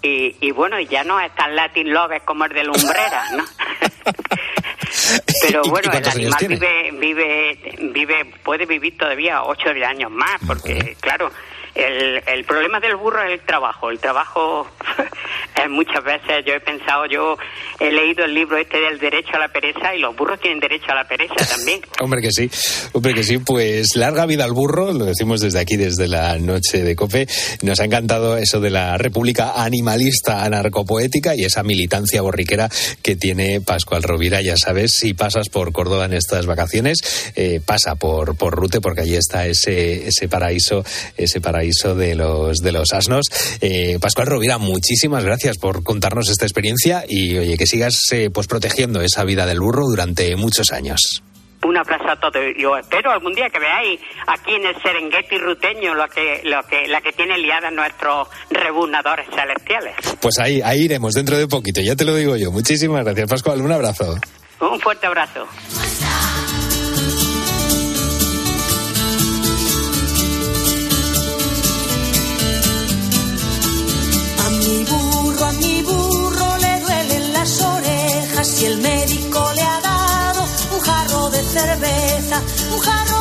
Y, 0.04 0.36
y 0.48 0.52
bueno, 0.52 0.80
y 0.80 0.88
ya 0.88 1.04
no 1.04 1.20
es 1.20 1.34
tan 1.36 1.56
Latin 1.56 1.92
Lovers 1.94 2.26
como 2.26 2.46
el 2.46 2.52
de 2.54 2.64
Lumbreras, 2.64 3.32
¿no? 3.34 3.44
Pero 5.42 5.62
¿Y- 5.64 5.68
y 5.68 5.70
bueno, 5.70 5.92
el 5.92 6.08
animal 6.08 6.38
vive, 6.48 6.92
vive, 6.94 7.60
vive, 7.94 8.26
puede 8.44 8.66
vivir 8.66 8.98
todavía 8.98 9.44
ocho 9.44 9.70
años 9.70 10.12
más, 10.12 10.40
porque 10.46 10.96
claro, 11.00 11.32
el, 11.76 12.22
el 12.28 12.46
problema 12.46 12.80
del 12.80 12.96
burro 12.96 13.24
es 13.24 13.40
el 13.40 13.46
trabajo. 13.46 13.90
El 13.90 14.00
trabajo 14.00 14.68
muchas 15.70 16.04
veces, 16.04 16.44
yo 16.46 16.54
he 16.54 16.60
pensado, 16.60 17.06
yo 17.06 17.38
he 17.80 17.92
leído 17.92 18.26
el 18.26 18.34
libro 18.34 18.58
este 18.58 18.80
del 18.80 19.00
derecho 19.00 19.32
a 19.34 19.40
la 19.40 19.48
pereza 19.48 19.96
y 19.96 20.00
los 20.00 20.16
burros 20.16 20.40
tienen 20.40 20.60
derecho 20.60 20.92
a 20.92 20.96
la 20.96 21.08
pereza 21.08 21.36
también. 21.50 21.82
Hombre 22.00 22.22
que 22.22 22.32
sí, 22.32 22.50
hombre 22.94 23.14
que 23.14 23.24
sí, 23.24 23.38
pues 23.40 23.96
larga 23.96 24.26
vida 24.26 24.44
al 24.44 24.54
burro, 24.54 24.92
lo 24.92 25.06
decimos 25.06 25.42
desde 25.42 25.60
aquí, 25.60 25.78
desde 25.78 26.08
la 26.08 26.38
noche 26.38 26.84
de 26.84 26.96
COPE. 26.96 27.28
Nos 27.62 27.80
ha 27.80 27.86
encantado 27.86 28.38
eso 28.38 28.60
de 28.60 28.70
la 28.70 28.98
República 28.98 29.64
Animalista 29.64 30.44
Anarcopoética 30.44 31.36
y 31.36 31.46
esa 31.46 31.64
militancia 31.64 32.22
borriquera 32.22 32.70
que 33.02 33.16
tiene 33.16 33.62
Pascual 33.62 34.04
Rovira. 34.04 34.42
Ya 34.42 34.58
sabes, 34.58 34.96
si 34.96 35.14
pasas 35.14 35.50
por 35.50 35.72
Córdoba 35.72 36.06
en 36.06 36.14
estas 36.14 36.46
vacaciones, 36.46 37.32
eh, 37.36 37.62
pasa 37.66 37.96
por, 37.96 38.36
por 38.36 38.56
Rute 38.56 38.82
porque 38.82 39.02
allí 39.02 39.16
está 39.16 39.46
ese, 39.48 40.08
ese 40.08 40.28
paraíso, 40.28 40.84
ese 41.18 41.40
paraíso 41.40 41.61
de 41.95 42.15
los, 42.15 42.58
de 42.58 42.71
los 42.71 42.93
asnos. 42.93 43.26
Eh, 43.62 43.97
Pascual 44.00 44.28
Rovira, 44.28 44.58
muchísimas 44.58 45.24
gracias 45.24 45.58
por 45.58 45.84
contarnos 45.84 46.30
esta 46.30 46.45
experiencia 46.45 47.04
y 47.08 47.38
oye, 47.38 47.58
que 47.58 47.65
sigas 47.65 48.00
eh, 48.12 48.30
pues 48.34 48.47
protegiendo 48.47 49.02
esa 49.02 49.24
vida 49.24 49.45
del 49.45 49.60
burro 49.60 49.86
durante 49.88 50.36
muchos 50.36 50.71
años. 50.71 51.24
Un 51.63 51.78
abrazo 51.78 52.10
a 52.10 52.15
todos. 52.15 52.41
Yo 52.58 52.76
espero 52.76 53.12
algún 53.12 53.34
día 53.34 53.47
que 53.50 53.60
veáis 53.60 54.00
aquí 54.26 54.54
en 54.56 54.65
el 54.65 54.82
Serengeti 54.82 55.38
ruteño 55.38 55.93
lo 55.93 56.08
que, 56.08 56.41
lo 56.43 56.63
que, 56.63 56.88
la 56.88 57.02
que 57.02 57.12
tiene 57.12 57.38
liada 57.38 57.69
nuestros 57.69 58.28
rebunadores 58.50 59.28
celestiales. 59.30 59.95
Pues 60.19 60.39
ahí, 60.39 60.62
ahí 60.63 60.86
iremos 60.86 61.13
dentro 61.13 61.38
de 61.38 61.47
poquito, 61.47 61.82
ya 61.82 61.95
te 61.95 62.04
lo 62.04 62.15
digo 62.15 62.36
yo. 62.36 62.52
Muchísimas 62.52 63.04
gracias, 63.04 63.30
Pascual. 63.30 63.62
Un 63.62 63.71
abrazo. 63.71 64.17
Un 64.60 64.80
fuerte 64.80 65.06
abrazo. 65.06 65.47
A 75.52 75.54
mi 75.54 75.82
burro 75.84 76.58
le 76.58 76.80
duelen 76.80 77.34
las 77.34 77.62
orejas 77.62 78.62
y 78.62 78.66
el 78.66 78.78
médico 78.78 79.52
le 79.56 79.62
ha 79.62 79.82
dado 79.82 80.42
un 80.74 80.80
jarro 80.80 81.30
de 81.30 81.44
cerveza, 81.44 82.42
un 82.74 82.80
jarro 82.80 83.21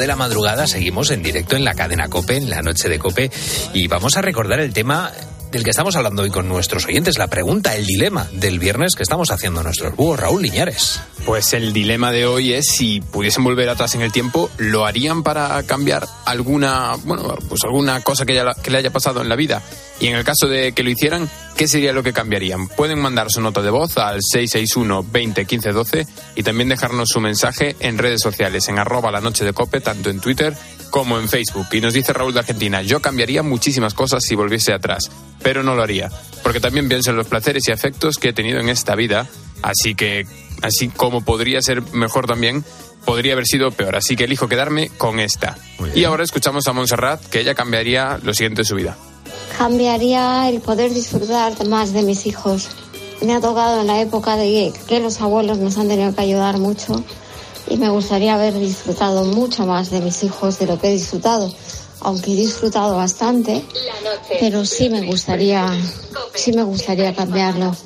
De 0.00 0.06
la 0.06 0.16
madrugada 0.16 0.66
seguimos 0.66 1.10
en 1.10 1.22
directo 1.22 1.56
en 1.56 1.64
la 1.64 1.74
cadena 1.74 2.08
Cope, 2.08 2.36
en 2.36 2.48
la 2.48 2.62
noche 2.62 2.88
de 2.88 2.98
Cope, 2.98 3.30
y 3.74 3.86
vamos 3.86 4.16
a 4.16 4.22
recordar 4.22 4.58
el 4.58 4.72
tema 4.72 5.12
del 5.52 5.62
que 5.62 5.70
estamos 5.70 5.94
hablando 5.96 6.22
hoy 6.22 6.30
con 6.30 6.48
nuestros 6.48 6.86
oyentes, 6.86 7.18
la 7.18 7.26
pregunta, 7.26 7.74
el 7.76 7.84
dilema 7.84 8.26
del 8.32 8.58
viernes 8.58 8.94
que 8.96 9.02
estamos 9.02 9.30
haciendo 9.30 9.62
nuestros 9.62 9.94
búhos, 9.94 10.18
Raúl 10.18 10.42
Liñares. 10.42 11.00
Pues 11.26 11.52
el 11.52 11.72
dilema 11.72 12.12
de 12.12 12.24
hoy 12.24 12.54
es 12.54 12.66
si 12.66 13.00
pudiesen 13.00 13.44
volver 13.44 13.68
atrás 13.68 13.94
en 13.94 14.00
el 14.00 14.10
tiempo, 14.10 14.48
¿lo 14.56 14.86
harían 14.86 15.22
para 15.22 15.62
cambiar 15.64 16.06
alguna, 16.24 16.94
bueno, 17.04 17.36
pues 17.48 17.62
alguna 17.64 18.00
cosa 18.00 18.24
que, 18.24 18.42
que 18.62 18.70
le 18.70 18.78
haya 18.78 18.90
pasado 18.90 19.20
en 19.20 19.28
la 19.28 19.36
vida? 19.36 19.62
Y 20.00 20.06
en 20.06 20.16
el 20.16 20.24
caso 20.24 20.46
de 20.46 20.72
que 20.72 20.82
lo 20.82 20.90
hicieran, 20.90 21.28
¿qué 21.60 21.68
sería 21.68 21.92
lo 21.92 22.02
que 22.02 22.14
cambiarían? 22.14 22.68
Pueden 22.68 22.98
mandar 22.98 23.30
su 23.30 23.42
nota 23.42 23.60
de 23.60 23.68
voz 23.68 23.98
al 23.98 24.20
661 24.22 25.04
20 25.12 25.44
15 25.44 25.72
12 25.72 26.06
y 26.34 26.42
también 26.42 26.70
dejarnos 26.70 27.10
su 27.10 27.20
mensaje 27.20 27.76
en 27.80 27.98
redes 27.98 28.22
sociales, 28.22 28.66
en 28.70 28.78
arroba 28.78 29.10
la 29.10 29.20
noche 29.20 29.44
de 29.44 29.52
cope, 29.52 29.82
tanto 29.82 30.08
en 30.08 30.20
Twitter 30.20 30.56
como 30.88 31.18
en 31.18 31.28
Facebook. 31.28 31.66
Y 31.72 31.82
nos 31.82 31.92
dice 31.92 32.14
Raúl 32.14 32.32
de 32.32 32.38
Argentina, 32.38 32.80
yo 32.80 33.02
cambiaría 33.02 33.42
muchísimas 33.42 33.92
cosas 33.92 34.24
si 34.24 34.34
volviese 34.34 34.72
atrás, 34.72 35.10
pero 35.42 35.62
no 35.62 35.74
lo 35.74 35.82
haría, 35.82 36.10
porque 36.42 36.60
también 36.60 36.88
pienso 36.88 37.10
en 37.10 37.18
los 37.18 37.26
placeres 37.26 37.68
y 37.68 37.72
afectos 37.72 38.16
que 38.16 38.30
he 38.30 38.32
tenido 38.32 38.58
en 38.58 38.70
esta 38.70 38.94
vida, 38.94 39.26
así 39.60 39.94
que, 39.94 40.26
así 40.62 40.88
como 40.88 41.26
podría 41.26 41.60
ser 41.60 41.82
mejor 41.92 42.26
también, 42.26 42.64
podría 43.04 43.34
haber 43.34 43.44
sido 43.44 43.70
peor, 43.70 43.96
así 43.96 44.16
que 44.16 44.24
elijo 44.24 44.48
quedarme 44.48 44.88
con 44.96 45.20
esta. 45.20 45.58
Y 45.94 46.04
ahora 46.04 46.24
escuchamos 46.24 46.66
a 46.68 46.72
Montserrat, 46.72 47.22
que 47.26 47.40
ella 47.40 47.54
cambiaría 47.54 48.18
lo 48.22 48.32
siguiente 48.32 48.62
de 48.62 48.66
su 48.66 48.76
vida. 48.76 48.96
Cambiaría 49.60 50.48
el 50.48 50.62
poder 50.62 50.90
disfrutar 50.94 51.66
más 51.66 51.92
de 51.92 52.02
mis 52.02 52.24
hijos. 52.24 52.70
Me 53.20 53.34
ha 53.34 53.42
tocado 53.42 53.82
en 53.82 53.88
la 53.88 54.00
época 54.00 54.38
de 54.38 54.72
que 54.88 55.00
los 55.00 55.20
abuelos 55.20 55.58
nos 55.58 55.76
han 55.76 55.86
tenido 55.86 56.14
que 56.14 56.22
ayudar 56.22 56.56
mucho 56.56 57.04
y 57.68 57.76
me 57.76 57.90
gustaría 57.90 58.36
haber 58.36 58.58
disfrutado 58.58 59.26
mucho 59.26 59.66
más 59.66 59.90
de 59.90 60.00
mis 60.00 60.24
hijos 60.24 60.58
de 60.58 60.66
lo 60.66 60.80
que 60.80 60.88
he 60.88 60.92
disfrutado. 60.92 61.52
Aunque 62.00 62.32
he 62.32 62.36
disfrutado 62.36 62.96
bastante, 62.96 63.62
pero 64.40 64.64
sí 64.64 64.88
me 64.88 65.02
gustaría, 65.02 65.70
sí 66.34 66.54
me 66.54 66.62
gustaría 66.62 67.14
cambiarlo. 67.14 67.76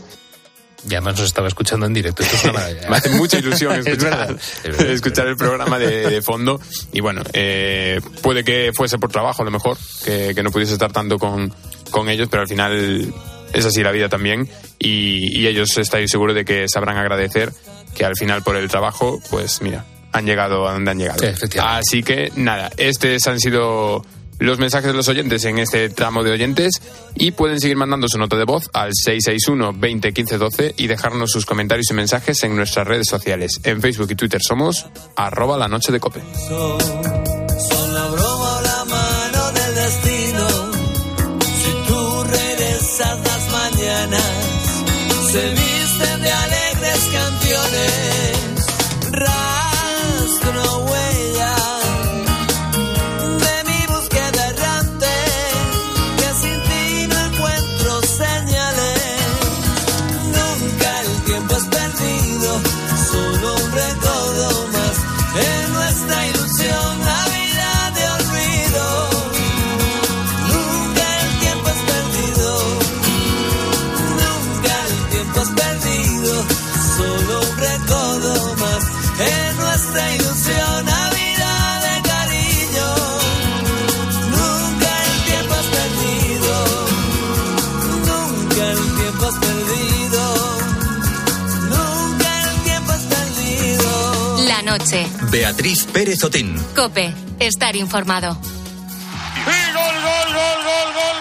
Y 0.89 0.95
además 0.95 1.19
nos 1.19 1.27
estaba 1.29 1.49
escuchando 1.49 1.87
en 1.87 1.95
directo. 1.95 2.23
Esto 2.23 2.37
es 2.37 2.45
una. 2.45 2.61
Me 2.91 2.97
hace 2.97 3.11
mucha 3.11 3.39
ilusión 3.39 3.73
Es 3.79 3.87
escuchar, 3.87 4.11
verdad, 4.11 4.37
es 4.37 4.63
verdad. 4.77 4.87
escuchar 4.93 5.27
el 5.29 5.37
programa 5.37 5.79
de, 5.79 6.11
de 6.11 6.23
fondo. 6.23 6.61
Y 6.93 7.01
bueno, 7.01 7.23
eh, 7.33 8.01
puede 8.23 8.45
que 8.45 8.73
fuese 8.75 8.99
por 8.99 9.11
trabajo 9.11 9.43
a 9.43 9.45
lo 9.45 9.51
mejor, 9.51 9.77
que, 10.05 10.33
que 10.35 10.43
no 10.43 10.51
pudiese 10.51 10.75
estar 10.75 10.93
tanto 10.93 11.19
con, 11.19 11.53
con 11.91 12.09
ellos, 12.09 12.29
pero 12.31 12.43
al 12.43 12.49
final 12.49 13.13
es 13.53 13.65
así 13.65 13.83
la 13.83 13.93
vida 13.93 14.09
también. 14.09 14.49
Y, 14.79 15.41
y 15.41 15.47
ellos 15.47 15.77
estoy 15.79 16.09
seguro 16.09 16.35
de 16.35 16.45
que 16.45 16.67
sabrán 16.69 16.99
agradecer 16.99 17.53
que 17.95 18.05
al 18.05 18.17
final 18.17 18.43
por 18.43 18.57
el 18.57 18.69
trabajo, 18.69 19.21
pues 19.31 19.63
mira, 19.63 19.85
han 20.13 20.27
llegado 20.27 20.69
a 20.69 20.73
donde 20.73 20.91
han 20.91 20.99
llegado. 20.99 21.21
Sí. 21.21 21.59
Así 21.61 22.03
que 22.03 22.31
nada, 22.37 22.71
estos 22.77 23.27
han 23.27 23.41
sido 23.41 24.05
los 24.39 24.59
mensajes 24.59 24.89
de 24.89 24.95
los 24.95 25.09
oyentes 25.09 25.45
en 25.45 25.59
este 25.59 25.89
tramo 25.89 26.23
de 26.23 26.33
oyentes 26.33 26.73
y 27.15 27.33
pueden 27.33 27.61
seguir 27.61 27.77
mandando 27.77 28.09
su 28.09 28.19
nota 28.19 28.37
de 28.37 28.45
voz 28.45 28.71
al 28.73 28.91
661 28.93 29.73
20 29.79 30.13
15 30.13 30.39
12 30.39 30.75
y 30.77 30.87
dejarnos 30.87 31.31
sus 31.31 31.47
comentarios 31.47 31.87
y 31.91 31.95
mensajes 31.95 32.43
en 32.43 32.57
nuestras 32.57 32.87
redes 32.87 33.07
sociales. 33.09 33.61
En 33.65 33.81
Facebook 33.81 34.09
y 34.11 34.15
Twitter 34.15 34.41
somos 34.43 34.87
arroba 35.17 35.57
la 35.57 35.69
noche 35.69 35.93
de 35.93 36.01
cope. 36.01 36.21
Beatriz 95.31 95.85
Pérez 95.93 96.23
Otín. 96.25 96.57
Cope. 96.77 97.13
Estar 97.39 97.75
informado. 97.75 98.37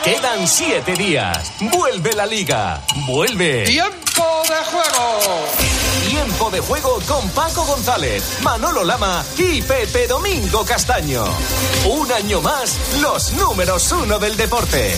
Quedan 0.04 0.48
siete 0.48 0.94
días. 0.94 1.52
Vuelve 1.60 2.14
la 2.14 2.26
liga. 2.26 2.82
Vuelve. 3.08 3.64
¡Tiempo 3.64 4.44
de 4.48 4.56
juego! 4.66 5.83
Tiempo 6.14 6.52
de 6.52 6.60
juego 6.60 7.00
con 7.08 7.28
Paco 7.32 7.66
González, 7.66 8.38
Manolo 8.44 8.84
Lama 8.84 9.26
y 9.36 9.64
Pepe 9.64 10.06
Domingo 10.06 10.64
Castaño. 10.64 11.26
Un 11.90 12.12
año 12.12 12.40
más, 12.40 13.00
los 13.02 13.34
números 13.34 13.92
uno 13.92 14.20
del 14.20 14.38
deporte. 14.38 14.94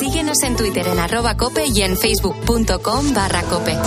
Síguenos 0.00 0.42
en 0.42 0.56
Twitter 0.56 0.88
en 0.88 0.98
arroba 0.98 1.36
cope 1.36 1.64
y 1.66 1.80
en 1.82 1.96
facebook.com 1.96 3.14
barra 3.14 3.44
cope. 3.44 3.78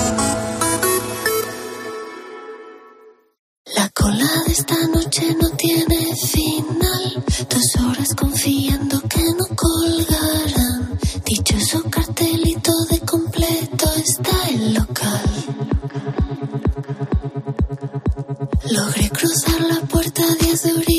La 3.75 3.89
cola 3.89 4.29
de 4.47 4.53
esta 4.53 4.87
noche 4.87 5.35
no 5.41 5.49
tiene 5.57 6.15
final. 6.15 7.25
Dos 7.49 7.83
horas 7.83 8.15
confiando 8.15 8.84
euritos. 20.63 20.94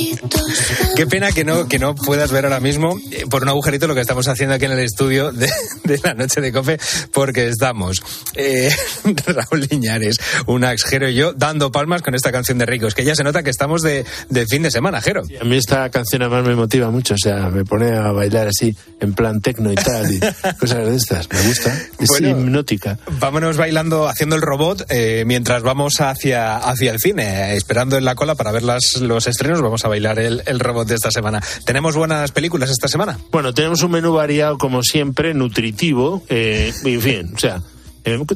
Qué 0.96 1.06
pena 1.06 1.30
que 1.30 1.44
no, 1.44 1.68
que 1.68 1.78
no 1.78 1.94
puedas 1.94 2.32
ver 2.32 2.46
ahora 2.46 2.58
mismo 2.58 2.98
eh, 3.12 3.24
por 3.28 3.42
un 3.42 3.50
agujerito 3.50 3.86
lo 3.86 3.94
que 3.94 4.00
estamos 4.00 4.28
haciendo 4.28 4.54
aquí 4.54 4.64
en 4.64 4.72
el 4.72 4.78
estudio 4.78 5.30
de, 5.30 5.46
de 5.84 6.00
la 6.02 6.14
noche 6.14 6.40
de 6.40 6.50
cope, 6.52 6.78
porque 7.12 7.48
estamos 7.48 8.02
eh, 8.34 8.70
Raúl 9.26 9.68
Liñares, 9.70 10.16
una 10.46 10.72
Jero 10.78 11.10
y 11.10 11.14
yo 11.14 11.34
dando 11.34 11.70
palmas 11.70 12.00
con 12.00 12.14
esta 12.14 12.32
canción 12.32 12.56
de 12.56 12.64
Ricos, 12.64 12.94
que 12.94 13.04
ya 13.04 13.14
se 13.14 13.24
nota 13.24 13.42
que 13.42 13.50
estamos 13.50 13.82
de, 13.82 14.06
de 14.30 14.46
fin 14.46 14.62
de 14.62 14.70
semana, 14.70 15.02
Jero. 15.02 15.22
A 15.38 15.44
mí 15.44 15.58
esta 15.58 15.90
canción 15.90 16.22
además 16.22 16.46
me 16.46 16.54
motiva 16.56 16.90
mucho, 16.90 17.12
o 17.12 17.18
sea, 17.18 17.50
me 17.50 17.66
pone 17.66 17.94
a 17.94 18.10
bailar 18.12 18.48
así, 18.48 18.74
en 18.98 19.12
plan 19.12 19.42
tecno 19.42 19.70
y 19.70 19.74
tal, 19.74 20.10
y 20.10 20.18
cosas 20.58 20.86
de 20.86 20.96
estas. 20.96 21.28
Me 21.30 21.42
gusta. 21.42 21.78
Es 21.98 22.08
Bueno. 22.08 22.30
hipnótica. 22.30 22.98
Vámonos 23.20 23.58
bailando, 23.58 24.08
haciendo 24.08 24.34
el 24.34 24.40
robot, 24.40 24.86
eh, 24.88 25.24
mientras 25.26 25.62
vamos 25.62 26.00
hacia, 26.00 26.56
hacia 26.56 26.90
el 26.90 27.00
cine, 27.00 27.54
esperando 27.54 27.98
en 27.98 28.06
la 28.06 28.14
cola 28.14 28.34
para 28.34 28.50
ver 28.50 28.62
las, 28.62 28.96
los 29.02 29.26
estrenos, 29.26 29.60
vamos 29.60 29.84
a 29.84 29.88
bailar 29.88 30.18
el, 30.18 30.42
el 30.46 30.58
robot 30.58 30.85
de 30.86 30.94
esta 30.94 31.10
semana. 31.10 31.42
¿Tenemos 31.64 31.96
buenas 31.96 32.32
películas 32.32 32.70
esta 32.70 32.88
semana? 32.88 33.18
Bueno, 33.30 33.52
tenemos 33.52 33.82
un 33.82 33.92
menú 33.92 34.12
variado, 34.12 34.58
como 34.58 34.82
siempre, 34.82 35.34
nutritivo, 35.34 36.22
eh, 36.28 36.72
y 36.84 36.94
en 36.94 37.00
fin, 37.00 37.32
o 37.34 37.38
sea, 37.38 37.62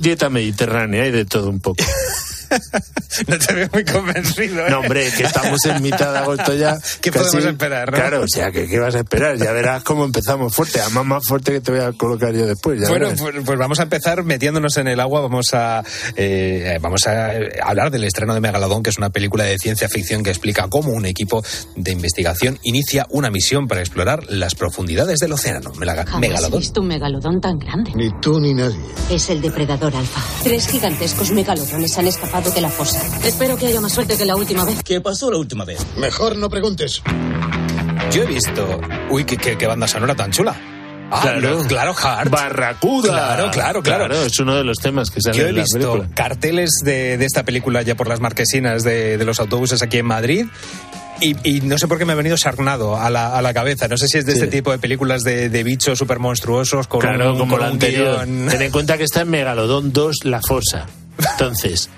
dieta 0.01 0.29
mediterránea, 0.31 1.05
hay 1.05 1.11
de 1.11 1.25
todo 1.25 1.49
un 1.49 1.61
poco. 1.61 1.85
no 3.29 3.39
te 3.39 3.55
veo 3.55 3.69
muy 3.73 3.85
convencido. 3.85 4.67
¿eh? 4.67 4.71
No, 4.71 4.81
hombre, 4.81 5.11
que 5.17 5.25
estamos 5.25 5.65
en 5.67 5.83
mitad 5.83 6.13
de 6.13 6.19
agosto 6.19 6.55
ya. 6.55 6.79
¿Qué 7.01 7.11
casi- 7.11 7.25
podemos 7.31 7.45
esperar, 7.53 7.91
no? 7.91 7.97
Claro, 7.97 8.21
o 8.23 8.29
sea, 8.29 8.51
que 8.51 8.67
¿qué 8.67 8.79
vas 8.79 8.95
a 8.95 8.99
esperar? 9.01 9.37
Ya 9.39 9.53
verás 9.53 9.83
cómo 9.85 10.05
empezamos 10.05 10.55
fuerte. 10.55 10.81
Además, 10.81 11.05
más 11.07 11.23
fuerte 11.27 11.53
que 11.53 11.61
te 11.61 11.71
voy 11.73 11.81
a 11.81 11.93
colocar 11.93 12.33
yo 12.35 12.47
después. 12.47 12.81
ya 12.81 12.89
Bueno, 12.89 13.09
pues, 13.19 13.35
pues 13.45 13.59
vamos 13.59 13.79
a 13.81 13.85
empezar 13.85 14.23
metiéndonos 14.25 14.77
en 14.77 14.89
el 14.89 15.01
agua. 15.01 15.21
Vamos 15.23 15.53
a 15.53 15.83
eh, 16.17 16.79
vamos 16.81 17.07
a 17.07 17.35
eh, 17.35 17.59
hablar 17.63 17.91
del 17.91 18.05
estreno 18.05 18.35
de 18.35 18.41
Megalodón, 18.41 18.83
que 18.83 18.91
es 18.91 18.99
una 18.99 19.11
película 19.11 19.45
de 19.45 19.59
ciencia 19.59 19.89
ficción 19.89 20.23
que 20.23 20.31
explica 20.31 20.69
cómo 20.69 20.93
un 20.93 21.07
equipo 21.07 21.43
de 21.77 21.93
investigación 21.93 22.59
inicia 22.63 23.07
una 23.11 23.31
misión 23.31 23.69
para 23.69 23.81
explorar 23.81 24.25
las 24.29 24.55
profundidades 24.55 25.19
del 25.19 25.33
océano. 25.33 25.73
Melaga- 25.75 26.05
Jamás 26.07 26.17
he 26.25 26.29
Megalodón. 26.29 26.61
visto 26.61 26.81
un 26.81 26.89
megalodón 26.89 27.41
tan 27.41 27.59
grande. 27.59 27.93
Ni 27.95 28.11
tú 28.21 28.41
ni 28.41 28.55
nadie. 28.55 28.79
Es 29.11 29.29
el 29.31 29.41
depredador 29.41 29.95
alfa. 29.95 30.23
Tres 30.43 30.67
gigantescos 30.69 31.31
megalodones 31.33 31.97
han 31.99 32.07
escapado 32.07 32.40
de 32.49 32.61
la 32.63 32.71
fosa. 32.71 33.01
Espero 33.25 33.57
que 33.59 33.67
haya 33.67 33.81
más 33.81 33.93
suerte 33.93 34.17
que 34.17 34.25
la 34.25 34.35
última 34.35 34.65
vez. 34.65 34.83
¿Qué 34.83 35.01
pasó 35.01 35.31
la 35.31 35.37
última 35.37 35.65
vez? 35.67 35.79
Mejor 35.99 36.37
no 36.37 36.49
preguntes. 36.49 37.03
Yo 38.13 38.23
he 38.23 38.27
visto. 38.27 38.81
Uy, 39.11 39.25
qué, 39.25 39.37
qué- 39.37 39.57
qué 39.59 39.67
banda 39.67 39.87
sonora 39.87 40.15
tan 40.15 40.33
chula. 40.33 40.57
Ah, 41.13 41.21
Claro. 41.23 41.59
claro, 41.69 41.95
Hart. 42.03 42.31
Barracuda. 42.31 43.09
Claro, 43.09 43.51
claro, 43.51 43.83
claro. 43.83 44.15
es 44.25 44.39
uno 44.41 44.57
de 44.57 44.65
los 44.65 44.79
temas 44.79 45.11
que 45.11 45.21
sale 45.21 45.37
Yo 45.37 45.47
he 45.47 45.49
en 45.51 45.57
la 45.57 45.63
visto 45.63 45.79
película. 45.79 46.09
carteles 46.15 46.71
de, 46.85 47.19
de 47.19 47.25
esta 47.27 47.45
película 47.45 47.83
ya 47.83 47.95
por 47.97 48.09
las 48.09 48.21
marquesinas 48.21 48.83
de, 48.85 49.19
de 49.19 49.25
los 49.25 49.39
autobuses 49.41 49.83
aquí 49.83 49.99
en 49.99 50.07
Madrid. 50.07 50.47
Y, 51.21 51.37
y 51.47 51.61
no 51.61 51.77
sé 51.79 51.87
por 51.87 51.99
qué 51.99 52.07
me 52.07 52.13
ha 52.15 52.17
venido 52.17 52.37
Sarnado 52.39 52.97
a 52.97 53.11
la, 53.11 53.37
a 53.37 53.43
la 53.43 53.53
cabeza. 53.53 53.87
No 53.89 53.99
sé 53.99 54.09
si 54.09 54.19
es 54.19 54.25
de 54.27 54.33
Sí. 54.33 54.39
este 54.39 54.51
tipo 54.51 54.71
de 54.71 54.79
películas 54.79 55.23
de, 55.23 55.51
de 55.51 55.63
bichos 55.65 55.99
super 55.99 56.19
monstruosos 56.19 56.87
con 56.87 57.01
Claro, 57.01 57.33
un, 57.33 57.39
como 57.39 57.53
con 57.55 57.61
la 57.61 57.67
anterior. 57.69 58.25
guion. 58.27 58.49
Ten 58.49 58.63
en 58.63 58.71
cuenta 58.73 58.97
que 58.97 59.05
está 59.05 59.21
en 59.23 59.29
Megalodón 59.31 59.93
2, 59.93 60.17
La 60.25 60.41
Fosa. 60.41 60.87
Entonces, 61.33 61.91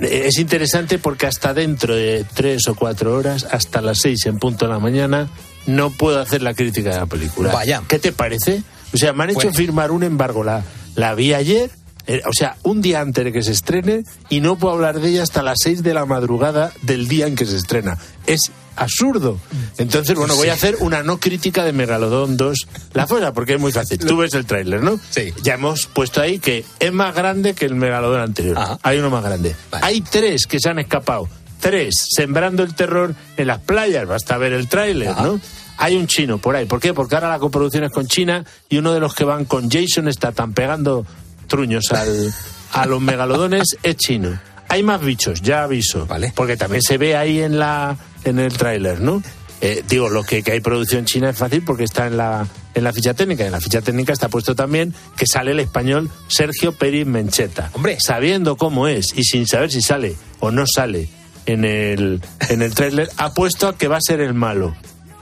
es 0.00 0.38
interesante 0.38 0.98
porque 0.98 1.26
hasta 1.26 1.54
dentro 1.54 1.94
de 1.94 2.24
tres 2.34 2.66
o 2.68 2.74
cuatro 2.74 3.16
horas, 3.16 3.46
hasta 3.50 3.80
las 3.80 3.98
seis 4.00 4.26
en 4.26 4.38
punto 4.38 4.66
de 4.66 4.72
la 4.72 4.78
mañana, 4.78 5.28
no 5.66 5.90
puedo 5.90 6.20
hacer 6.20 6.42
la 6.42 6.54
crítica 6.54 6.90
de 6.90 6.96
la 6.96 7.06
película. 7.06 7.52
Vaya. 7.52 7.82
¿Qué 7.88 7.98
te 7.98 8.12
parece? 8.12 8.62
O 8.92 8.96
sea, 8.96 9.12
me 9.12 9.24
han 9.24 9.30
hecho 9.30 9.40
Bueno. 9.40 9.54
firmar 9.54 9.90
un 9.92 10.02
embargo. 10.02 10.42
La, 10.44 10.62
la 10.96 11.14
vi 11.14 11.32
ayer, 11.34 11.70
eh, 12.10 12.22
o 12.26 12.32
sea, 12.32 12.56
un 12.64 12.82
día 12.82 13.00
antes 13.00 13.24
de 13.24 13.30
que 13.30 13.40
se 13.40 13.52
estrene, 13.52 14.02
y 14.28 14.40
no 14.40 14.56
puedo 14.58 14.74
hablar 14.74 14.98
de 14.98 15.10
ella 15.10 15.22
hasta 15.22 15.44
las 15.44 15.58
seis 15.62 15.84
de 15.84 15.94
la 15.94 16.06
madrugada 16.06 16.72
del 16.82 17.06
día 17.06 17.28
en 17.28 17.36
que 17.36 17.46
se 17.46 17.56
estrena. 17.56 17.98
Es 18.26 18.50
absurdo. 18.74 19.38
Entonces, 19.78 20.16
bueno, 20.16 20.34
voy 20.34 20.48
a 20.48 20.54
hacer 20.54 20.76
una 20.80 21.04
no 21.04 21.20
crítica 21.20 21.62
de 21.62 21.72
Megalodón 21.72 22.36
2, 22.36 22.66
la 22.94 23.06
fuera, 23.06 23.32
porque 23.32 23.54
es 23.54 23.60
muy 23.60 23.70
fácil. 23.70 23.98
Tú 23.98 24.16
ves 24.16 24.34
el 24.34 24.44
tráiler, 24.44 24.82
¿no? 24.82 24.98
Sí. 25.10 25.32
Ya 25.44 25.54
hemos 25.54 25.86
puesto 25.86 26.20
ahí 26.20 26.40
que 26.40 26.64
es 26.80 26.92
más 26.92 27.14
grande 27.14 27.54
que 27.54 27.64
el 27.64 27.76
Megalodón 27.76 28.22
anterior. 28.22 28.58
Ajá. 28.58 28.80
Hay 28.82 28.98
uno 28.98 29.10
más 29.10 29.22
grande. 29.22 29.54
Vale. 29.70 29.86
Hay 29.86 30.00
tres 30.00 30.46
que 30.46 30.58
se 30.58 30.68
han 30.68 30.80
escapado. 30.80 31.28
Tres, 31.60 31.94
sembrando 32.10 32.64
el 32.64 32.74
terror 32.74 33.14
en 33.36 33.46
las 33.46 33.60
playas. 33.60 34.04
Basta 34.08 34.36
ver 34.36 34.52
el 34.52 34.66
tráiler. 34.66 35.10
¿no? 35.10 35.40
Hay 35.76 35.94
un 35.94 36.08
chino 36.08 36.38
por 36.38 36.56
ahí. 36.56 36.64
¿Por 36.64 36.80
qué? 36.80 36.92
Porque 36.92 37.14
ahora 37.14 37.28
la 37.28 37.38
coproducción 37.38 37.84
es 37.84 37.92
con 37.92 38.08
China 38.08 38.44
y 38.68 38.78
uno 38.78 38.92
de 38.92 38.98
los 38.98 39.14
que 39.14 39.22
van 39.22 39.44
con 39.44 39.70
Jason 39.70 40.08
está 40.08 40.32
tan 40.32 40.54
pegando 40.54 41.06
truños 41.50 41.92
al, 41.92 42.32
a 42.72 42.86
los 42.86 43.02
megalodones 43.02 43.76
es 43.82 43.96
chino. 43.96 44.38
Hay 44.68 44.82
más 44.82 45.02
bichos, 45.02 45.42
ya 45.42 45.64
aviso. 45.64 46.06
Vale. 46.06 46.32
Porque 46.34 46.56
también 46.56 46.80
se 46.80 46.96
ve 46.96 47.16
ahí 47.16 47.40
en 47.40 47.58
la 47.58 47.98
en 48.24 48.38
el 48.38 48.56
tráiler, 48.56 49.00
¿no? 49.00 49.22
Eh, 49.60 49.84
digo, 49.86 50.08
lo 50.08 50.22
que, 50.22 50.42
que 50.42 50.52
hay 50.52 50.60
producción 50.60 51.04
china 51.04 51.30
es 51.30 51.36
fácil 51.36 51.62
porque 51.62 51.84
está 51.84 52.06
en 52.06 52.16
la, 52.16 52.46
en 52.74 52.84
la 52.84 52.92
ficha 52.92 53.12
técnica. 53.12 53.44
En 53.44 53.52
la 53.52 53.60
ficha 53.60 53.82
técnica 53.82 54.12
está 54.12 54.28
puesto 54.28 54.54
también 54.54 54.94
que 55.16 55.26
sale 55.26 55.50
el 55.50 55.60
español 55.60 56.08
Sergio 56.28 56.72
Pérez 56.72 57.06
Mencheta. 57.06 57.70
Hombre. 57.74 57.98
Sabiendo 58.00 58.56
cómo 58.56 58.88
es 58.88 59.12
y 59.14 59.24
sin 59.24 59.46
saber 59.46 59.70
si 59.70 59.82
sale 59.82 60.16
o 60.38 60.50
no 60.50 60.64
sale 60.66 61.10
en 61.46 61.64
el, 61.64 62.22
en 62.48 62.62
el 62.62 62.74
tráiler, 62.74 63.10
ha 63.16 63.34
puesto 63.34 63.68
a 63.68 63.76
que 63.76 63.88
va 63.88 63.96
a 63.96 64.00
ser 64.00 64.20
el 64.20 64.34
malo. 64.34 64.74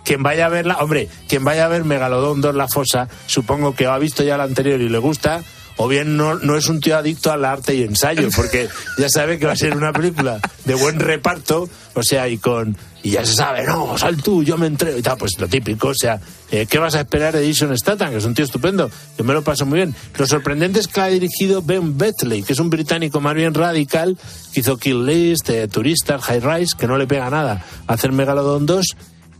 Quien 0.04 0.22
vaya 0.22 0.46
a 0.46 0.48
verla, 0.48 0.78
hombre, 0.78 1.08
quien 1.28 1.44
vaya 1.44 1.66
a 1.66 1.68
ver 1.68 1.84
Megalodón 1.84 2.40
2 2.40 2.54
La 2.54 2.68
Fosa, 2.68 3.08
supongo 3.26 3.74
que 3.74 3.86
ha 3.86 3.98
visto 3.98 4.22
ya 4.22 4.38
la 4.38 4.44
anterior 4.44 4.80
y 4.80 4.88
le 4.88 4.98
gusta, 4.98 5.42
o 5.78 5.88
bien 5.88 6.16
no, 6.16 6.34
no 6.34 6.56
es 6.56 6.68
un 6.68 6.80
tío 6.80 6.98
adicto 6.98 7.32
al 7.32 7.44
arte 7.44 7.74
y 7.74 7.82
ensayo, 7.82 8.28
porque 8.36 8.68
ya 8.98 9.08
sabe 9.08 9.38
que 9.38 9.46
va 9.46 9.52
a 9.52 9.56
ser 9.56 9.76
una 9.76 9.92
película 9.92 10.40
de 10.66 10.74
buen 10.74 11.00
reparto, 11.00 11.68
o 11.94 12.02
sea, 12.02 12.28
y 12.28 12.36
con 12.38 12.76
y 13.02 13.12
ya 13.12 13.24
se 13.24 13.34
sabe, 13.34 13.64
no, 13.64 13.96
sal 13.96 14.20
tú, 14.22 14.42
yo 14.42 14.58
me 14.58 14.66
entrego 14.66 14.98
y 14.98 15.02
tal, 15.02 15.16
pues 15.16 15.38
lo 15.38 15.46
típico, 15.48 15.88
o 15.88 15.94
sea, 15.94 16.20
eh, 16.50 16.66
¿qué 16.68 16.78
vas 16.78 16.96
a 16.96 17.00
esperar 17.00 17.34
de 17.34 17.46
Jason 17.46 17.76
Statham, 17.78 18.10
que 18.10 18.16
es 18.16 18.24
un 18.24 18.34
tío 18.34 18.44
estupendo, 18.44 18.90
yo 19.16 19.24
me 19.24 19.32
lo 19.32 19.42
paso 19.42 19.64
muy 19.66 19.76
bien. 19.76 19.94
Lo 20.16 20.26
sorprendente 20.26 20.80
es 20.80 20.88
que 20.88 21.00
la 21.00 21.06
ha 21.06 21.10
dirigido 21.10 21.62
Ben 21.62 21.96
Betley, 21.96 22.42
que 22.42 22.54
es 22.54 22.58
un 22.58 22.70
británico 22.70 23.20
más 23.20 23.34
bien 23.34 23.54
radical, 23.54 24.18
que 24.52 24.60
hizo 24.60 24.76
Kill 24.78 25.06
List, 25.06 25.48
eh, 25.50 25.68
Turistas, 25.68 26.22
High 26.22 26.40
Rise, 26.40 26.76
que 26.76 26.86
no 26.86 26.98
le 26.98 27.06
pega 27.06 27.30
nada 27.30 27.64
a 27.86 27.92
hacer 27.92 28.10
Megalodon 28.10 28.66
2, 28.66 28.86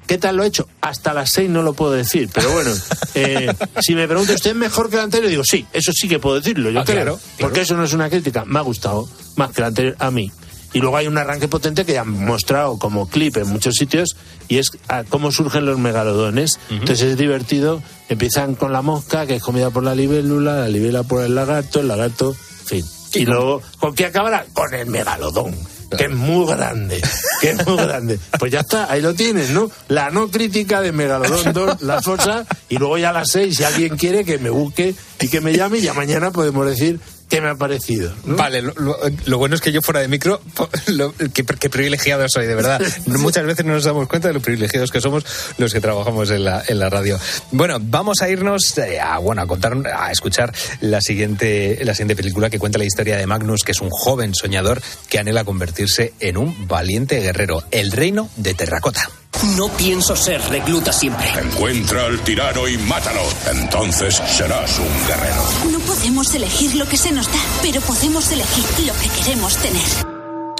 ¿Qué 0.09 0.19
tal 0.19 0.37
lo 0.37 0.43
he 0.43 0.47
hecho? 0.49 0.67
Hasta 0.81 1.15
las 1.15 1.31
seis 1.31 1.49
no 1.49 1.63
lo 1.63 1.75
puedo 1.75 1.93
decir, 1.93 2.29
pero 2.35 2.51
bueno, 2.51 2.73
eh, 3.15 3.47
si 3.81 3.95
me 3.95 4.09
pregunta 4.09 4.33
usted 4.35 4.51
es 4.51 4.57
mejor 4.57 4.91
que 4.91 4.97
el 4.97 5.03
anterior, 5.03 5.31
digo 5.31 5.45
sí, 5.45 5.65
eso 5.73 5.93
sí 5.93 6.09
que 6.09 6.19
puedo 6.19 6.37
decirlo, 6.37 6.71
yo 6.71 6.81
Ah, 6.81 6.85
creo, 6.85 6.97
claro, 6.97 7.17
claro. 7.19 7.37
porque 7.39 7.61
eso 7.61 7.77
no 7.77 7.85
es 7.85 7.93
una 7.93 8.09
crítica, 8.11 8.45
me 8.45 8.59
ha 8.59 8.63
gustado 8.63 9.09
más 9.37 9.53
que 9.53 9.61
el 9.61 9.67
anterior 9.69 9.97
a 10.01 10.11
mí. 10.11 10.33
Y 10.75 10.81
luego 10.81 10.99
hay 10.99 11.07
un 11.07 11.17
arranque 11.17 11.49
potente 11.49 11.87
que 11.87 11.95
ya 11.95 12.03
han 12.03 12.11
mostrado 12.27 12.79
como 12.79 13.09
clip 13.09 13.39
en 13.39 13.49
muchos 13.49 13.75
sitios 13.77 14.17
y 14.49 14.59
es 14.59 14.71
ah, 14.89 15.03
cómo 15.09 15.33
surgen 15.33 15.65
los 15.65 15.79
megalodones. 15.79 16.59
Entonces 16.69 17.01
es 17.13 17.17
divertido, 17.17 17.83
empiezan 18.11 18.55
con 18.55 18.73
la 18.75 18.83
mosca, 18.83 19.27
que 19.27 19.37
es 19.37 19.43
comida 19.43 19.71
por 19.71 19.83
la 19.83 19.95
libélula, 19.95 20.57
la 20.57 20.69
libélula 20.69 21.05
por 21.05 21.23
el 21.25 21.35
lagarto, 21.35 21.81
el 21.81 21.89
lagarto, 21.89 22.37
en 22.61 22.67
fin. 22.67 22.85
Y 23.15 23.25
luego, 23.25 23.63
¿con 23.79 23.95
qué 23.95 24.07
acabará? 24.07 24.47
Con 24.53 24.73
el 24.75 24.87
megalodón 24.87 25.55
que 25.97 26.05
es 26.05 26.11
muy 26.11 26.47
grande, 26.47 27.01
que 27.41 27.51
es 27.51 27.67
muy 27.67 27.77
grande. 27.77 28.19
Pues 28.39 28.53
ya 28.53 28.61
está, 28.61 28.91
ahí 28.91 29.01
lo 29.01 29.15
tienes, 29.15 29.51
¿no? 29.51 29.71
La 29.89 30.11
no 30.11 30.31
crítica 30.31 30.81
de 30.81 30.93
Megalodón 30.93 31.53
2, 31.53 31.83
la 31.83 32.03
fosa, 32.03 32.45
y 32.69 32.77
luego 32.77 32.99
ya 32.99 33.11
a 33.11 33.13
las 33.13 33.31
seis, 33.31 33.57
si 33.57 33.65
alguien 33.65 33.97
quiere 33.97 34.25
que 34.25 34.39
me 34.39 34.51
busque 34.51 34.95
y 35.21 35.29
que 35.29 35.41
me 35.41 35.55
llame, 35.55 35.81
ya 35.81 35.95
mañana 35.95 36.31
podemos 36.31 36.67
decir 36.67 37.01
qué 37.29 37.41
me 37.41 37.49
ha 37.51 37.55
parecido. 37.55 38.12
¿no? 38.24 38.37
Vale, 38.37 38.62
lo, 38.62 38.72
lo- 38.76 38.99
lo 39.26 39.39
bueno 39.39 39.55
es 39.55 39.61
que 39.61 39.72
yo 39.72 39.83
fuera 39.83 40.01
de 40.01 40.09
micro, 40.09 40.41
lo- 40.87 41.12
qué, 41.35 41.45
qué 41.45 41.70
privilegiado 41.70 42.26
soy, 42.29 42.47
de 42.47 42.55
verdad. 42.55 42.81
Muchas 43.07 43.45
veces 43.45 43.64
no 43.64 43.74
nos 43.74 43.85
damos 43.85 44.09
cuenta 44.09 44.29
de 44.29 44.35
lo 44.35 44.41
privilegiados 44.41 44.91
que 44.91 45.01
somos 45.01 45.24
los 45.59 45.72
que 45.72 45.81
trabajamos 45.81 46.31
en 46.31 46.45
la, 46.45 46.62
en 46.66 46.79
la 46.79 46.89
radio. 46.91 47.18
Bueno, 47.53 47.79
vamos 47.81 48.22
a 48.22 48.29
irnos 48.29 48.76
eh, 48.79 49.01
a, 49.01 49.18
bueno, 49.18 49.43
a 49.43 49.47
contar, 49.47 49.74
a 49.87 50.11
escuchar 50.11 50.53
la 50.81 51.01
siguiente, 51.01 51.79
la 51.85 51.95
siguiente 51.95 52.16
película 52.16 52.51
que 52.51 52.59
cuenta 52.59 52.79
la 52.79 52.85
historia 52.85 53.16
de 53.16 53.26
Magnus, 53.26 53.62
que 53.62 53.72
es 53.72 53.81
un 53.81 53.91
joven 53.91 54.35
soñador 54.35 54.81
que 55.09 55.18
anhela 55.18 55.45
convertirse 55.45 56.12
en 56.20 56.37
un 56.37 56.66
valiente 56.68 57.20
guerrero, 57.20 57.62
el 57.70 57.93
reino 57.93 58.29
de 58.37 58.55
Terracota. 58.55 59.09
No 59.57 59.68
pienso 59.76 60.16
ser 60.16 60.41
recluta 60.51 60.93
siempre. 60.93 61.26
Encuentra 61.41 62.07
al 62.07 62.18
tirano 62.20 62.66
y 62.66 62.76
mátalo. 62.79 63.22
Entonces 63.51 64.14
serás 64.14 64.79
un 64.79 65.07
guerrero. 65.07 65.43
No 65.70 65.79
podemos 65.81 66.35
elegir 66.35 66.74
lo 66.74 66.87
que 66.87 66.97
se 66.97 67.12
nos 67.12 67.26
da, 67.26 67.39
pero 67.62 67.81
podemos 67.81 68.31
elegir 68.33 68.64
lo 68.87 68.93
que 68.95 69.09
queremos 69.09 69.57
tener. 69.57 69.87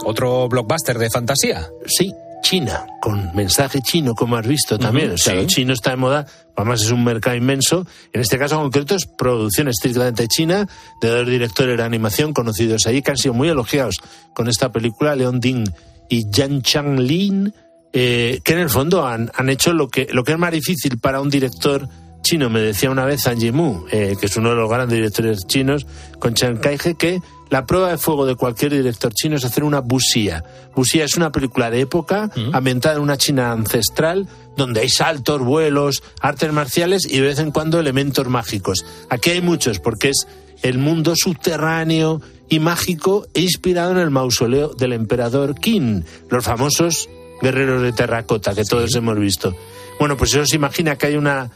Otro 0.05 0.49
blockbuster 0.49 0.99
de 0.99 1.11
fantasía. 1.11 1.69
Sí, 1.87 2.12
China, 2.43 2.87
con 3.01 3.35
mensaje 3.35 3.83
chino, 3.83 4.14
como 4.14 4.37
has 4.37 4.47
visto 4.47 4.79
también. 4.79 5.12
O 5.12 5.19
sea, 5.19 5.35
sí. 5.35 5.41
lo 5.41 5.47
chino 5.47 5.73
está 5.73 5.91
de 5.91 5.97
moda, 5.97 6.27
además 6.57 6.83
es 6.83 6.91
un 6.91 7.05
mercado 7.05 7.37
inmenso. 7.37 7.87
En 8.12 8.21
este 8.21 8.39
caso 8.39 8.59
concreto 8.59 8.95
es 8.95 9.07
producción 9.07 9.69
estrictamente 9.69 10.29
china, 10.29 10.66
de 11.03 11.09
dos 11.09 11.27
directores 11.27 11.77
de 11.77 11.83
animación 11.83 12.33
conocidos 12.33 12.87
allí, 12.87 13.03
que 13.03 13.11
han 13.11 13.19
sido 13.19 13.35
muy 13.35 13.49
elogiados 13.49 13.97
con 14.35 14.49
esta 14.49 14.73
película, 14.73 15.16
Leon 15.16 15.41
Ding 15.41 15.69
y 16.09 16.31
Yan 16.31 16.62
Changlin, 16.62 17.53
eh, 17.93 18.41
que 18.45 18.53
en 18.53 18.59
el 18.61 18.70
fondo 18.70 19.07
han, 19.07 19.30
han 19.34 19.49
hecho 19.49 19.72
lo 19.72 19.89
que, 19.89 20.09
lo 20.11 20.24
que 20.24 20.32
es 20.32 20.39
más 20.39 20.53
difícil 20.53 20.99
para 20.99 21.20
un 21.20 21.30
director 21.30 21.89
chino. 22.22 22.51
Me 22.51 22.61
decía 22.61 22.91
una 22.91 23.05
vez 23.05 23.22
Zhang 23.22 23.39
Yimou, 23.39 23.86
eh, 23.91 24.16
que 24.20 24.26
es 24.26 24.36
uno 24.36 24.51
de 24.51 24.57
los 24.57 24.68
grandes 24.68 24.97
directores 24.97 25.47
chinos, 25.47 25.86
con 26.18 26.34
Chiang 26.34 26.59
Kai-he, 26.59 26.95
que 26.95 27.20
la 27.51 27.64
prueba 27.64 27.91
de 27.91 27.99
fuego 27.99 28.26
de 28.26 28.34
cualquier 28.34 28.72
director 28.72 29.12
chino 29.14 29.36
es 29.36 29.45
hacer 29.45 29.64
una 29.64 29.80
busía. 29.80 30.45
Busía 30.74 31.05
es 31.05 31.16
una 31.16 31.32
película 31.32 31.70
de 31.70 31.80
época 31.80 32.30
ambientada 32.53 32.97
en 32.97 33.03
una 33.03 33.16
China 33.16 33.53
ancestral 33.53 34.28
donde 34.57 34.80
hay 34.80 34.91
saltos, 34.91 35.41
vuelos, 35.41 36.03
artes 36.20 36.53
marciales 36.53 37.07
y 37.11 37.16
de 37.16 37.28
vez 37.28 37.39
en 37.39 37.51
cuando 37.51 37.80
elementos 37.80 38.28
mágicos. 38.28 38.84
Aquí 39.09 39.30
hay 39.30 39.41
muchos 39.41 39.78
porque 39.78 40.11
es 40.11 40.26
el 40.62 40.76
mundo 40.76 41.14
subterráneo 41.16 42.20
y 42.51 42.59
mágico 42.59 43.26
e 43.32 43.41
inspirado 43.41 43.93
en 43.93 43.99
el 43.99 44.11
mausoleo 44.11 44.74
del 44.74 44.93
emperador 44.93 45.55
Qin, 45.55 46.05
los 46.28 46.45
famosos 46.45 47.09
guerreros 47.41 47.82
de 47.82 47.93
terracota 47.93 48.55
que 48.55 48.64
todos 48.64 48.95
hemos 48.95 49.18
visto. 49.18 49.55
Bueno, 49.99 50.16
pues 50.16 50.34
eso 50.34 50.47
se 50.47 50.57
imagina 50.57 50.97
que 50.97 51.07
hay 51.07 51.16
una 51.16 51.51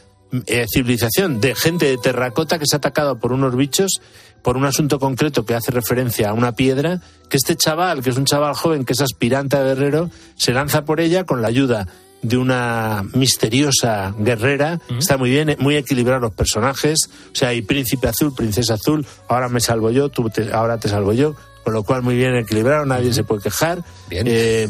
eh, 0.47 0.67
civilización 0.73 1.41
de 1.41 1.55
gente 1.55 1.87
de 1.87 1.99
terracota 1.99 2.59
que 2.59 2.67
se 2.67 2.77
ha 2.77 2.79
atacado 2.79 3.19
por 3.19 3.33
unos 3.33 3.55
bichos 3.57 4.01
por 4.43 4.57
un 4.57 4.65
asunto 4.65 4.99
concreto 4.99 5.45
que 5.47 5.55
hace 5.55 5.71
referencia 5.71 6.31
a 6.31 6.33
una 6.33 6.51
piedra, 6.53 7.01
que 7.29 7.37
este 7.37 7.55
chaval, 7.55 8.03
que 8.03 8.11
es 8.11 8.17
un 8.17 8.25
chaval 8.25 8.55
joven, 8.55 8.85
que 8.85 8.93
es 8.93 9.01
aspirante 9.01 9.57
a 9.57 9.63
guerrero, 9.63 10.11
se 10.35 10.53
lanza 10.53 10.85
por 10.85 10.99
ella 10.99 11.23
con 11.23 11.43
la 11.43 11.47
ayuda 11.49 11.87
de 12.23 12.37
una 12.39 13.05
misteriosa 13.15 14.15
guerrera. 14.19 14.81
Está 14.99 15.17
muy 15.17 15.31
bien, 15.31 15.55
muy 15.61 15.77
equilibrados 15.77 16.23
los 16.23 16.33
personajes. 16.35 17.09
O 17.33 17.35
sea, 17.37 17.49
hay 17.51 17.63
príncipe 17.63 18.09
azul, 18.09 18.35
princesa 18.35 18.75
azul, 18.75 19.07
ahora 19.29 19.49
me 19.49 19.61
salvo 19.61 19.91
yo, 19.93 20.09
tú 20.09 20.29
te- 20.29 20.53
ahora 20.53 20.79
te 20.79 20.89
salvo 20.89 21.13
yo. 21.13 21.35
Con 21.65 21.73
lo 21.73 21.83
cual 21.83 22.03
muy 22.03 22.17
bien 22.17 22.35
equilibrado, 22.35 22.85
nadie 22.85 23.13
se 23.13 23.25
puede 23.25 23.43
quejar. 23.43 23.83
Eh, 24.11 24.69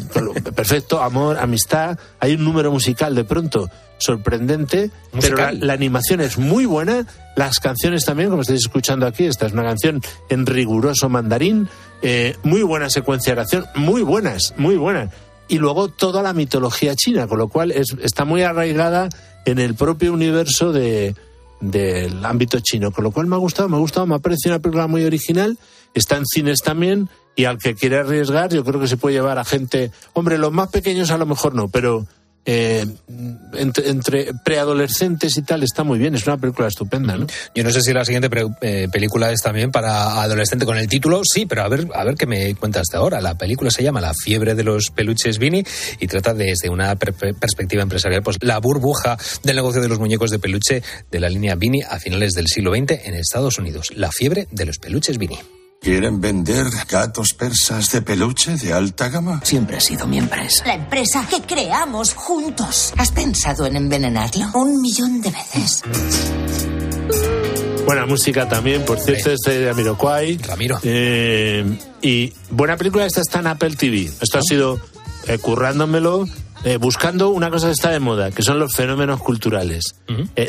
perfecto, 0.54 1.02
amor, 1.02 1.38
amistad. 1.38 1.98
Hay 2.20 2.34
un 2.34 2.44
número 2.44 2.70
musical 2.70 3.14
de 3.14 3.24
pronto 3.24 3.68
sorprendente, 3.98 4.90
pero 5.20 5.36
la, 5.52 5.72
animación 5.72 6.20
es 6.20 6.36
muy 6.36 6.66
buena, 6.66 7.06
las 7.36 7.60
canciones 7.60 8.04
también, 8.04 8.30
como 8.30 8.42
estáis 8.42 8.60
escuchando 8.60 9.06
aquí, 9.06 9.24
esta 9.24 9.46
es 9.46 9.52
una 9.52 9.62
canción 9.62 10.02
en 10.28 10.44
riguroso 10.44 11.08
mandarín, 11.08 11.68
eh, 12.02 12.36
muy 12.42 12.62
buena 12.62 12.90
secuencia 12.90 13.34
de 13.34 13.42
acción, 13.42 13.64
muy 13.76 14.02
buenas, 14.02 14.54
muy 14.56 14.76
buenas. 14.76 15.10
Y 15.48 15.58
luego 15.58 15.88
toda 15.88 16.22
la 16.22 16.32
mitología 16.32 16.96
china, 16.96 17.26
con 17.28 17.38
lo 17.38 17.48
cual 17.48 17.70
es, 17.70 17.94
está 18.02 18.24
muy 18.24 18.42
arraigada 18.42 19.08
en 19.44 19.58
el 19.58 19.74
propio 19.74 20.12
universo 20.12 20.72
de, 20.72 21.14
del 21.62 22.24
ámbito 22.24 22.58
chino, 22.60 22.90
con 22.90 23.04
lo 23.04 23.12
cual 23.12 23.26
me 23.26 23.36
ha 23.36 23.38
gustado, 23.38 23.68
me 23.68 23.76
ha 23.76 23.80
gustado, 23.80 24.06
me 24.06 24.16
ha 24.16 24.18
parecido 24.18 24.54
una 24.54 24.62
película 24.62 24.88
muy 24.88 25.04
original, 25.04 25.56
está 25.94 26.16
en 26.16 26.26
cines 26.26 26.60
también 26.62 27.08
y 27.34 27.44
al 27.44 27.58
que 27.58 27.74
quiere 27.74 27.98
arriesgar 27.98 28.52
yo 28.52 28.64
creo 28.64 28.80
que 28.80 28.88
se 28.88 28.96
puede 28.96 29.14
llevar 29.14 29.38
a 29.38 29.44
gente, 29.44 29.90
hombre, 30.12 30.38
los 30.38 30.52
más 30.52 30.68
pequeños 30.68 31.10
a 31.10 31.18
lo 31.18 31.26
mejor 31.26 31.54
no, 31.54 31.68
pero 31.68 32.06
eh, 32.44 32.84
entre, 33.54 34.32
preadolescentes 34.44 35.36
y 35.36 35.42
tal 35.42 35.62
está 35.62 35.84
muy 35.84 36.00
bien, 36.00 36.16
es 36.16 36.26
una 36.26 36.36
película 36.38 36.66
estupenda, 36.66 37.16
¿no? 37.16 37.26
Yo 37.54 37.62
no 37.62 37.70
sé 37.70 37.82
si 37.82 37.92
la 37.92 38.04
siguiente 38.04 38.28
eh, 38.62 38.88
película 38.90 39.30
es 39.30 39.42
también 39.42 39.70
para 39.70 40.20
adolescente 40.22 40.66
con 40.66 40.76
el 40.76 40.88
título, 40.88 41.20
sí, 41.22 41.46
pero 41.46 41.62
a 41.62 41.68
ver, 41.68 41.86
a 41.94 42.02
ver 42.02 42.16
qué 42.16 42.26
me 42.26 42.54
cuentas 42.56 42.88
de 42.90 42.98
ahora. 42.98 43.20
La 43.20 43.36
película 43.36 43.70
se 43.70 43.84
llama 43.84 44.00
La 44.00 44.12
fiebre 44.12 44.56
de 44.56 44.64
los 44.64 44.90
peluches 44.90 45.38
Vini 45.38 45.62
y 46.00 46.06
trata 46.08 46.34
desde 46.34 46.68
una 46.68 46.96
perspectiva 46.96 47.82
empresarial, 47.82 48.22
pues 48.22 48.38
la 48.40 48.58
burbuja 48.58 49.16
del 49.44 49.56
negocio 49.56 49.80
de 49.80 49.88
los 49.88 50.00
muñecos 50.00 50.30
de 50.30 50.40
peluche 50.40 50.82
de 51.12 51.20
la 51.20 51.28
línea 51.28 51.54
Vini 51.54 51.82
a 51.82 52.00
finales 52.00 52.32
del 52.32 52.48
siglo 52.48 52.74
XX 52.74 53.06
en 53.06 53.14
Estados 53.14 53.58
Unidos. 53.58 53.92
La 53.94 54.10
fiebre 54.10 54.48
de 54.50 54.66
los 54.66 54.78
peluches 54.78 55.16
Vini. 55.16 55.38
¿Quieren 55.82 56.20
vender 56.20 56.66
gatos 56.88 57.34
persas 57.34 57.90
de 57.90 58.02
peluche 58.02 58.56
de 58.56 58.72
alta 58.72 59.08
gama? 59.08 59.40
Siempre 59.42 59.78
ha 59.78 59.80
sido 59.80 60.06
mi 60.06 60.16
empresa. 60.16 60.64
La 60.64 60.74
empresa 60.74 61.26
que 61.28 61.42
creamos 61.42 62.14
juntos. 62.14 62.94
¿Has 62.96 63.10
pensado 63.10 63.66
en 63.66 63.74
envenenarlo? 63.74 64.46
Un 64.54 64.80
millón 64.80 65.20
de 65.20 65.32
veces. 65.32 65.82
Buena 67.84 68.06
música 68.06 68.48
también, 68.48 68.84
por 68.84 69.00
cierto, 69.00 69.32
este 69.32 69.58
de 69.58 69.70
Amiroquai. 69.70 70.36
Ramiro. 70.36 70.78
Eh, 70.84 71.76
y 72.00 72.32
buena 72.48 72.76
película, 72.76 73.04
esta 73.04 73.20
está 73.20 73.40
en 73.40 73.48
Apple 73.48 73.74
TV. 73.74 74.08
Esto 74.20 74.38
ha 74.38 74.42
sido 74.42 74.78
eh, 75.26 75.38
currándomelo, 75.38 76.28
eh, 76.62 76.76
buscando 76.76 77.30
una 77.30 77.50
cosa 77.50 77.66
que 77.66 77.72
está 77.72 77.90
de 77.90 77.98
moda, 77.98 78.30
que 78.30 78.44
son 78.44 78.60
los 78.60 78.72
fenómenos 78.72 79.20
culturales. 79.20 79.96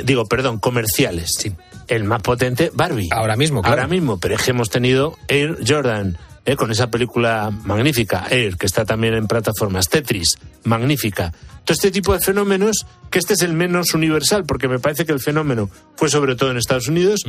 digo, 0.06 0.28
perdón, 0.28 0.60
comerciales. 0.60 1.32
Sí 1.40 1.56
el 1.88 2.04
más 2.04 2.22
potente, 2.22 2.72
Barbie. 2.74 3.10
Ahora 3.12 3.36
mismo, 3.36 3.62
claro. 3.62 3.82
Ahora 3.82 3.88
mismo, 3.88 4.20
pero 4.20 4.36
es 4.36 4.42
que 4.44 4.52
hemos 4.52 4.70
tenido 4.70 5.16
Air 5.28 5.58
Jordan, 5.68 6.18
eh, 6.46 6.56
con 6.56 6.72
esa 6.72 6.90
película 6.92 7.50
magnífica, 7.52 8.26
Air, 8.30 8.58
que 8.58 8.66
está 8.66 8.84
también 8.86 9.14
en 9.14 9.28
plataformas, 9.28 9.88
Tetris, 9.90 10.38
magnífica. 10.64 11.32
Todo 11.64 11.74
este 11.76 11.92
tipo 11.92 12.14
de 12.14 12.20
fenómenos, 12.20 12.86
que 13.10 13.20
este 13.20 13.34
es 13.34 13.42
el 13.42 13.54
menos 13.54 13.94
universal, 13.94 14.44
porque 14.46 14.68
me 14.68 14.80
parece 14.80 15.06
que 15.06 15.14
el 15.14 15.20
fenómeno 15.22 15.70
fue 15.96 16.10
sobre 16.10 16.36
todo 16.36 16.52
en 16.52 16.58
Estados 16.58 16.88
Unidos, 16.90 17.22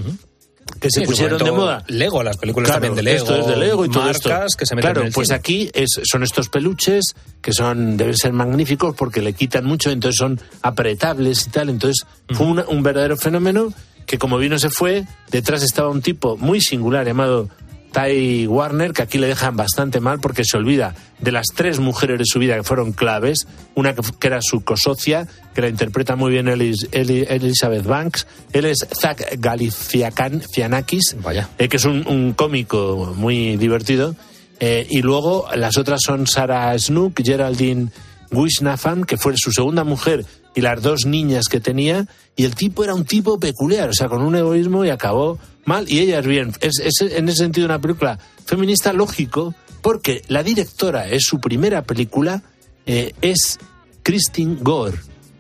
que 0.81 0.91
se 0.91 1.03
pusieron 1.03 1.39
de 1.45 1.53
moda. 1.53 1.85
Lego, 1.89 2.23
las 2.23 2.39
películas 2.39 2.73
también 2.73 2.95
de 2.95 3.03
Lego. 3.03 3.19
Esto 3.19 3.37
es 3.37 3.47
de 3.47 3.57
Lego 3.57 3.85
y 3.85 3.91
todo 3.91 4.09
esto. 4.11 4.31
que 4.59 4.65
se 4.67 4.75
meten 4.75 4.91
Claro, 4.91 5.01
en 5.03 5.07
el 5.09 5.13
pues 5.13 5.29
cine. 5.29 5.37
aquí 5.37 5.71
es, 5.75 6.01
son 6.05 6.23
estos 6.25 6.49
peluches 6.49 7.15
que 7.43 7.53
son 7.53 7.97
deben 7.99 8.17
ser 8.17 8.33
magníficos 8.33 8.97
porque 8.97 9.21
le 9.21 9.35
quitan 9.35 9.67
mucho, 9.67 9.91
entonces 9.91 10.17
son 10.19 10.41
apretables 10.63 11.47
y 11.47 11.51
tal. 11.51 11.69
Entonces 11.69 12.07
fue 12.31 12.47
una- 12.47 12.65
un 12.67 12.83
verdadero 12.83 13.17
fenómeno 13.17 13.73
que 14.07 14.19
como 14.19 14.39
vino 14.39 14.59
se 14.59 14.71
fue, 14.71 15.05
detrás 15.31 15.63
estaba 15.63 15.89
un 15.89 16.03
tipo 16.03 16.37
muy 16.37 16.61
singular 16.61 17.07
llamado 17.07 17.49
Ty 17.93 18.49
Warner, 18.49 18.93
que 18.93 19.03
aquí 19.03 19.19
le 19.19 19.29
dejan 19.29 19.57
bastante 19.57 20.01
mal 20.01 20.19
porque 20.21 20.45
se 20.45 20.57
olvida 20.57 20.97
de 21.21 21.31
las 21.31 21.47
tres 21.55 21.79
mujeres 21.79 22.19
de 22.19 22.25
su 22.27 22.41
vida 22.41 22.57
que 22.57 22.65
fueron 22.65 22.91
claves, 22.93 23.47
una 23.77 23.95
que, 23.95 24.03
era 24.27 24.41
su 24.43 24.65
cosocia, 24.65 25.29
que 25.55 25.61
la 25.63 25.69
interpreta 25.69 26.17
muy 26.17 26.33
bien 26.33 26.47
Elis- 26.49 26.89
Eli- 26.91 27.25
Elizabeth 27.29 27.85
Banks, 27.87 28.27
él 28.53 28.65
es 28.65 28.85
Zach 29.01 29.23
Galifianakis, 29.39 31.17
Vaya. 31.23 31.49
eh, 31.59 31.69
que 31.69 31.77
es 31.77 31.85
un, 31.85 32.07
un 32.07 32.33
cómico 32.33 33.15
muy 33.17 33.57
divertido, 33.57 34.15
eh, 34.61 34.87
y 34.91 35.03
luego 35.03 35.47
las 35.55 35.77
otras 35.79 36.01
son 36.05 36.27
Sarah 36.27 36.77
Snook, 36.79 37.21
Geraldine 37.23 37.91
Wishnafan, 38.31 39.05
que 39.05 39.17
fue 39.17 39.35
su 39.37 39.53
segunda 39.53 39.85
mujer, 39.85 40.25
y 40.55 40.61
las 40.61 40.83
dos 40.83 41.07
niñas 41.07 41.49
que 41.49 41.61
tenía, 41.61 42.07
y 42.37 42.45
el 42.45 42.55
tipo 42.55 42.85
era 42.85 42.95
un 42.95 43.05
tipo 43.05 43.39
peculiar, 43.39 43.89
o 43.89 43.95
sea, 43.95 44.09
con 44.09 44.23
un 44.23 44.37
egoísmo 44.37 44.85
y 44.85 44.91
acabó 44.91 45.39
mal, 45.65 45.91
y 45.91 46.01
ella 46.01 46.21
es 46.21 46.27
bien. 46.27 46.53
Es, 46.61 46.79
es 46.79 47.01
en 47.01 47.29
ese 47.29 47.39
sentido 47.39 47.67
una 47.67 47.81
película 47.81 48.19
feminista 48.45 48.93
lógico, 48.93 49.55
porque 49.83 50.23
la 50.29 50.43
directora 50.43 51.09
es 51.09 51.25
su 51.25 51.41
primera 51.41 51.83
película, 51.83 52.43
eh, 52.87 53.13
es 53.21 53.59
Christine 54.03 54.57
Gore. 54.61 54.99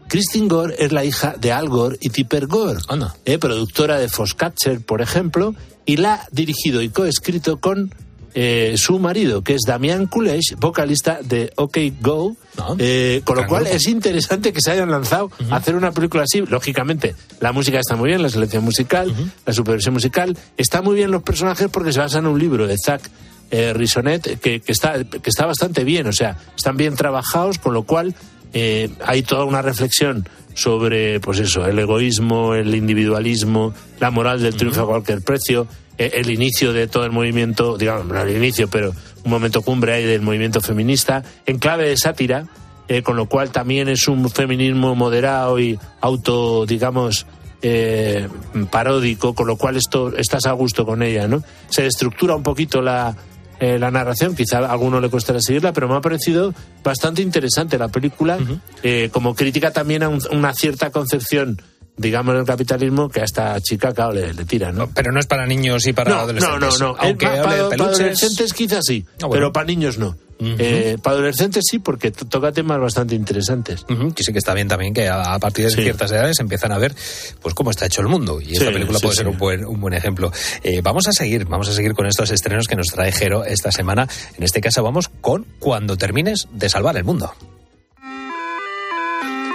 Christine 0.08 0.48
Gore 0.48 0.76
es 0.78 0.92
la 0.92 1.04
hija 1.04 1.34
de 1.40 1.52
Al 1.52 1.68
Gore 1.68 1.96
y 2.00 2.10
Tipper 2.10 2.46
Gore, 2.46 2.78
eh, 3.24 3.38
productora 3.38 3.98
de 3.98 4.08
Foxcatcher, 4.08 4.80
por 4.80 5.00
ejemplo, 5.00 5.54
y 5.86 5.96
la 5.96 6.14
ha 6.14 6.28
dirigido 6.30 6.82
y 6.82 6.88
coescrito 6.88 7.58
con 7.58 7.94
eh, 8.34 8.74
su 8.76 8.98
marido, 8.98 9.42
que 9.42 9.54
es 9.54 9.62
Damián 9.66 10.06
Kulesh, 10.06 10.56
vocalista 10.58 11.20
de 11.22 11.52
OK 11.56 11.78
Go, 12.00 12.36
Ah, 12.56 12.74
eh, 12.78 13.20
con 13.24 13.36
lo 13.36 13.46
cual 13.46 13.62
grupo. 13.64 13.76
es 13.76 13.88
interesante 13.88 14.52
que 14.52 14.60
se 14.60 14.70
hayan 14.70 14.90
lanzado 14.90 15.30
a 15.50 15.56
hacer 15.56 15.74
una 15.74 15.90
película 15.90 16.22
así. 16.22 16.40
Lógicamente, 16.42 17.16
la 17.40 17.50
música 17.52 17.80
está 17.80 17.96
muy 17.96 18.10
bien, 18.10 18.22
la 18.22 18.28
selección 18.28 18.62
musical, 18.64 19.12
la 19.44 19.52
supervisión 19.52 19.94
musical, 19.94 20.36
está 20.56 20.80
muy 20.80 20.94
bien 20.94 21.10
los 21.10 21.22
personajes 21.22 21.68
porque 21.68 21.92
se 21.92 21.98
basan 21.98 22.26
en 22.26 22.30
un 22.30 22.38
libro 22.38 22.66
de 22.68 22.76
Zach 22.78 23.02
eh, 23.50 23.72
Risonet 23.72 24.38
que, 24.40 24.60
que 24.60 24.72
está, 24.72 25.02
que 25.04 25.30
está 25.30 25.46
bastante 25.46 25.82
bien, 25.84 26.06
o 26.06 26.12
sea, 26.12 26.36
están 26.56 26.76
bien 26.76 26.94
trabajados, 26.94 27.58
con 27.58 27.74
lo 27.74 27.82
cual 27.82 28.14
eh, 28.52 28.88
hay 29.04 29.22
toda 29.22 29.44
una 29.44 29.60
reflexión 29.62 30.28
sobre, 30.54 31.18
pues 31.18 31.40
eso, 31.40 31.66
el 31.66 31.76
egoísmo, 31.80 32.54
el 32.54 32.72
individualismo, 32.74 33.74
la 33.98 34.12
moral 34.12 34.40
del 34.40 34.54
triunfo 34.54 34.82
a 34.82 34.86
cualquier 34.86 35.22
precio, 35.22 35.66
el 35.98 36.30
inicio 36.30 36.72
de 36.72 36.86
todo 36.86 37.04
el 37.04 37.12
movimiento, 37.12 37.76
digamos, 37.76 38.06
no 38.06 38.20
el 38.20 38.36
inicio, 38.36 38.68
pero 38.68 38.92
un 39.24 39.30
momento 39.30 39.62
cumbre 39.62 39.94
ahí 39.94 40.04
del 40.04 40.22
movimiento 40.22 40.60
feminista, 40.60 41.22
en 41.46 41.58
clave 41.58 41.88
de 41.88 41.96
sátira, 41.96 42.46
eh, 42.88 43.02
con 43.02 43.16
lo 43.16 43.26
cual 43.26 43.50
también 43.50 43.88
es 43.88 44.08
un 44.08 44.28
feminismo 44.30 44.94
moderado 44.94 45.58
y 45.58 45.78
auto, 46.00 46.66
digamos, 46.66 47.26
eh, 47.62 48.28
paródico, 48.70 49.34
con 49.34 49.46
lo 49.46 49.56
cual 49.56 49.76
esto 49.76 50.14
estás 50.16 50.44
a 50.46 50.52
gusto 50.52 50.84
con 50.84 51.02
ella, 51.02 51.26
¿no? 51.28 51.42
Se 51.70 51.86
estructura 51.86 52.34
un 52.36 52.42
poquito 52.42 52.82
la, 52.82 53.16
eh, 53.58 53.78
la 53.78 53.90
narración, 53.90 54.34
quizá 54.36 54.58
a 54.58 54.72
alguno 54.72 55.00
le 55.00 55.08
costará 55.08 55.40
seguirla, 55.40 55.72
pero 55.72 55.88
me 55.88 55.94
ha 55.96 56.00
parecido 56.02 56.52
bastante 56.82 57.22
interesante 57.22 57.78
la 57.78 57.88
película, 57.88 58.38
eh, 58.82 59.08
como 59.12 59.34
crítica 59.34 59.70
también 59.70 60.02
a 60.02 60.08
un- 60.10 60.20
una 60.32 60.52
cierta 60.52 60.90
concepción, 60.90 61.62
digamos, 61.96 62.34
del 62.34 62.44
capitalismo 62.44 63.08
que 63.08 63.20
a 63.20 63.24
esta 63.24 63.60
chica, 63.60 63.92
claro, 63.92 64.12
le, 64.12 64.34
le 64.34 64.44
tira, 64.44 64.72
¿no? 64.72 64.88
Pero 64.94 65.12
no 65.12 65.20
es 65.20 65.26
para 65.26 65.46
niños 65.46 65.86
y 65.86 65.92
para 65.92 66.10
no, 66.10 66.16
no, 66.16 66.22
adolescentes. 66.22 66.80
no, 66.80 66.88
no. 66.92 66.96
Aunque 66.98 67.26
hable 67.26 67.76
para, 67.76 67.84
adolescentes 67.90 68.52
quizás 68.52 68.84
sí, 68.86 69.04
Ah, 69.22 69.26
bueno. 69.26 69.32
pero 69.32 69.52
para 69.52 69.66
niños 69.66 69.98
no. 69.98 70.16
Eh, 70.40 70.98
para 71.00 71.14
adolescentes 71.18 71.62
sí, 71.70 71.78
porque 71.78 72.10
to- 72.10 72.26
toca 72.26 72.50
temas 72.50 72.80
bastante 72.80 73.14
interesantes. 73.14 73.84
Que 74.14 74.24
sí 74.24 74.32
que 74.32 74.38
está 74.40 74.52
bien 74.52 74.66
también 74.66 74.92
que 74.92 75.08
a, 75.08 75.32
a 75.34 75.38
partir 75.38 75.64
de 75.64 75.70
Sí. 75.70 75.82
ciertas 75.82 76.10
edades 76.10 76.38
empiezan 76.40 76.72
a 76.72 76.78
ver 76.78 76.92
pues 77.40 77.54
cómo 77.54 77.70
está 77.70 77.86
hecho 77.86 78.00
el 78.00 78.08
mundo 78.08 78.40
y 78.40 78.52
esta 78.52 78.66
Sí, 78.66 78.72
película 78.72 78.98
sí, 78.98 79.04
puede 79.04 79.16
ser 79.16 79.28
un 79.28 79.38
buen 79.38 79.64
un 79.64 79.80
buen 79.80 79.94
ejemplo 79.94 80.32
Eh, 80.64 80.80
vamos 80.82 81.06
a 81.06 81.12
seguir 81.12 81.44
vamos 81.46 81.68
a 81.68 81.72
seguir 81.72 81.94
con 81.94 82.06
estos 82.06 82.30
estrenos 82.32 82.66
que 82.66 82.74
nos 82.74 82.88
trae 82.88 83.12
Jero 83.12 83.44
esta 83.44 83.70
semana 83.70 84.08
en 84.36 84.42
este 84.42 84.60
caso 84.60 84.82
vamos 84.82 85.08
con 85.20 85.46
cuando 85.60 85.96
termines 85.96 86.48
de 86.52 86.68
salvar 86.68 86.96
el 86.96 87.04
mundo 87.04 87.32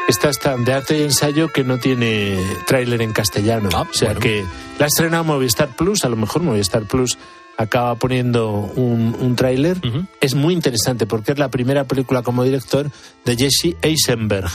Esta 0.10 0.30
está 0.30 0.57
de 0.57 0.74
arte 0.74 0.97
y 0.97 1.03
ensayo 1.03 1.49
que 1.49 1.64
no 1.64 1.78
tiene 1.78 2.36
tráiler 2.66 3.03
en 3.03 3.14
castellano. 3.14 3.70
Ah, 3.76 3.86
o 3.88 3.93
sea 3.93 4.07
bueno. 4.07 4.22
que 4.22 4.43
la 4.80 4.86
ha 4.86 4.88
estrenado 4.88 5.24
Movistar 5.24 5.76
Plus, 5.76 6.03
a 6.03 6.10
lo 6.10 6.16
mejor 6.16 6.41
Movistar 6.41 6.86
Plus 6.86 7.20
acaba 7.57 7.93
poniendo 7.93 8.49
un, 8.51 9.16
un 9.20 9.36
tráiler. 9.36 9.78
Es 10.20 10.34
muy 10.34 10.55
interesante 10.55 11.05
porque 11.05 11.34
es 11.34 11.38
la 11.38 11.49
primera 11.49 11.84
película 11.84 12.24
como 12.24 12.43
director 12.43 12.89
de 13.24 13.38
Jesse 13.38 13.76
Eisenberg, 13.84 14.49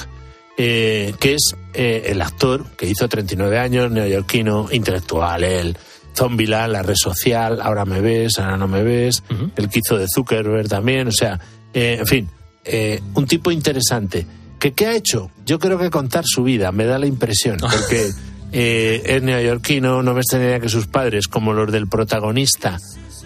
eh, 0.56 1.14
que 1.20 1.34
es 1.34 1.54
eh, 1.72 2.02
el 2.06 2.20
actor 2.20 2.66
que 2.76 2.88
hizo 2.88 3.08
39 3.08 3.56
años, 3.56 3.92
neoyorquino, 3.92 4.66
intelectual, 4.72 5.44
él. 5.44 5.78
Zombieland, 6.16 6.72
la 6.72 6.82
red 6.82 6.96
social, 6.96 7.60
ahora 7.62 7.84
me 7.84 8.00
ves, 8.00 8.40
ahora 8.40 8.56
no 8.56 8.66
me 8.66 8.82
ves, 8.82 9.22
el 9.54 9.68
que 9.68 9.80
hizo 9.80 9.98
de 9.98 10.06
Zuckerberg 10.12 10.68
también, 10.68 11.08
o 11.08 11.12
sea, 11.12 11.38
eh, 11.72 11.96
en 12.00 12.06
fin, 12.06 12.28
eh, 12.64 13.00
un 13.14 13.26
tipo 13.26 13.50
interesante. 13.52 14.26
¿Que, 14.64 14.72
¿Qué 14.72 14.86
ha 14.86 14.96
hecho? 14.96 15.30
Yo 15.44 15.58
creo 15.58 15.76
que 15.76 15.90
contar 15.90 16.24
su 16.26 16.42
vida, 16.42 16.72
me 16.72 16.86
da 16.86 16.98
la 16.98 17.04
impresión, 17.04 17.58
porque 17.60 18.10
eh, 18.50 19.02
es 19.04 19.22
neoyorquino, 19.22 20.02
no 20.02 20.14
me 20.14 20.20
extrañaría 20.20 20.58
que 20.58 20.70
sus 20.70 20.86
padres, 20.86 21.28
como 21.28 21.52
los 21.52 21.70
del 21.70 21.86
protagonista, 21.86 22.78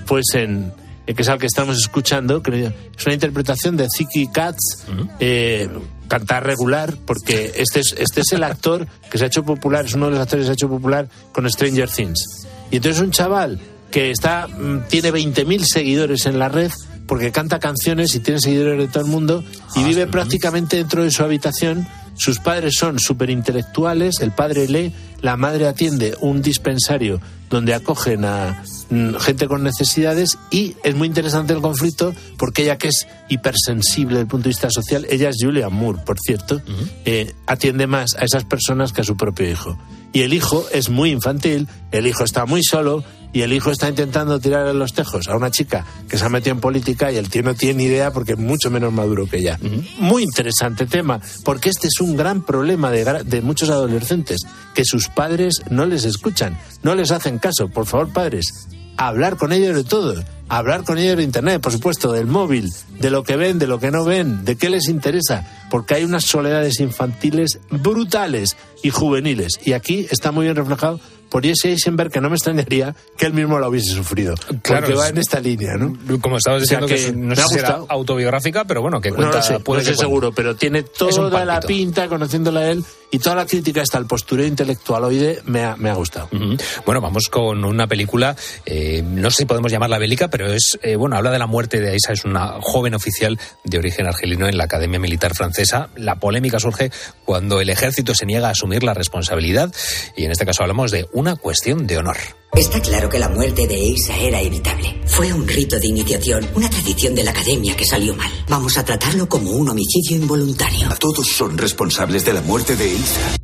fuesen, 0.05 0.73
eh, 1.07 1.15
que 1.15 1.23
es 1.23 1.29
al 1.29 1.39
que 1.39 1.47
estamos 1.47 1.79
escuchando, 1.79 2.43
que 2.43 2.73
es 2.97 3.07
una 3.07 3.15
interpretación 3.15 3.77
de 3.77 3.87
Ziki 3.97 4.27
Katz, 4.33 4.85
eh, 5.21 5.69
cantar 6.09 6.45
regular, 6.45 6.97
porque 7.07 7.53
este 7.55 7.79
es, 7.81 7.95
este 7.97 8.23
es 8.23 8.33
el 8.33 8.43
actor 8.43 8.89
que 9.09 9.17
se 9.17 9.23
ha 9.23 9.27
hecho 9.29 9.45
popular, 9.45 9.85
es 9.85 9.95
uno 9.95 10.07
de 10.07 10.13
los 10.15 10.21
actores 10.21 10.43
que 10.43 10.47
se 10.47 10.51
ha 10.51 10.55
hecho 10.55 10.69
popular 10.69 11.09
con 11.31 11.49
Stranger 11.49 11.89
Things. 11.89 12.49
Y 12.73 12.79
entonces 12.79 13.01
un 13.01 13.13
chaval 13.13 13.61
que 13.93 14.11
está 14.11 14.49
mm, 14.49 14.89
tiene 14.89 15.13
20.000 15.13 15.65
seguidores 15.65 16.27
en 16.27 16.41
la 16.41 16.49
red 16.49 16.73
porque 17.09 17.33
canta 17.33 17.59
canciones 17.59 18.15
y 18.15 18.21
tiene 18.21 18.39
seguidores 18.39 18.79
de 18.79 18.87
todo 18.87 19.03
el 19.03 19.11
mundo 19.11 19.43
y 19.75 19.83
vive 19.83 20.07
prácticamente 20.07 20.77
dentro 20.77 21.03
de 21.03 21.11
su 21.11 21.25
habitación. 21.25 21.89
Sus 22.15 22.39
padres 22.39 22.75
son 22.77 22.99
súper 22.99 23.31
intelectuales, 23.31 24.21
el 24.21 24.33
padre 24.33 24.69
lee, 24.69 24.93
la 25.23 25.37
madre 25.37 25.67
atiende 25.67 26.17
un 26.21 26.43
dispensario 26.43 27.21
donde 27.49 27.75
acogen 27.75 28.25
a 28.25 28.63
mm, 28.91 29.15
gente 29.15 29.47
con 29.47 29.63
necesidades 29.63 30.37
y 30.51 30.77
es 30.85 30.95
muy 30.95 31.07
interesante 31.09 31.53
el 31.55 31.61
conflicto 31.61 32.15
porque 32.37 32.63
ella 32.63 32.77
que 32.77 32.89
es 32.89 33.07
hipersensible 33.29 34.15
desde 34.15 34.23
el 34.23 34.29
punto 34.29 34.45
de 34.45 34.51
vista 34.51 34.71
social, 34.71 35.07
ella 35.09 35.31
es 35.31 35.37
Julia 35.41 35.71
Moore, 35.71 36.01
por 36.05 36.19
cierto, 36.21 36.61
eh, 37.05 37.33
atiende 37.47 37.87
más 37.87 38.17
a 38.17 38.25
esas 38.25 38.45
personas 38.45 38.93
que 38.93 39.01
a 39.01 39.05
su 39.05 39.17
propio 39.17 39.51
hijo. 39.51 39.79
Y 40.13 40.23
el 40.23 40.35
hijo 40.35 40.67
es 40.73 40.91
muy 40.91 41.11
infantil, 41.11 41.69
el 41.93 42.07
hijo 42.07 42.25
está 42.25 42.47
muy 42.47 42.63
solo 42.63 43.05
y 43.33 43.43
el 43.43 43.53
hijo 43.53 43.71
está 43.71 43.89
intentando 43.89 44.39
tirar 44.41 44.67
en 44.69 44.79
los 44.79 44.95
tejos 44.95 45.29
a 45.29 45.37
una 45.37 45.51
chica 45.51 45.85
que 46.09 46.17
se 46.17 46.25
ha 46.25 46.29
metido 46.29 46.55
en 46.55 46.61
política 46.61 47.13
y 47.13 47.17
el 47.17 47.29
tío 47.29 47.43
no 47.43 47.55
tiene 47.55 47.79
ni 47.79 47.85
idea 47.85 48.13
porque 48.13 48.33
es 48.33 48.39
mucho 48.39 48.71
menos 48.71 48.93
maduro 48.93 49.27
que 49.27 49.39
ella. 49.39 49.59
Muy 49.99 50.23
interesante 50.23 50.87
tema, 50.87 51.21
porque 51.45 51.69
este 51.69 51.89
es 51.89 52.01
un 52.01 52.17
gran 52.17 52.43
problema 52.43 52.91
de, 52.91 53.25
de 53.25 53.41
muchos 53.43 53.69
adolescentes, 53.71 54.41
que 54.75 54.85
sus 54.85 55.09
padres 55.09 55.63
no 55.71 55.87
les 55.87 56.05
escuchan, 56.05 56.59
no 56.83 56.95
les 56.95 57.11
hacen 57.11 57.39
caso. 57.39 57.69
Por 57.69 57.87
favor, 57.87 58.13
padres, 58.13 58.69
hablar 58.97 59.37
con 59.37 59.53
ellos 59.53 59.75
de 59.75 59.85
todo. 59.85 60.15
Hablar 60.51 60.85
con 60.85 60.97
ellos 60.97 61.19
de 61.19 61.25
Internet, 61.25 61.61
por 61.61 61.73
supuesto, 61.73 62.11
del 62.11 62.27
móvil, 62.27 62.73
de 62.99 63.11
lo 63.11 63.23
que 63.23 63.37
ven, 63.37 63.59
de 63.59 63.67
lo 63.67 63.79
que 63.79 63.91
no 63.91 64.03
ven, 64.03 64.47
de 64.47 64.57
qué 64.57 64.71
les 64.71 64.89
interesa, 64.89 65.47
porque 65.71 65.95
hay 65.95 66.05
unas 66.05 66.25
soledades 66.25 66.81
infantiles 66.81 67.61
brutales 67.71 68.57
y 68.83 68.89
juveniles. 68.89 69.61
Y 69.63 69.73
aquí 69.73 70.07
está 70.11 70.33
muy 70.33 70.47
bien 70.47 70.57
reflejado 70.57 71.01
por 71.29 71.45
Jesse 71.45 71.67
Eisenberg, 71.67 72.11
que 72.11 72.21
no 72.21 72.29
me 72.31 72.37
extrañaría 72.37 72.95
que 73.17 73.27
él 73.27 73.33
mismo 73.33 73.59
lo 73.59 73.69
hubiese 73.69 73.93
sufrido. 73.95 74.35
Claro, 74.63 74.87
porque 74.87 74.95
va 74.95 75.09
en 75.09 75.19
esta 75.19 75.41
línea, 75.41 75.75
¿no? 75.77 75.97
Como 76.21 76.39
estabas 76.39 76.63
O 76.63 76.67
sea 76.67 76.79
diciendo, 76.81 76.87
que, 76.87 76.95
es- 76.95 77.15
no 77.17 77.35
sé 77.37 77.43
si 77.49 77.55
será 77.55 77.81
autobiográfica, 77.89 78.65
pero 78.65 78.81
bueno, 78.83 79.01
que 79.01 79.11
No 79.11 79.17
cuenta. 79.17 79.37
lo 79.39 79.43
sé, 79.43 79.61
puede 79.61 79.83
no 79.83 79.89
que 79.89 79.95
sé 79.95 80.01
seguro, 80.01 80.33
pero 80.33 80.57
tiene 80.57 80.83
toda 80.83 81.45
la 81.45 81.61
pinta, 81.61 82.09
conociéndola 82.09 82.61
a 82.61 82.71
él, 82.71 82.85
y 83.11 83.19
toda 83.19 83.37
la 83.37 83.47
crítica 83.47 83.81
hasta 83.83 83.99
el 83.99 84.07
postureo 84.07 84.47
intelectualoide 84.47 85.41
me 85.47 85.65
ha, 85.65 85.77
me 85.77 85.91
ha 85.91 85.95
gustado. 85.95 86.29
Ujú. 86.33 86.57
Bueno, 86.85 87.01
vamos 87.01 87.29
con 87.31 87.65
una 87.65 87.87
película, 87.87 88.37
eh, 88.67 89.03
no 89.05 89.31
sé 89.31 89.39
si 89.39 89.45
podemos 89.47 89.73
llamarla 89.73 89.99
bélica, 89.99 90.29
pero 90.29 90.53
es, 90.53 90.79
eh, 90.83 90.97
bueno, 90.97 91.17
habla 91.17 91.31
de 91.31 91.39
la 91.39 91.47
muerte 91.47 91.81
de 91.81 91.91
Aisa, 91.91 92.13
es 92.13 92.25
una 92.25 92.55
joven 92.61 92.95
oficial 92.95 93.39
de 93.65 93.79
origen 93.79 94.07
argelino 94.07 94.47
en 94.49 94.59
la 94.59 94.65
Academia 94.65 94.99
Militar 94.99 95.35
Francesa. 95.35 95.89
La 95.97 96.17
polémica 96.17 96.61
surge 96.61 96.91
cuando 97.25 97.61
el 97.61 97.71
ejército 97.71 98.15
se 98.15 98.27
niega 98.27 98.49
a 98.49 98.53
asumir 98.53 98.83
la 98.83 98.95
responsabilidad 98.95 99.73
y 100.17 100.25
en 100.25 100.33
este 100.33 100.45
caso 100.47 100.63
hablamos 100.63 100.91
de 100.91 101.07
una 101.19 101.35
cuestión 101.37 101.87
de 101.87 101.99
honor. 101.99 102.17
Está 102.55 102.81
claro 102.81 103.09
que 103.09 103.19
la 103.19 103.29
muerte 103.29 103.67
de 103.67 103.75
Eisa 103.75 104.17
era 104.17 104.41
evitable. 104.41 105.01
Fue 105.07 105.33
un 105.33 105.47
rito 105.47 105.79
de 105.79 105.87
iniciación, 105.89 106.47
una 106.55 106.71
tradición 106.71 107.15
de 107.15 107.25
la 107.25 107.33
academia 107.33 107.77
que 107.77 107.85
salió 107.85 108.15
mal. 108.15 108.31
Vamos 108.49 108.79
a 108.79 108.85
tratarlo 108.85 109.29
como 109.29 109.51
un 109.51 109.69
homicidio 109.69 110.17
involuntario. 110.17 110.89
Todos 111.01 111.27
son 111.27 111.59
responsables 111.59 112.25
de 112.25 112.33
la 112.33 112.41
muerte 112.43 112.77
de 112.77 112.89
Isa. 112.95 113.37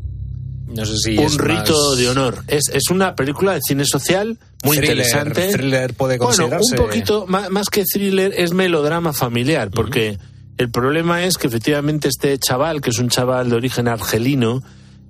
No 0.69 0.87
sé 0.87 0.97
si 0.99 1.17
un 1.19 1.25
es 1.25 1.37
rito 1.37 1.91
más- 1.91 1.99
de 1.99 2.09
honor. 2.09 2.45
Es, 2.49 2.69
es 2.73 2.91
una 2.91 3.15
película 3.15 3.55
de 3.55 3.61
cine 3.67 3.85
social 3.85 4.39
muy 4.65 4.77
Thriller, 4.79 4.97
interesante. 4.99 5.49
thriller 5.53 5.95
puede 5.95 6.19
Bueno, 6.19 6.47
un 6.47 6.77
poquito, 6.77 7.27
más, 7.27 7.51
más 7.51 7.69
que 7.71 7.85
thriller, 7.85 8.35
es 8.37 8.53
melodrama 8.53 9.13
familiar, 9.13 9.71
porque 9.71 10.19
el 10.59 10.71
problema 10.71 11.25
es 11.25 11.37
que 11.39 11.47
efectivamente 11.49 12.09
este 12.09 12.39
chaval, 12.39 12.81
que 12.81 12.91
es 12.91 12.99
un 12.99 13.09
chaval 13.09 13.51
de 13.51 13.57
origen 13.57 13.87
argelino, 13.89 14.63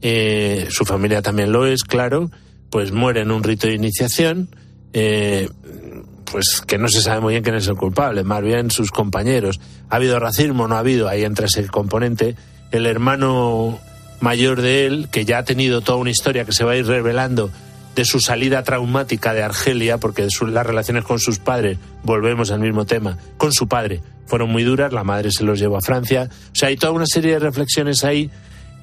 eh, 0.03 0.67
su 0.71 0.85
familia 0.85 1.23
también 1.23 1.51
lo 1.53 1.67
es, 1.67 1.85
claro, 1.85 2.31
pues 2.75 2.91
muere 2.91 3.20
en 3.20 3.31
un 3.31 3.45
rito 3.45 3.68
de 3.68 3.75
iniciación. 3.75 4.49
eh, 4.93 5.49
pues 6.25 6.61
que 6.66 6.77
no 6.77 6.89
se 6.89 7.03
sabe 7.03 7.20
muy 7.20 7.35
bien 7.35 7.45
quién 7.45 7.55
es 7.55 7.68
el 7.68 7.77
culpable, 7.77 8.25
más 8.25 8.43
bien 8.43 8.72
sus 8.72 8.91
compañeros. 8.91 9.61
¿Ha 9.89 9.95
habido 9.95 10.18
racismo? 10.18 10.66
No 10.66 10.75
ha 10.75 10.81
habido, 10.81 11.09
ahí 11.09 11.22
entra 11.22 11.47
ese 11.47 11.64
componente. 11.68 12.35
El 12.72 12.87
hermano 12.87 13.79
mayor 14.18 14.61
de 14.61 14.87
él, 14.87 15.09
que 15.12 15.25
ya 15.25 15.39
ha 15.39 15.45
tenido 15.45 15.83
toda 15.83 15.99
una 15.99 16.11
historia 16.11 16.45
que 16.45 16.51
se 16.51 16.64
va 16.64 16.72
a 16.72 16.77
ir 16.77 16.85
revelando 16.85 17.49
de 17.95 18.05
su 18.05 18.18
salida 18.18 18.64
traumática 18.64 19.33
de 19.35 19.45
Argelia, 19.45 19.99
porque 19.99 20.27
las 20.49 20.66
relaciones 20.66 21.05
con 21.05 21.20
sus 21.20 21.39
padres, 21.39 21.79
volvemos 22.03 22.51
al 22.51 22.59
mismo 22.59 22.87
tema, 22.87 23.18
con 23.37 23.53
su 23.53 23.68
padre, 23.68 24.01
fueron 24.27 24.51
muy 24.51 24.64
duras, 24.64 24.93
la 24.93 25.05
madre 25.05 25.31
se 25.31 25.45
los 25.45 25.61
llevó 25.61 25.77
a 25.77 25.81
Francia. 25.81 26.29
O 26.51 26.57
sea, 26.57 26.70
hay 26.70 26.77
toda 26.77 26.93
una 26.93 27.07
serie 27.07 27.35
de 27.35 27.39
reflexiones 27.39 28.03
ahí 28.03 28.33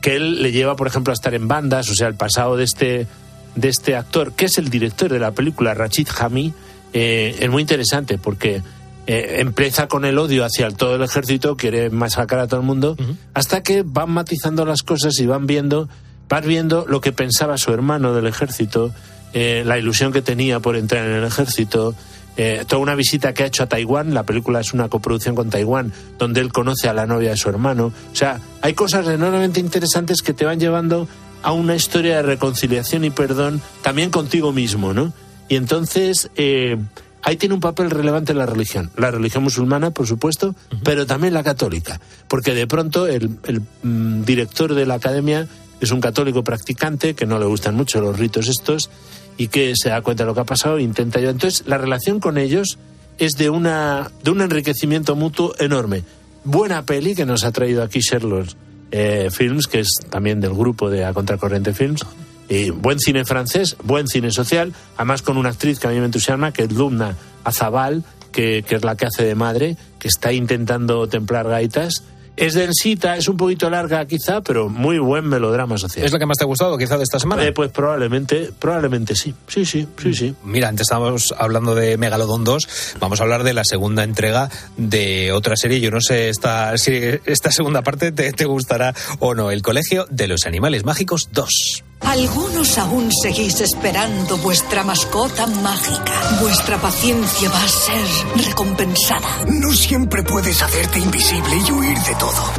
que 0.02 0.16
él 0.16 0.42
le 0.42 0.54
lleva, 0.54 0.78
por 0.78 0.88
ejemplo, 0.88 1.12
a 1.12 1.16
estar 1.16 1.34
en 1.34 1.50
bandas, 1.50 1.90
o 1.90 1.94
sea, 1.94 2.08
el 2.08 2.16
pasado 2.16 2.56
de 2.56 2.64
este, 2.64 3.08
de 3.56 3.70
este 3.70 3.96
actor, 3.96 4.34
que 4.34 4.46
es 4.46 4.58
el 4.58 4.70
director 4.70 5.12
de 5.12 5.20
la 5.20 5.32
película, 5.32 5.74
Rachid 5.74 6.08
Hami, 6.20 6.54
eh, 6.94 7.38
es 7.40 7.50
muy 7.50 7.62
interesante 7.62 8.18
porque 8.18 8.62
eh, 9.08 9.38
empieza 9.40 9.88
con 9.88 10.06
el 10.06 10.18
odio 10.18 10.46
hacia 10.46 10.68
el, 10.68 10.76
todo 10.76 10.96
el 10.96 11.02
ejército, 11.02 11.58
quiere 11.58 11.90
masacrar 11.90 12.42
a 12.42 12.48
todo 12.48 12.60
el 12.60 12.66
mundo, 12.66 12.96
hasta 13.34 13.64
que 13.64 13.84
van 13.86 14.12
matizando 14.12 14.66
las 14.66 14.84
cosas 14.84 15.20
y 15.20 15.26
van 15.26 15.48
viendo, 15.48 15.90
vas 16.30 16.46
viendo 16.46 16.86
lo 16.88 17.02
que 17.02 17.12
pensaba 17.12 17.58
su 17.58 17.74
hermano 17.74 18.14
del 18.14 18.28
ejército, 18.28 18.94
eh, 19.34 19.64
la 19.66 19.78
ilusión 19.80 20.12
que 20.12 20.22
tenía 20.22 20.60
por 20.60 20.76
entrar 20.76 21.06
en 21.06 21.14
el 21.14 21.24
ejército, 21.24 21.96
eh, 22.38 22.64
toda 22.68 22.82
una 22.82 22.96
visita 22.96 23.34
que 23.34 23.44
ha 23.44 23.46
hecho 23.48 23.64
a 23.64 23.68
Taiwán, 23.68 24.14
la 24.14 24.24
película 24.24 24.60
es 24.60 24.74
una 24.74 24.88
coproducción 24.88 25.36
con 25.36 25.50
Taiwán, 25.50 25.92
donde 26.18 26.40
él 26.40 26.52
conoce 26.52 26.88
a 26.88 26.94
la 26.94 27.06
novia 27.06 27.32
de 27.32 27.38
su 27.38 27.50
hermano. 27.50 27.88
O 28.12 28.16
sea, 28.16 28.40
hay 28.62 28.74
cosas 28.74 29.08
enormemente 29.08 29.60
interesantes 29.60 30.22
que 30.22 30.34
te 30.34 30.46
van 30.46 30.60
llevando 30.60 31.08
a 31.44 31.52
una 31.52 31.76
historia 31.76 32.18
de 32.18 32.22
reconciliación 32.24 33.04
y 33.04 33.10
perdón 33.10 33.62
también 33.82 34.10
contigo 34.10 34.52
mismo, 34.52 34.94
¿no? 34.94 35.14
Y 35.50 35.56
entonces 35.56 36.30
eh, 36.36 36.78
ahí 37.24 37.36
tiene 37.36 37.56
un 37.56 37.62
papel 37.62 37.90
relevante 37.90 38.34
la 38.34 38.46
religión. 38.46 38.92
La 38.96 39.12
religión 39.12 39.44
musulmana, 39.44 39.92
por 39.92 40.08
supuesto, 40.08 40.56
pero 40.84 41.06
también 41.06 41.34
la 41.34 41.44
católica. 41.44 42.00
Porque 42.28 42.54
de 42.54 42.68
pronto 42.68 43.08
el, 43.08 43.38
el, 43.44 43.62
mm, 43.84 44.24
director 44.24 44.74
de 44.74 44.86
la 44.86 44.96
academia 44.96 45.48
es 45.82 45.92
un 45.92 46.00
católico 46.00 46.44
practicante 46.44 47.16
que 47.16 47.26
no 47.26 47.40
le 47.40 47.46
gustan 47.46 47.76
mucho 47.76 48.02
los 48.02 48.18
ritos 48.18 48.48
estos 48.48 48.90
y 49.38 49.48
que 49.48 49.74
se 49.76 49.90
da 49.90 50.02
cuenta 50.02 50.24
de 50.24 50.28
lo 50.28 50.36
que 50.36 50.42
ha 50.42 50.46
pasado 50.46 50.78
e 50.78 50.84
intenta 50.84 51.20
ayudar. 51.20 51.34
Entonces, 51.36 51.64
la 51.68 51.78
relación 51.78 52.20
con 52.20 52.38
ellos 52.38 52.78
es 53.18 53.34
de, 53.34 53.50
una, 53.50 54.12
de 54.24 54.32
un 54.32 54.42
enriquecimiento 54.42 55.16
mutuo 55.16 55.54
enorme. 55.60 56.04
Buena 56.44 56.86
peli 56.86 57.16
que 57.16 57.26
nos 57.26 57.44
ha 57.44 57.52
traído 57.52 57.84
aquí 57.84 58.00
Sherlock 58.00 58.50
eh, 58.92 59.30
Films, 59.32 59.68
que 59.68 59.80
es 59.80 59.90
también 60.10 60.42
del 60.42 60.54
grupo 60.54 60.90
de 60.90 61.06
A 61.06 61.14
Contracorriente 61.14 61.74
Films. 61.74 62.06
Y 62.50 62.70
buen 62.70 63.00
cine 63.00 63.24
francés, 63.24 63.78
buen 63.84 64.08
cine 64.08 64.32
social, 64.32 64.74
además 64.98 65.22
con 65.22 65.38
una 65.38 65.50
actriz 65.50 65.80
que 65.80 65.88
a 65.88 65.92
mí 65.92 66.00
me 66.00 66.06
entusiasma, 66.06 66.52
que 66.52 66.64
es 66.64 66.72
Lumna 66.72 67.16
Azabal, 67.46 68.04
que, 68.32 68.64
que 68.68 68.76
es 68.76 68.84
la 68.84 68.98
que 68.98 69.06
hace 69.06 69.24
de 69.24 69.36
madre, 69.36 69.78
que 70.00 70.10
está 70.10 70.34
intentando 70.34 71.08
templar 71.08 71.48
gaitas. 71.48 72.04
Es 72.38 72.54
densita, 72.54 73.18
es 73.18 73.28
un 73.28 73.38
poquito 73.38 73.70
larga 73.70 74.06
quizá, 74.06 74.42
pero 74.42 74.70
muy 74.70 75.00
buen 75.00 75.28
melodrama 75.28 75.78
social. 75.78 76.06
¿Es 76.06 76.12
la 76.12 76.20
que 76.20 76.26
más 76.26 76.38
te 76.38 76.44
ha 76.44 76.48
gustado 76.48 76.78
quizá 76.78 76.98
de 76.98 77.04
esta 77.04 77.20
semana? 77.20 77.46
Eh, 77.46 77.52
pues 77.52 77.72
probablemente, 77.72 78.52
probablemente 78.58 79.16
sí. 79.16 79.34
Sí, 79.48 79.66
sí, 79.66 79.88
sí, 80.02 80.14
sí. 80.14 80.36
Mira, 80.44 80.70
antes 80.70 80.86
estábamos 80.86 81.34
hablando 81.38 81.76
de 81.76 81.98
Megalodon 81.98 82.44
2, 82.44 82.96
vamos 83.00 83.20
a 83.20 83.24
hablar 83.24 83.44
de 83.44 83.54
la 83.54 83.64
segunda 83.64 84.04
entrega 84.04 84.50
de 84.78 85.32
otra 85.32 85.56
serie. 85.56 85.80
Yo 85.80 85.92
no 85.92 86.02
sé 86.02 86.30
esta, 86.30 86.78
si 86.78 86.92
esta 87.26 87.52
segunda 87.52 87.82
parte 87.82 88.12
te, 88.12 88.32
te 88.32 88.46
gustará 88.46 88.94
o 89.20 89.36
no. 89.36 89.52
El 89.52 89.62
Colegio 89.62 90.08
de 90.10 90.28
los 90.28 90.46
Animales 90.46 90.86
Mágicos 90.86 91.30
2. 91.32 91.84
Algunos 92.04 92.78
aún 92.78 93.10
seguís 93.12 93.62
esperando 93.62 94.38
vuestra 94.38 94.84
mascota 94.84 95.48
mágica. 95.48 96.40
Vuestra 96.42 96.78
paciencia 96.78 97.50
va 97.50 97.64
a 97.64 97.68
ser 97.68 98.46
recompensada. 98.48 99.46
No 99.48 99.72
siempre 99.72 100.24
puedes 100.24 100.62
hacerte 100.62 101.00
invisible 101.00 101.56
y 101.68 101.72
huir 101.72 101.98
de 102.00 102.16
todo. 102.16 102.54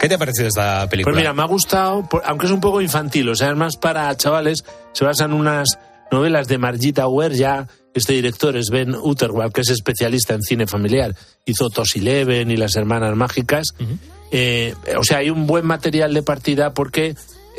¿Qué 0.00 0.08
te 0.08 0.14
ha 0.14 0.18
parecido 0.18 0.48
esta 0.48 0.88
película? 0.88 1.12
Pues 1.12 1.22
mira, 1.22 1.32
me 1.32 1.42
ha 1.42 1.46
gustado, 1.46 2.08
aunque 2.24 2.46
es 2.46 2.52
un 2.52 2.60
poco 2.60 2.80
infantil, 2.80 3.28
o 3.28 3.34
sea, 3.34 3.50
es 3.50 3.56
más 3.56 3.76
para 3.76 4.14
chavales, 4.16 4.64
se 4.92 5.04
basan 5.04 5.32
en 5.32 5.38
unas 5.38 5.78
novelas 6.10 6.48
de 6.48 6.58
Margita 6.58 7.08
Ware, 7.08 7.36
ya 7.36 7.66
este 7.94 8.12
director 8.12 8.56
es 8.56 8.68
Ben 8.70 8.94
Utterwald, 8.94 9.52
que 9.52 9.62
es 9.62 9.70
especialista 9.70 10.34
en 10.34 10.42
cine 10.42 10.66
familiar, 10.66 11.14
hizo 11.46 11.70
Tos 11.70 11.96
Eleven 11.96 12.50
y 12.50 12.56
Las 12.56 12.76
Hermanas 12.76 13.16
Mágicas, 13.16 13.68
Eh, 14.32 14.74
o 14.98 15.04
sea, 15.04 15.18
hay 15.18 15.30
un 15.30 15.46
buen 15.46 15.64
material 15.64 16.12
de 16.12 16.20
partida 16.20 16.74
porque 16.74 17.14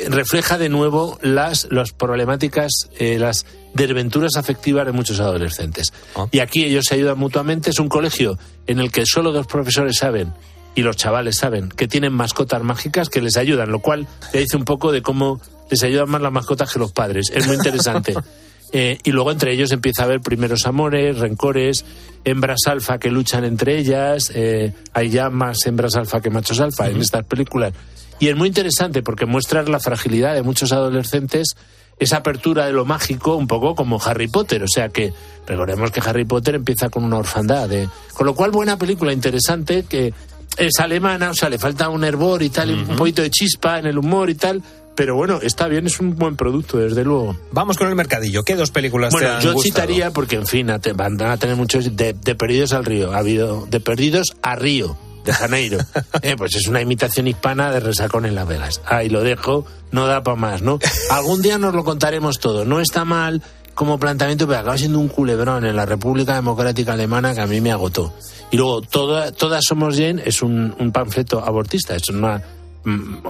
refleja 0.08 0.58
de 0.58 0.68
nuevo 0.68 1.18
las, 1.22 1.68
las 1.70 1.92
problemáticas, 1.92 2.70
eh, 2.98 3.18
las 3.18 3.46
desventuras 3.74 4.36
afectivas 4.36 4.86
de 4.86 4.92
muchos 4.92 5.20
adolescentes. 5.20 5.92
Y 6.30 6.40
aquí 6.40 6.64
ellos 6.64 6.86
se 6.86 6.94
ayudan 6.94 7.18
mutuamente, 7.18 7.70
es 7.70 7.80
un 7.80 7.88
colegio 7.88 8.38
en 8.66 8.78
el 8.78 8.92
que 8.92 9.04
solo 9.06 9.32
dos 9.32 9.46
profesores 9.46 9.96
saben 9.96 10.32
y 10.74 10.82
los 10.82 10.96
chavales 10.96 11.36
saben 11.36 11.68
que 11.70 11.88
tienen 11.88 12.12
mascotas 12.12 12.62
mágicas 12.62 13.08
que 13.08 13.20
les 13.20 13.36
ayudan, 13.36 13.70
lo 13.72 13.80
cual 13.80 14.06
te 14.30 14.38
dice 14.38 14.56
un 14.56 14.64
poco 14.64 14.92
de 14.92 15.02
cómo 15.02 15.40
les 15.70 15.82
ayudan 15.82 16.08
más 16.08 16.22
las 16.22 16.32
mascotas 16.32 16.72
que 16.72 16.78
los 16.78 16.92
padres. 16.92 17.30
Es 17.34 17.46
muy 17.46 17.56
interesante. 17.56 18.14
Eh, 18.70 18.98
y 19.02 19.12
luego 19.12 19.32
entre 19.32 19.54
ellos 19.54 19.72
empieza 19.72 20.02
a 20.02 20.04
haber 20.04 20.20
primeros 20.20 20.66
amores, 20.66 21.18
rencores, 21.18 21.86
hembras 22.24 22.66
alfa 22.66 22.98
que 22.98 23.10
luchan 23.10 23.44
entre 23.44 23.78
ellas. 23.78 24.30
eh, 24.34 24.74
hay 24.92 25.08
ya 25.08 25.30
más 25.30 25.64
hembras 25.64 25.96
alfa 25.96 26.20
que 26.20 26.28
machos 26.28 26.60
alfa 26.60 26.86
en 26.88 27.00
estas 27.00 27.24
películas. 27.24 27.72
Y 28.18 28.28
es 28.28 28.36
muy 28.36 28.48
interesante 28.48 29.02
porque 29.02 29.26
muestra 29.26 29.62
la 29.62 29.78
fragilidad 29.80 30.34
de 30.34 30.42
muchos 30.42 30.72
adolescentes 30.72 31.54
esa 32.00 32.18
apertura 32.18 32.66
de 32.66 32.72
lo 32.72 32.84
mágico, 32.84 33.34
un 33.36 33.46
poco 33.48 33.74
como 33.74 34.00
Harry 34.04 34.28
Potter. 34.28 34.62
O 34.62 34.68
sea 34.68 34.88
que 34.88 35.12
recordemos 35.46 35.90
que 35.90 36.00
Harry 36.00 36.24
Potter 36.24 36.54
empieza 36.54 36.88
con 36.90 37.04
una 37.04 37.16
orfandad. 37.18 37.70
¿eh? 37.72 37.88
Con 38.14 38.26
lo 38.26 38.34
cual, 38.34 38.50
buena 38.50 38.76
película, 38.78 39.12
interesante, 39.12 39.84
que 39.88 40.12
es 40.56 40.78
alemana, 40.80 41.30
o 41.30 41.34
sea, 41.34 41.48
le 41.48 41.58
falta 41.58 41.88
un 41.88 42.04
hervor 42.04 42.42
y 42.42 42.50
tal, 42.50 42.70
y 42.70 42.74
un 42.74 42.96
poquito 42.96 43.22
de 43.22 43.30
chispa 43.30 43.78
en 43.78 43.86
el 43.86 43.98
humor 43.98 44.30
y 44.30 44.34
tal. 44.36 44.62
Pero 44.94 45.14
bueno, 45.14 45.38
está 45.40 45.68
bien, 45.68 45.86
es 45.86 46.00
un 46.00 46.16
buen 46.16 46.34
producto, 46.34 46.78
desde 46.78 47.04
luego. 47.04 47.36
Vamos 47.52 47.76
con 47.76 47.88
el 47.88 47.94
mercadillo. 47.94 48.42
¿Qué 48.42 48.56
dos 48.56 48.72
películas 48.72 49.10
te 49.14 49.20
Bueno, 49.20 49.34
han 49.36 49.40
yo 49.42 49.52
gustado? 49.52 49.62
citaría, 49.86 50.10
porque 50.10 50.34
en 50.36 50.46
fin, 50.46 50.68
te- 50.80 50.92
van 50.92 51.20
a 51.22 51.36
tener 51.36 51.54
muchos 51.54 51.96
de, 51.96 52.12
de 52.14 52.34
Perdidos 52.34 52.72
al 52.72 52.84
Río. 52.84 53.12
Ha 53.12 53.18
habido 53.18 53.66
de 53.66 53.78
Perdidos 53.78 54.34
a 54.42 54.56
Río, 54.56 54.96
de 55.28 55.34
Janeiro. 55.34 55.78
Eh, 56.22 56.34
pues 56.36 56.56
es 56.56 56.66
una 56.66 56.80
imitación 56.80 57.28
hispana 57.28 57.70
de 57.70 57.80
Resacón 57.80 58.26
en 58.26 58.34
Las 58.34 58.48
Vegas. 58.48 58.80
Ahí 58.86 59.08
lo 59.08 59.22
dejo, 59.22 59.64
no 59.92 60.06
da 60.06 60.22
para 60.22 60.36
más, 60.36 60.62
¿no? 60.62 60.78
Algún 61.10 61.42
día 61.42 61.58
nos 61.58 61.74
lo 61.74 61.84
contaremos 61.84 62.38
todo. 62.40 62.64
No 62.64 62.80
está 62.80 63.04
mal 63.04 63.42
como 63.74 63.98
planteamiento, 63.98 64.46
pero 64.46 64.58
acaba 64.58 64.76
siendo 64.76 64.98
un 64.98 65.08
culebrón 65.08 65.64
en 65.64 65.76
la 65.76 65.86
República 65.86 66.34
Democrática 66.34 66.94
Alemana 66.94 67.34
que 67.34 67.40
a 67.40 67.46
mí 67.46 67.60
me 67.60 67.70
agotó. 67.70 68.12
Y 68.50 68.56
luego, 68.56 68.80
toda, 68.80 69.30
Todas 69.30 69.64
Somos 69.64 69.96
Jen 69.96 70.20
es 70.24 70.42
un, 70.42 70.74
un 70.78 70.90
panfleto 70.90 71.44
abortista, 71.44 71.94
es 71.94 72.08
una 72.08 72.42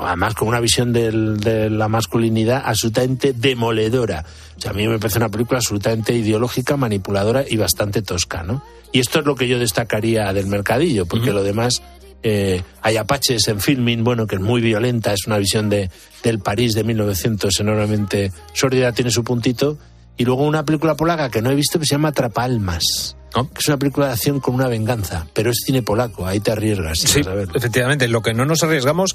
además 0.02 0.34
con 0.34 0.48
una 0.48 0.60
visión 0.60 0.92
del- 0.92 1.38
de 1.40 1.70
la 1.70 1.88
masculinidad 1.88 2.62
absolutamente 2.64 3.32
demoledora. 3.32 4.24
O 4.56 4.60
sea, 4.60 4.70
a 4.70 4.74
mí 4.74 4.86
me 4.88 4.98
parece 4.98 5.18
una 5.18 5.28
película 5.28 5.58
absolutamente 5.58 6.12
ideológica, 6.14 6.76
manipuladora 6.76 7.44
y 7.48 7.56
bastante 7.56 8.02
tosca, 8.02 8.42
¿no? 8.42 8.62
Y 8.92 9.00
esto 9.00 9.20
es 9.20 9.26
lo 9.26 9.34
que 9.34 9.48
yo 9.48 9.58
destacaría 9.58 10.32
del 10.32 10.46
mercadillo, 10.46 11.06
porque 11.06 11.32
lo 11.32 11.42
demás... 11.42 11.82
eh, 12.24 12.62
hay 12.82 12.96
Apaches 12.96 13.46
en 13.46 13.60
filming, 13.60 14.02
bueno, 14.02 14.26
que 14.26 14.34
es 14.36 14.40
muy 14.42 14.60
violenta, 14.60 15.12
es 15.12 15.26
una 15.28 15.38
visión 15.38 15.68
de, 15.68 15.88
del 16.24 16.40
París 16.40 16.72
de 16.74 16.82
1900 16.82 17.60
enormemente 17.60 18.32
sórdida, 18.54 18.90
tiene 18.92 19.12
su 19.12 19.22
puntito. 19.22 19.78
Y 20.16 20.24
luego 20.24 20.42
una 20.42 20.64
película 20.64 20.96
polaca 20.96 21.30
que 21.30 21.42
no 21.42 21.50
he 21.50 21.54
visto 21.54 21.78
que 21.78 21.86
se 21.86 21.94
llama 21.94 22.10
Trapalmas, 22.10 23.16
es 23.58 23.68
una 23.68 23.76
película 23.76 24.06
de 24.06 24.12
acción 24.12 24.40
con 24.40 24.54
una 24.54 24.68
venganza, 24.68 25.26
pero 25.32 25.50
es 25.50 25.58
cine 25.64 25.82
polaco, 25.82 26.26
ahí 26.26 26.40
te 26.40 26.52
arriesgas. 26.52 26.98
Sí, 26.98 27.20
efectivamente. 27.54 28.08
Lo 28.08 28.22
que 28.22 28.34
no 28.34 28.44
nos 28.44 28.62
arriesgamos 28.62 29.14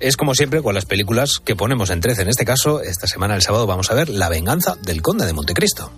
es, 0.00 0.16
como 0.16 0.34
siempre, 0.34 0.62
con 0.62 0.74
las 0.74 0.84
películas 0.84 1.40
que 1.44 1.56
ponemos 1.56 1.90
en 1.90 2.00
13. 2.00 2.22
En 2.22 2.28
este 2.28 2.44
caso, 2.44 2.80
esta 2.80 3.06
semana, 3.06 3.34
el 3.34 3.42
sábado, 3.42 3.66
vamos 3.66 3.90
a 3.90 3.94
ver 3.94 4.08
La 4.08 4.28
venganza 4.28 4.76
del 4.82 5.02
conde 5.02 5.26
de 5.26 5.32
Montecristo. 5.32 5.90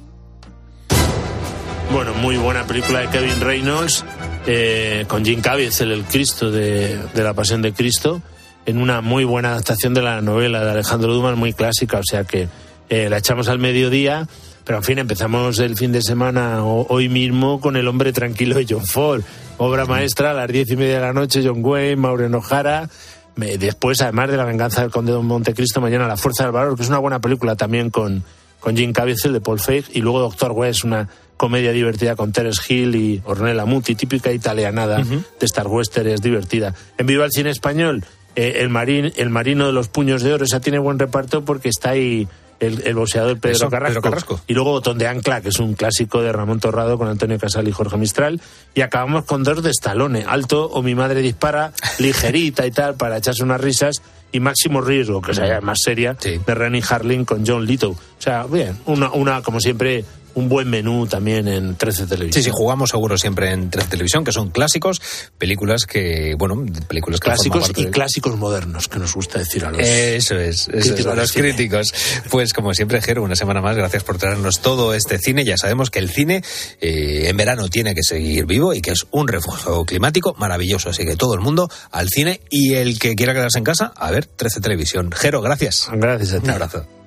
Bueno, 1.93 2.15
muy 2.15 2.37
buena 2.37 2.67
película 2.67 3.01
de 3.01 3.09
Kevin 3.09 3.41
Reynolds, 3.41 4.05
eh, 4.47 5.05
con 5.09 5.25
Jim 5.25 5.41
Caviezel, 5.41 5.91
el 5.91 6.05
Cristo 6.05 6.51
de, 6.51 6.99
de 7.15 7.25
la 7.25 7.35
Pasión 7.35 7.63
de 7.63 7.73
Cristo, 7.73 8.23
en 8.65 8.79
una 8.79 9.01
muy 9.01 9.25
buena 9.25 9.51
adaptación 9.51 9.93
de 9.95 10.03
la 10.03 10.21
novela 10.21 10.65
de 10.65 10.71
Alejandro 10.71 11.13
Dumas, 11.13 11.37
muy 11.37 11.53
clásica, 11.53 11.99
o 11.99 12.05
sea 12.05 12.25
que 12.25 12.49
eh, 12.91 13.09
la 13.09 13.19
echamos 13.19 13.49
al 13.49 13.59
mediodía, 13.59 14.29
pero 14.71 14.79
en 14.79 14.85
fin, 14.85 14.99
empezamos 15.01 15.59
el 15.59 15.75
fin 15.77 15.91
de 15.91 16.01
semana 16.01 16.65
o- 16.65 16.87
hoy 16.91 17.09
mismo 17.09 17.61
con 17.61 17.75
El 17.77 17.89
hombre 17.89 18.13
tranquilo 18.13 18.55
de 18.55 18.67
John 18.71 18.87
Ford, 18.87 19.21
obra 19.59 19.85
maestra 19.85 20.31
a 20.31 20.35
las 20.35 20.47
diez 20.47 20.71
y 20.71 20.77
media 20.77 20.95
de 20.95 21.01
la 21.01 21.13
noche, 21.13 21.43
John 21.45 21.59
Wayne, 21.65 21.97
Maureen 21.97 22.33
O'Hara, 22.37 22.89
después, 23.35 24.01
además 24.01 24.31
de 24.31 24.37
La 24.37 24.45
venganza 24.45 24.83
del 24.83 24.93
conde 24.93 25.11
de 25.11 25.19
Montecristo, 25.19 25.81
mañana 25.81 26.07
La 26.07 26.17
fuerza 26.17 26.45
del 26.45 26.53
valor, 26.53 26.77
que 26.77 26.83
es 26.85 26.89
una 26.89 26.99
buena 27.01 27.19
película 27.19 27.57
también 27.57 27.91
con, 27.91 28.23
con 28.61 28.77
Jim 28.77 28.93
Caviezel 28.93 29.33
de 29.33 29.41
Paul 29.41 29.59
Feig, 29.59 29.87
y 29.93 30.03
luego 30.03 30.21
Doctor 30.21 30.53
West, 30.53 30.85
una 30.85 31.09
comedia 31.37 31.73
divertida 31.73 32.15
con 32.15 32.31
Terence 32.31 32.63
Hill 32.73 32.95
y 32.95 33.21
Ornella 33.25 33.65
Muti, 33.65 33.97
típica 33.97 34.31
italianada 34.31 34.99
de 34.99 35.47
Star 35.47 35.67
Western, 35.67 36.07
es 36.11 36.23
divertida. 36.23 36.77
En 36.97 37.07
Viva 37.09 37.25
el 37.25 37.33
Cine 37.33 37.51
Español, 37.51 38.05
eh, 38.37 38.59
el, 38.61 38.69
marín, 38.69 39.13
el 39.17 39.31
Marino 39.31 39.67
de 39.67 39.73
los 39.73 39.89
Puños 39.89 40.23
de 40.23 40.33
Oro, 40.33 40.45
esa 40.45 40.61
tiene 40.61 40.79
buen 40.79 41.01
reparto 41.01 41.45
porque 41.45 41.69
está 41.71 41.91
ahí 41.91 42.29
el, 42.61 42.83
el 42.87 42.95
boxeador 42.95 43.39
Pedro, 43.39 43.57
Eso, 43.57 43.71
Carrasco. 43.71 44.01
Pedro 44.01 44.11
Carrasco. 44.11 44.41
Y 44.47 44.55
luego 44.55 44.71
Botón 44.71 44.99
de 44.99 45.09
Ancla, 45.09 45.41
que 45.41 45.49
es 45.49 45.59
un 45.59 45.75
clásico 45.75 46.23
de 46.23 46.33
Ramón 46.33 46.61
Torrado 46.61 46.99
con 46.99 47.09
Antonio 47.09 47.39
Casal 47.39 47.67
y 47.69 47.73
Jorge 47.73 47.97
Mistral. 47.97 48.41
Y 48.75 48.83
acabamos 48.83 49.25
con 49.25 49.43
dos 49.43 49.63
de 49.63 49.71
Stallone, 49.71 50.25
Alto 50.27 50.67
o 50.67 50.83
Mi 50.83 50.95
Madre 50.95 51.21
Dispara, 51.21 51.73
ligerita 51.99 52.67
y 52.67 52.71
tal, 52.71 52.95
para 52.95 53.17
echarse 53.17 53.43
unas 53.43 53.61
risas. 53.61 54.03
Y 54.33 54.39
Máximo 54.39 54.81
Riesgo, 54.81 55.21
que 55.21 55.33
es 55.33 55.41
más 55.63 55.79
seria, 55.83 56.15
de 56.15 56.55
Rennie 56.55 56.85
Harlin 56.89 57.25
con 57.25 57.45
John 57.45 57.67
Lithgow. 57.67 57.93
O 57.93 58.23
sea, 58.23 58.45
bien, 58.45 58.79
una, 58.87 59.11
una, 59.11 59.43
como 59.43 59.59
siempre, 59.59 60.05
un 60.35 60.49
buen 60.49 60.69
menú 60.69 61.07
también 61.07 61.49
en 61.49 61.77
13 61.77 62.07
Televisión. 62.07 62.43
Sí, 62.43 62.49
sí, 62.49 62.51
jugamos 62.53 62.91
seguro 62.91 63.17
siempre 63.19 63.51
en 63.53 63.71
13 63.71 63.89
Televisión, 63.89 64.25
que 64.25 64.33
son 64.33 64.51
clásicos, 64.51 65.01
películas 65.39 65.85
que, 65.87 66.35
bueno, 66.39 66.65
películas 66.89 67.21
que 67.21 67.25
Clásicos 67.27 67.63
parte 67.69 67.81
y 67.81 67.85
de- 67.87 67.91
clásicos 67.91 68.37
modernos, 68.39 68.89
que 68.89 68.99
nos 68.99 69.15
gusta 69.15 69.39
decir 69.39 69.65
a 69.65 69.71
los 69.71 69.81
Eso 69.81 70.37
es, 70.37 70.69
eso 70.69 70.71
es, 70.73 70.85
críticos 70.87 71.13
a 71.13 71.15
los 71.17 71.33
críticos. 71.33 71.95
Pues 72.31 72.53
como 72.53 72.75
siempre, 72.75 73.01
Jero, 73.03 73.23
una 73.23 73.37
semana 73.37 73.61
más, 73.61 73.77
gracias 73.77 74.05
por 74.05 74.19
traernos 74.19 74.61
todo 74.61 74.95
este 74.95 75.19
cine. 75.19 75.45
Ya 75.45 75.57
sabemos 75.57 75.91
que 75.91 75.99
el 75.99 76.11
cine 76.11 76.43
eh, 76.81 77.27
en 77.29 77.37
verano 77.37 77.69
tiene 77.69 77.95
que 77.95 78.03
seguir 78.03 78.47
vivo 78.47 78.75
y 78.75 78.81
que 78.81 78.93
es 78.93 79.07
un 79.11 79.29
refugio 79.29 79.85
climático 79.85 80.35
maravilloso. 80.39 80.91
Así 80.91 81.05
que 81.05 81.17
todo 81.17 81.35
el 81.35 81.41
mundo 81.41 81.69
al 81.91 82.09
cine 82.09 82.41
y 82.51 82.75
el 82.75 82.99
que 82.99 83.15
quiera 83.17 83.33
quedarse 83.35 83.59
en 83.59 83.65
casa, 83.65 83.93
a 83.97 84.11
ver, 84.11 84.27
13 84.27 84.61
Televisión. 84.61 85.11
Jero, 85.13 85.41
gracias. 85.41 85.89
Gracias 85.93 86.33
a 86.35 86.39
ti. 86.39 86.45
Un 86.45 86.51
abrazo. 86.51 87.00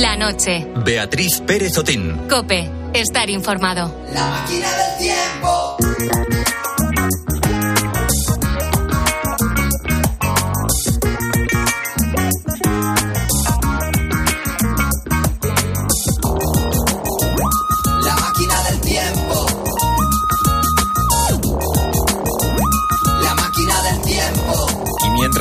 La 0.00 0.16
noche. 0.16 0.66
Beatriz 0.74 1.42
Pérez 1.42 1.76
Otín. 1.76 2.26
Cope. 2.26 2.70
Estar 2.94 3.28
informado. 3.28 3.94
La 4.14 4.26
máquina 4.26 4.68
del 4.74 4.98
tiempo. 4.98 5.76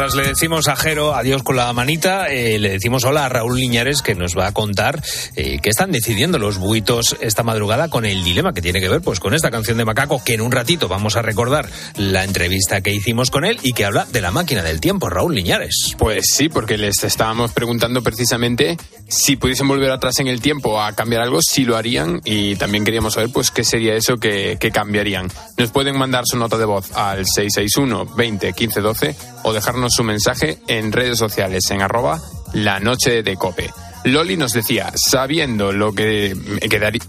Mientras 0.02 0.20
le 0.20 0.30
decimos 0.30 0.68
a 0.68 0.76
Jero 0.76 1.14
adiós 1.14 1.44
con 1.44 1.56
la 1.56 1.72
manita, 1.74 2.28
eh, 2.28 2.58
le 2.58 2.70
decimos 2.70 3.04
hola 3.04 3.26
a 3.26 3.30
Raúl 3.30 3.60
Liñares 3.60 4.02
que 4.02 4.16
nos 4.16 4.36
va 4.36 4.48
a 4.48 4.52
contar 4.52 5.00
eh, 5.36 5.60
qué 5.62 5.70
están 5.70 5.92
decidiendo 5.92 6.40
los 6.40 6.58
buitos 6.58 7.16
esta 7.22 7.44
madrugada 7.44 7.88
con 7.88 8.06
el 8.06 8.24
dilema 8.24 8.52
que 8.52 8.64
tiene 8.64 8.82
que 8.82 8.90
ver 8.90 9.02
pues 9.02 9.20
con 9.20 9.36
esta 9.36 9.52
canción 9.52 9.78
de 9.78 9.86
Macaco 9.86 10.24
que 10.24 10.34
en 10.34 10.42
un 10.42 10.52
ratito 10.52 10.88
vamos 10.88 11.18
a 11.18 11.22
recordar 11.22 11.70
la 11.98 12.24
entrevista 12.24 12.82
que 12.82 12.92
hicimos 12.92 13.30
con 13.30 13.46
él 13.46 13.60
y 13.62 13.74
que 13.74 13.86
habla 13.86 14.08
de 14.12 14.22
la 14.22 14.32
máquina 14.32 14.64
del 14.64 14.82
tiempo, 14.82 15.08
Raúl 15.08 15.36
Liñares. 15.36 15.96
Pues 16.00 16.26
sí, 16.34 16.50
porque 16.50 16.80
les 16.80 17.04
estábamos 17.04 17.52
preguntando 17.52 18.02
precisamente 18.02 18.78
si 19.12 19.36
pudiesen 19.36 19.68
volver 19.68 19.92
atrás 19.92 20.20
en 20.20 20.28
el 20.28 20.40
tiempo 20.40 20.82
a 20.82 20.94
cambiar 20.94 21.22
algo, 21.22 21.42
si 21.42 21.66
lo 21.66 21.76
harían 21.76 22.22
y 22.24 22.56
también 22.56 22.86
queríamos 22.86 23.16
saber 23.16 23.30
pues 23.34 23.52
qué 23.52 23.66
sería 23.66 23.94
eso 23.94 24.18
que, 24.18 24.58
que 24.58 24.72
cambiarían. 24.72 25.30
Nos 25.58 25.72
pueden 25.72 25.98
mandar 25.98 26.24
su 26.26 26.38
nota 26.38 26.58
de 26.58 26.64
voz 26.64 26.92
al 26.94 27.26
661 27.26 28.16
20 28.16 28.54
15 28.54 28.80
12 28.82 29.16
o 29.44 29.52
dejarnos 29.52 29.92
su 29.94 30.04
mensaje 30.06 30.60
en 30.68 30.94
redes 30.94 31.18
sociales 31.18 31.70
en 31.72 31.82
arroba 31.82 32.22
la 32.54 32.80
noche 32.80 33.22
de 33.22 33.36
cope. 33.36 33.70
Loli 34.06 34.38
nos 34.38 34.54
decía, 34.54 34.92
sabiendo 34.96 35.74
lo 35.74 35.94
que 35.94 36.34
me 36.36 36.70
quedaría, 36.70 37.02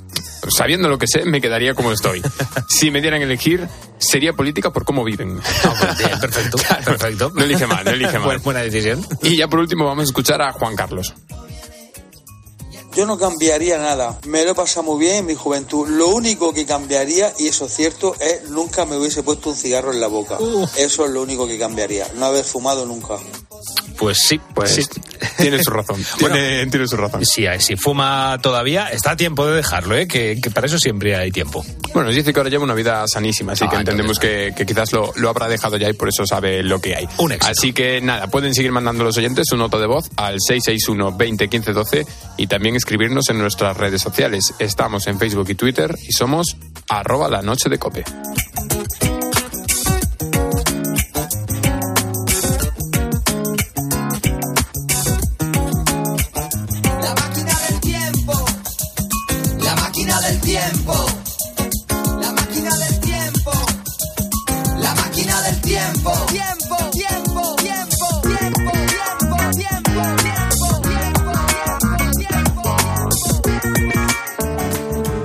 sabiendo 0.49 0.89
lo 0.89 0.99
que 0.99 1.07
sé, 1.07 1.25
me 1.25 1.41
quedaría 1.41 1.75
como 1.75 1.93
estoy. 1.93 2.21
Si 2.69 2.91
me 2.91 3.01
dieran 3.01 3.21
a 3.21 3.25
elegir, 3.25 3.69
sería 3.99 4.33
política 4.33 4.73
por 4.73 4.85
cómo 4.85 5.05
viven. 5.05 5.39
perfecto, 6.21 6.59
perfecto. 6.85 7.31
No 7.35 7.45
elige 7.45 7.67
mal, 7.67 7.85
no 7.85 7.93
elige 7.93 8.19
mal. 8.19 8.39
Buena 8.39 8.61
decisión. 8.61 9.07
Y 9.23 9.37
ya 9.37 9.47
por 9.47 9.61
último 9.61 9.85
vamos 9.85 10.03
a 10.03 10.07
escuchar 10.07 10.43
a 10.43 10.51
Juan 10.53 10.75
Carlos. 10.75 11.15
Yo 12.95 13.07
no 13.07 13.17
cambiaría 13.17 13.79
nada. 13.79 14.19
Me 14.27 14.45
lo 14.45 14.51
he 14.51 14.55
pasado 14.55 14.83
muy 14.83 14.99
bien 15.01 15.17
en 15.17 15.27
mi 15.27 15.35
juventud. 15.35 15.89
Lo 15.89 16.09
único 16.09 16.53
que 16.53 16.67
cambiaría, 16.67 17.33
y 17.39 17.49
eso 17.49 17.65
es 17.65 17.75
cierto, 17.75 18.15
es 18.21 18.51
nunca 18.51 18.85
me 18.85 18.99
hubiese 18.99 19.23
puesto 19.23 19.49
un 19.49 19.57
cigarro 19.57 19.93
en 19.93 20.01
la 20.01 20.09
boca. 20.09 20.39
Eso 20.77 21.07
es 21.07 21.11
lo 21.11 21.23
único 21.23 21.47
que 21.47 21.59
cambiaría. 21.59 22.07
No 22.17 22.27
haber 22.27 22.45
fumado 22.45 22.85
nunca. 22.85 23.19
Pues 23.99 24.19
sí, 24.19 24.41
pues 24.55 24.75
sí. 24.75 24.83
Tiene 25.39 25.63
su 25.63 25.71
razón. 25.71 26.03
Tiene, 26.19 26.67
tiene 26.67 26.87
su 26.87 26.97
razón. 26.97 27.25
Si, 27.25 27.45
si 27.59 27.77
fuma 27.77 28.39
todavía, 28.43 28.89
está 28.89 29.13
a 29.13 29.17
tiempo 29.17 29.47
de 29.47 29.57
dejarlo, 29.57 29.97
¿eh? 29.97 30.07
que, 30.07 30.39
que 30.43 30.51
para 30.51 30.67
eso 30.67 30.79
siempre 30.79 31.17
hay 31.17 31.31
tiempo. 31.31 31.65
Bueno, 31.93 32.09
nos 32.09 32.17
dice 32.17 32.33
que 32.33 32.41
ahora 32.41 32.51
lleva 32.51 32.65
una 32.65 32.75
vida 32.75 33.07
sanísima, 33.07 33.53
así 33.53 33.65
Ah, 33.65 33.71
que 33.71 33.77
entendemos 33.77 34.19
que, 34.19 34.53
que 34.57 34.67
quizás 34.67 34.93
lo, 34.93 35.13
lo 35.17 35.29
habrá 35.29 35.49
dejado 35.49 35.77
ya 35.77 35.89
y 35.89 35.93
por 35.93 36.09
eso 36.09 36.27
sabe 36.27 36.63
lo 36.63 36.81
que 36.81 36.97
hay. 36.97 37.09
Un 37.19 37.33
éxito. 37.33 37.53
Así 37.57 37.73
que 37.73 38.01
nada, 38.01 38.29
pueden 38.29 38.55
seguir 38.55 38.73
mandando 38.73 39.05
los 39.05 39.17
oyentes 39.17 39.47
su 39.49 39.57
nota 39.57 39.79
de 39.79 39.87
voz 39.87 40.11
al 40.17 40.37
661 40.41 41.17
20 41.17 41.49
15 41.49 41.73
12 41.73 42.07
y 42.39 42.47
también 42.47 42.77
escribirnos 42.77 43.29
en 43.29 43.39
nuestras 43.39 43.77
redes 43.77 44.01
sociales. 44.03 44.55
Estamos 44.59 45.07
en 45.07 45.19
Facebook 45.19 45.51
y 45.51 45.55
Twitter 45.55 45.95
y 46.09 46.13
somos 46.13 46.57
arroba 46.89 47.29
la 47.29 47.43
noche 47.43 47.69
de 47.69 47.79
cope. 47.79 48.05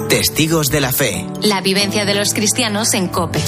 Testigos 0.09 0.67
de 0.67 0.81
la 0.81 0.91
fe. 0.91 1.25
La 1.41 1.61
vivencia 1.61 2.05
de 2.05 2.15
los 2.15 2.33
cristianos 2.33 2.93
en 2.93 3.07
Cope. 3.07 3.39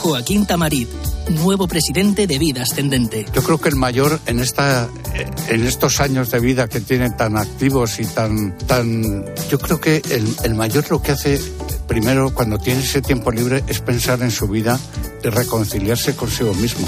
Joaquín 0.00 0.46
Tamarit, 0.46 0.88
nuevo 1.30 1.68
presidente 1.68 2.26
de 2.26 2.38
Vida 2.38 2.62
Ascendente. 2.62 3.26
Yo 3.32 3.42
creo 3.42 3.58
que 3.58 3.68
el 3.68 3.76
mayor 3.76 4.20
en 4.26 4.40
esta 4.40 4.88
eh, 5.14 5.26
en 5.48 5.66
estos 5.66 6.00
años 6.00 6.30
de 6.30 6.40
vida 6.40 6.68
que 6.68 6.80
tiene 6.80 7.10
tan 7.10 7.36
activos 7.36 8.00
y 8.00 8.06
tan 8.06 8.56
tan 8.66 9.24
yo 9.50 9.58
creo 9.58 9.80
que 9.80 10.02
el, 10.10 10.34
el 10.44 10.54
mayor 10.54 10.90
lo 10.90 11.02
que 11.02 11.12
hace 11.12 11.40
primero 11.86 12.32
cuando 12.34 12.58
tiene 12.58 12.80
ese 12.80 13.02
tiempo 13.02 13.30
libre 13.30 13.62
es 13.66 13.80
pensar 13.80 14.22
en 14.22 14.30
su 14.30 14.48
vida 14.48 14.78
y 15.22 15.28
reconciliarse 15.28 16.16
consigo 16.16 16.54
mismo. 16.54 16.86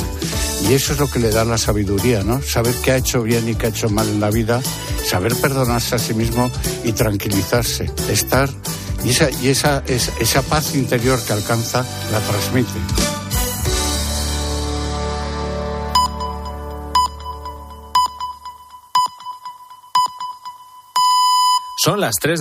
Y 0.69 0.73
eso 0.73 0.93
es 0.93 0.99
lo 0.99 1.11
que 1.11 1.19
le 1.19 1.31
da 1.31 1.45
la 1.45 1.59
sabiduría, 1.59 2.23
¿no? 2.23 2.43
Saber 2.43 2.75
qué 2.83 2.93
ha 2.93 2.97
hecho 2.97 3.23
bien 3.23 3.49
y 3.49 3.55
qué 3.55 3.67
ha 3.67 3.69
hecho 3.71 3.91
mal 3.91 4.09
en 4.09 4.21
la 4.21 4.31
vida, 4.31 4.61
saber 5.07 5.35
perdonarse 5.37 5.95
a 5.95 5.99
sí 5.99 6.15
mismo 6.15 6.51
y 6.85 6.93
tranquilizarse, 6.93 7.91
estar 8.09 8.49
y 9.05 9.11
esa, 9.11 9.31
y 9.31 9.49
esa, 9.49 9.83
esa, 9.87 10.43
paz 10.43 10.75
interior 10.75 11.23
que 11.23 11.35
alcanza 11.35 11.85
la 12.11 12.21
transmite. 12.21 12.73
Son 21.85 22.01
las 22.01 22.15
3 22.19 22.33